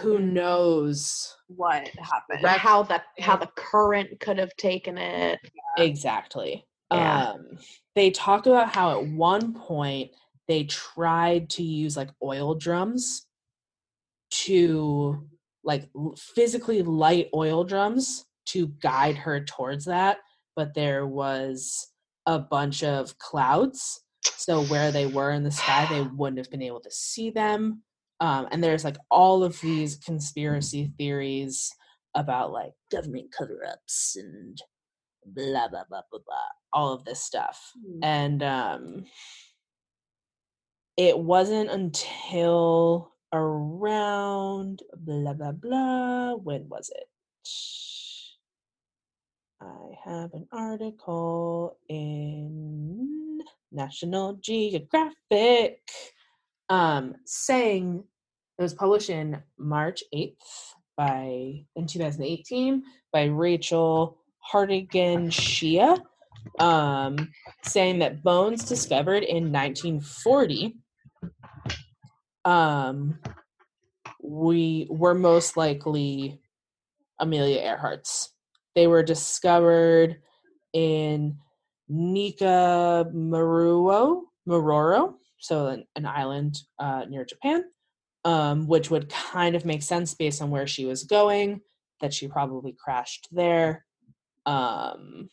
Who 0.00 0.18
Mhm. 0.18 0.32
knows 0.32 1.36
What 1.48 1.88
happened? 1.98 2.42
Like 2.42 2.60
how 2.60 2.82
the 2.82 3.02
how 3.20 3.36
the 3.36 3.50
current 3.56 4.18
could 4.20 4.38
have 4.38 4.54
taken 4.56 4.98
it. 4.98 5.38
exactly? 5.76 6.66
Yeah. 6.92 7.30
Um, 7.32 7.58
they 7.94 8.10
talk 8.10 8.46
about 8.46 8.74
how 8.74 8.98
at 9.00 9.06
one 9.08 9.52
point 9.54 10.12
they 10.48 10.64
tried 10.64 11.50
to 11.50 11.62
use 11.62 11.96
like 11.96 12.10
oil 12.22 12.54
drums 12.54 13.26
to 14.30 15.28
like 15.64 15.88
physically 16.16 16.82
light 16.82 17.28
oil 17.34 17.64
drums 17.64 18.24
to 18.46 18.68
guide 18.80 19.16
her 19.16 19.44
towards 19.44 19.84
that, 19.84 20.18
but 20.56 20.74
there 20.74 21.06
was 21.06 21.88
a 22.28 22.38
bunch 22.38 22.84
of 22.84 23.18
clouds. 23.18 24.02
So 24.36 24.62
where 24.66 24.92
they 24.92 25.06
were 25.06 25.32
in 25.32 25.42
the 25.44 25.50
sky, 25.50 25.88
they 25.90 26.02
wouldn't 26.16 26.38
have 26.38 26.52
been 26.52 26.62
able 26.62 26.82
to 26.82 26.92
see 26.92 27.30
them. 27.30 27.82
Um, 28.20 28.48
and 28.52 28.62
there's 28.62 28.84
like 28.84 28.98
all 29.10 29.42
of 29.44 29.60
these 29.62 29.96
conspiracy 29.96 30.92
theories 30.98 31.72
about 32.14 32.52
like 32.52 32.74
government 32.92 33.32
cover-ups 33.36 34.16
and 34.16 34.58
blah 35.26 35.68
blah 35.68 35.84
blah 35.90 36.02
blah 36.10 36.20
blah, 36.26 36.50
all 36.72 36.92
of 36.94 37.04
this 37.04 37.22
stuff 37.22 37.72
Hmm. 37.76 38.00
and 38.04 38.42
um 38.42 39.04
it 40.96 41.18
wasn't 41.18 41.70
until 41.70 43.12
around 43.32 44.82
blah 44.96 45.34
blah 45.34 45.52
blah 45.52 46.34
when 46.34 46.68
was 46.68 46.90
it 46.94 47.08
i 49.60 49.98
have 50.04 50.32
an 50.34 50.46
article 50.52 51.76
in 51.88 53.40
national 53.72 54.34
geographic 54.34 55.80
um 56.68 57.14
saying 57.24 58.02
it 58.58 58.62
was 58.62 58.74
published 58.74 59.10
in 59.10 59.42
march 59.58 60.02
8th 60.14 60.34
by 60.96 61.64
in 61.76 61.86
2018 61.86 62.82
by 63.12 63.24
rachel 63.24 64.18
hartigan 64.38 65.30
shea 65.30 65.96
um, 66.60 67.30
saying 67.62 67.98
that 67.98 68.22
bones 68.22 68.64
discovered 68.64 69.22
in 69.22 69.52
1940 69.52 70.76
um, 72.44 73.18
we 74.22 74.86
were 74.90 75.14
most 75.14 75.56
likely 75.56 76.40
Amelia 77.18 77.60
Earhart's. 77.60 78.32
They 78.78 78.86
were 78.86 79.02
discovered 79.02 80.22
in 80.72 81.36
Nika 81.88 83.10
Maruo, 83.12 84.20
Maroro, 84.46 85.16
so 85.40 85.66
an, 85.66 85.84
an 85.96 86.06
island 86.06 86.60
uh, 86.78 87.04
near 87.08 87.24
Japan, 87.24 87.64
um, 88.24 88.68
which 88.68 88.88
would 88.88 89.08
kind 89.08 89.56
of 89.56 89.64
make 89.64 89.82
sense 89.82 90.14
based 90.14 90.40
on 90.40 90.50
where 90.50 90.68
she 90.68 90.84
was 90.86 91.02
going, 91.02 91.60
that 92.00 92.14
she 92.14 92.28
probably 92.28 92.72
crashed 92.72 93.26
there. 93.32 93.84
Um, 94.46 95.28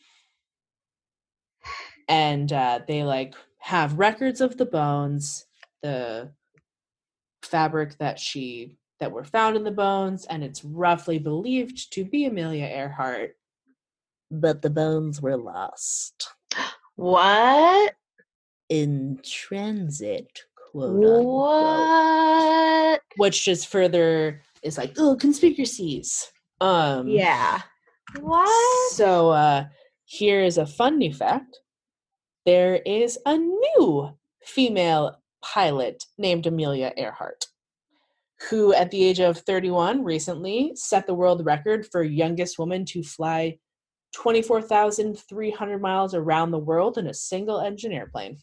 and 2.08 2.52
uh, 2.52 2.80
they 2.88 3.04
like 3.04 3.36
have 3.60 3.96
records 3.96 4.40
of 4.40 4.56
the 4.56 4.66
bones, 4.66 5.46
the 5.84 6.32
fabric 7.42 7.96
that 7.98 8.18
she 8.18 8.74
that 9.00 9.12
were 9.12 9.24
found 9.24 9.56
in 9.56 9.64
the 9.64 9.70
bones, 9.70 10.24
and 10.26 10.42
it's 10.42 10.64
roughly 10.64 11.18
believed 11.18 11.92
to 11.92 12.04
be 12.04 12.24
Amelia 12.24 12.64
Earhart, 12.66 13.36
but 14.30 14.62
the 14.62 14.70
bones 14.70 15.20
were 15.20 15.36
lost 15.36 16.28
What? 16.96 17.94
in 18.68 19.20
transit, 19.22 20.40
quote 20.72 20.96
unquote, 21.04 21.24
What? 21.26 23.00
which 23.16 23.44
just 23.44 23.68
further 23.68 24.40
is 24.62 24.76
like 24.78 24.94
oh 24.98 25.14
conspiracies. 25.16 26.30
Um, 26.60 27.06
Yeah. 27.08 27.60
What? 28.20 28.92
So 28.92 29.30
uh 29.30 29.64
here 30.06 30.40
is 30.42 30.56
a 30.58 30.66
fun 30.66 30.98
new 30.98 31.12
fact. 31.12 31.58
There 32.46 32.76
is 32.76 33.18
a 33.26 33.36
new 33.36 34.16
female 34.42 35.20
pilot 35.42 36.04
named 36.16 36.46
Amelia 36.46 36.92
Earhart, 36.96 37.46
who 38.50 38.72
at 38.74 38.90
the 38.90 39.04
age 39.04 39.20
of 39.20 39.38
31 39.38 40.04
recently 40.04 40.72
set 40.74 41.06
the 41.06 41.14
world 41.14 41.44
record 41.44 41.86
for 41.86 42.02
youngest 42.02 42.58
woman 42.58 42.84
to 42.86 43.02
fly 43.02 43.58
24,300 44.14 45.82
miles 45.82 46.14
around 46.14 46.50
the 46.50 46.58
world 46.58 46.96
in 46.98 47.06
a 47.06 47.14
single 47.14 47.60
engine 47.60 47.92
airplane. 47.92 48.38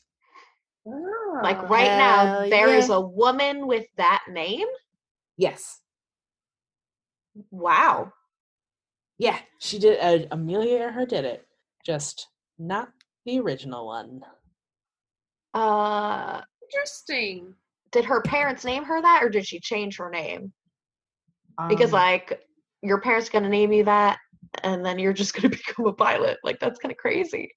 Like 0.85 1.57
Ah. 1.57 1.67
right 1.67 1.87
now, 1.97 2.25
Hell 2.25 2.49
there 2.49 2.75
is 2.75 2.89
yeah. 2.89 2.95
a 2.95 3.01
woman 3.01 3.67
with 3.67 3.85
that 3.97 4.23
name? 4.29 4.67
Yes. 5.37 5.79
Wow. 7.49 8.11
Yeah, 9.17 9.39
she 9.59 9.79
did. 9.79 9.99
Uh, 9.99 10.27
Amelia 10.31 10.77
Earhart 10.79 11.09
did 11.09 11.25
it. 11.25 11.47
Just 11.85 12.27
not 12.59 12.89
the 13.25 13.39
original 13.39 13.87
one. 13.87 14.21
Uh 15.53 16.41
Interesting. 16.63 17.55
Did 17.93 18.05
her 18.05 18.21
parents 18.21 18.65
name 18.65 18.83
her 18.83 19.01
that 19.01 19.23
or 19.23 19.29
did 19.29 19.47
she 19.47 19.59
change 19.59 19.97
her 19.97 20.09
name? 20.09 20.51
Because 21.69 21.93
Um, 21.93 21.99
like 21.99 22.41
your 22.81 22.99
parents 22.99 23.29
gonna 23.29 23.47
name 23.47 23.71
you 23.71 23.85
that 23.85 24.19
and 24.63 24.85
then 24.85 24.99
you're 24.99 25.13
just 25.13 25.33
gonna 25.33 25.49
become 25.65 25.85
a 25.85 25.93
pilot. 25.93 26.37
Like 26.43 26.59
that's 26.59 26.79
kind 26.79 26.91
of 26.91 26.97
crazy. 26.97 27.51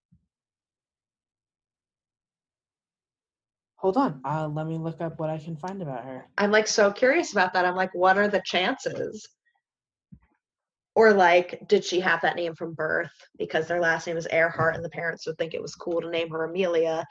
hold 3.77 3.97
on. 3.97 4.21
Uh, 4.25 4.49
let 4.49 4.67
me 4.67 4.79
look 4.79 5.01
up 5.01 5.21
what 5.21 5.31
I 5.31 5.39
can 5.39 5.57
find 5.57 5.81
about 5.81 6.05
her. 6.05 6.27
I'm 6.37 6.51
like 6.51 6.67
so 6.67 6.91
curious 6.91 7.33
about 7.33 7.53
that. 7.53 7.65
I'm 7.65 7.77
like, 7.77 7.95
what 7.95 8.19
are 8.19 8.29
the 8.29 8.43
chances? 8.45 9.29
Or 10.97 11.13
like, 11.13 11.69
did 11.69 11.85
she 11.85 12.01
have 12.01 12.23
that 12.23 12.37
name 12.37 12.55
from 12.55 12.75
birth 12.75 13.13
because 13.39 13.69
their 13.69 13.81
last 13.81 14.07
name 14.07 14.17
is 14.17 14.27
Earhart 14.27 14.75
and 14.75 14.85
the 14.85 14.91
parents 14.91 15.27
would 15.27 15.39
think 15.39 15.55
it 15.55 15.63
was 15.63 15.75
cool 15.75 16.01
to 16.01 16.11
name 16.11 16.31
her 16.31 16.45
Amelia? 16.45 17.05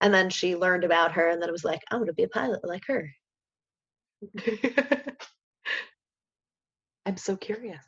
And 0.00 0.12
then 0.12 0.30
she 0.30 0.56
learned 0.56 0.84
about 0.84 1.12
her 1.12 1.28
and 1.28 1.40
then 1.40 1.48
it 1.48 1.52
was 1.52 1.64
like, 1.64 1.82
I'm 1.90 2.00
gonna 2.00 2.12
be 2.12 2.24
a 2.24 2.28
pilot 2.28 2.64
like 2.64 2.84
her. 2.86 3.10
I'm 7.06 7.16
so 7.16 7.36
curious. 7.36 7.84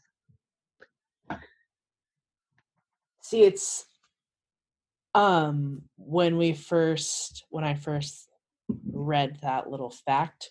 See, 3.22 3.42
it's 3.42 3.84
um 5.14 5.82
when 5.96 6.36
we 6.36 6.52
first 6.52 7.44
when 7.50 7.64
I 7.64 7.74
first 7.74 8.28
read 8.92 9.38
that 9.42 9.68
little 9.70 9.90
fact, 9.90 10.50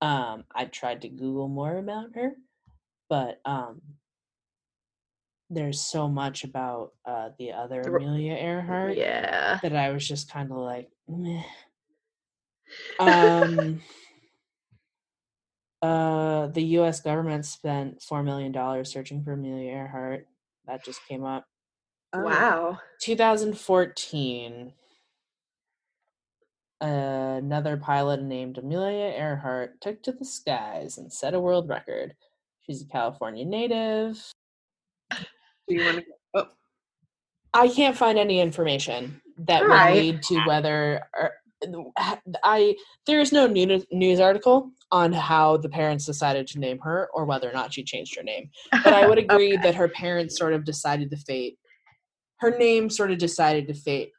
um, 0.00 0.44
I 0.54 0.66
tried 0.66 1.02
to 1.02 1.08
Google 1.08 1.48
more 1.48 1.76
about 1.76 2.14
her, 2.14 2.32
but 3.08 3.40
um 3.44 3.80
there's 5.54 5.80
so 5.80 6.08
much 6.08 6.44
about 6.44 6.92
uh 7.06 7.30
the 7.38 7.52
other 7.52 7.82
The 7.82 7.94
Amelia 7.94 8.34
Earhart 8.34 8.96
Yeah. 8.96 9.58
that 9.62 9.74
I 9.74 9.90
was 9.90 10.06
just 10.06 10.30
kind 10.30 10.50
of 10.50 10.58
like, 10.58 10.90
meh. 11.08 11.42
Um, 12.98 13.82
uh, 15.82 16.46
the 16.48 16.62
U.S. 16.78 17.00
government 17.00 17.44
spent 17.44 18.02
four 18.02 18.22
million 18.22 18.52
dollars 18.52 18.90
searching 18.90 19.22
for 19.22 19.34
Amelia 19.34 19.70
Earhart. 19.70 20.26
That 20.66 20.82
just 20.84 21.00
came 21.06 21.24
up. 21.24 21.46
Oh. 22.12 22.22
Wow. 22.22 22.78
2014. 23.02 24.72
Another 26.80 27.76
pilot 27.76 28.22
named 28.22 28.58
Amelia 28.58 29.12
Earhart 29.16 29.80
took 29.80 30.02
to 30.02 30.12
the 30.12 30.24
skies 30.24 30.98
and 30.98 31.12
set 31.12 31.34
a 31.34 31.40
world 31.40 31.68
record. 31.68 32.14
She's 32.62 32.82
a 32.82 32.86
California 32.86 33.44
native. 33.44 34.20
Do 35.68 35.74
you 35.74 35.84
want 35.84 35.98
to? 35.98 36.04
Oh, 36.34 36.46
I 37.52 37.68
can't 37.68 37.96
find 37.96 38.18
any 38.18 38.40
information 38.40 39.20
that 39.38 39.62
would 39.62 39.70
Alright. 39.70 39.96
lead 39.96 40.22
to 40.24 40.40
whether 40.46 41.02
or, 41.14 41.32
I 42.42 42.76
there 43.06 43.20
is 43.20 43.32
no 43.32 43.46
news 43.46 43.84
news 43.90 44.20
article 44.20 44.70
on 44.90 45.12
how 45.12 45.56
the 45.56 45.68
parents 45.68 46.04
decided 46.04 46.46
to 46.48 46.58
name 46.58 46.78
her 46.80 47.08
or 47.14 47.24
whether 47.24 47.48
or 47.48 47.52
not 47.52 47.72
she 47.72 47.82
changed 47.82 48.16
her 48.16 48.22
name. 48.22 48.50
But 48.70 48.92
I 48.92 49.06
would 49.06 49.18
agree 49.30 49.56
that 49.56 49.74
her 49.74 49.88
parents 49.88 50.36
sort 50.36 50.52
of 50.52 50.64
decided 50.64 51.10
the 51.10 51.16
fate 51.16 51.58
her 52.38 52.56
name 52.58 52.90
sort 52.90 53.10
of 53.10 53.18
decided 53.18 53.66
to 53.68 53.74
fate 53.74 54.10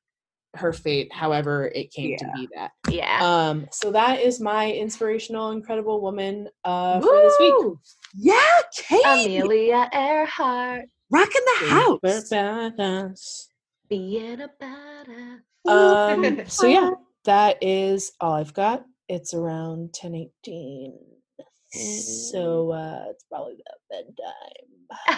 her 0.55 0.71
fate 0.71 1.11
however 1.11 1.67
it 1.75 1.91
came 1.91 2.17
to 2.17 2.25
be 2.35 2.47
that. 2.55 2.71
Yeah. 2.89 3.19
Um 3.21 3.67
so 3.71 3.91
that 3.91 4.21
is 4.21 4.39
my 4.39 4.71
inspirational 4.71 5.51
incredible 5.51 6.01
woman 6.01 6.47
uh 6.63 7.01
for 7.01 7.21
this 7.21 7.35
week. 7.39 7.77
Yeah, 8.15 8.61
Kate, 8.75 9.01
Amelia 9.05 9.89
Earhart 9.93 10.85
rocking 11.15 11.41
the 11.61 11.67
house. 11.69 11.99
Super 12.03 12.35
badass. 12.35 13.47
being 13.89 14.41
a 14.41 14.49
badass. 14.61 15.39
Um, 15.67 16.41
so 16.47 16.67
yeah, 16.67 16.91
that 17.25 17.57
is 17.61 18.11
all 18.19 18.33
I've 18.33 18.53
got. 18.53 18.83
It's 19.07 19.33
around 19.33 19.93
ten 19.93 20.15
eighteen, 20.15 20.97
so 21.71 22.71
uh, 22.71 23.05
it's 23.09 23.23
probably 23.29 23.55
about 23.89 24.05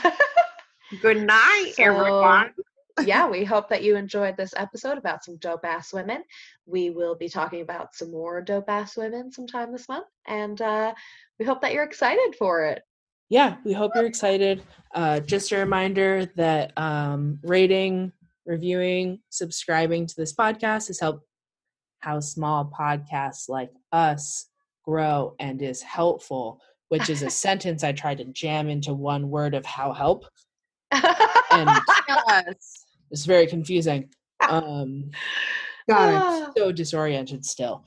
bedtime. 0.02 0.14
Good 1.02 1.22
night, 1.24 1.74
So- 1.76 1.84
everyone. 1.84 2.54
yeah, 3.06 3.28
we 3.30 3.44
hope 3.44 3.70
that 3.70 3.84
you 3.84 3.96
enjoyed 3.96 4.38
this 4.38 4.54
episode 4.56 4.98
about 4.98 5.24
some 5.24 5.38
dope 5.38 5.66
ass 5.66 5.94
women. 5.94 6.24
We 6.66 6.90
will 6.90 7.16
be 7.16 7.30
talking 7.30 7.62
about 7.62 7.94
some 7.96 8.12
more 8.12 8.42
dope 8.42 8.70
ass 8.70 8.96
women 8.98 9.32
sometime 9.32 9.72
this 9.72 9.88
month, 9.90 10.08
and 10.28 10.62
uh, 10.62 10.94
we 11.40 11.46
hope 11.46 11.62
that 11.62 11.74
you're 11.74 11.84
excited 11.84 12.36
for 12.38 12.66
it. 12.66 12.82
Yeah, 13.30 13.58
we 13.66 13.74
hope 13.74 13.92
you're 13.96 14.06
excited. 14.06 14.64
Uh, 14.96 15.20
just 15.20 15.52
a 15.52 15.58
reminder 15.58 16.26
that 16.38 16.72
um, 16.78 17.40
rating, 17.44 18.12
reviewing, 18.46 19.20
subscribing 19.30 20.08
to 20.08 20.16
this 20.16 20.34
podcast 20.34 20.88
has 20.88 21.00
helped 21.00 21.26
how 22.00 22.20
small 22.20 22.72
podcasts 22.78 23.50
like 23.50 23.72
us 23.92 24.48
grow 24.86 25.36
and 25.40 25.62
is 25.62 25.82
helpful, 25.82 26.62
which 26.90 27.10
is 27.10 27.22
a 27.22 27.30
sentence 27.46 27.84
I 27.84 27.92
tried 27.92 28.20
to 28.20 28.26
jam 28.26 28.70
into 28.70 28.94
one 28.94 29.30
word 29.30 29.54
of 29.56 29.66
how 29.66 29.92
help. 29.92 30.26
And 30.92 31.70
Yes. 32.08 32.86
it's 33.12 33.26
very 33.26 33.48
confusing. 33.48 34.10
Um, 34.48 35.12
God, 35.90 36.14
I'm 36.14 36.54
so 36.56 36.72
disoriented 36.72 37.44
still. 37.44 37.84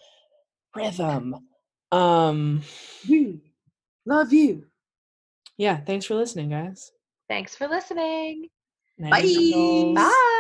Rhythm. 0.77 1.37
Um, 1.93 2.63
We 3.09 3.41
love 4.07 4.33
you. 4.33 4.67
Yeah, 5.61 5.77
thanks 5.77 6.07
for 6.07 6.15
listening, 6.15 6.49
guys. 6.49 6.91
Thanks 7.29 7.55
for 7.55 7.69
listening. 7.69 8.49
Night, 8.97 9.13
Bye. 9.13 9.19
angels. 9.21 9.95
Bye. 9.95 10.37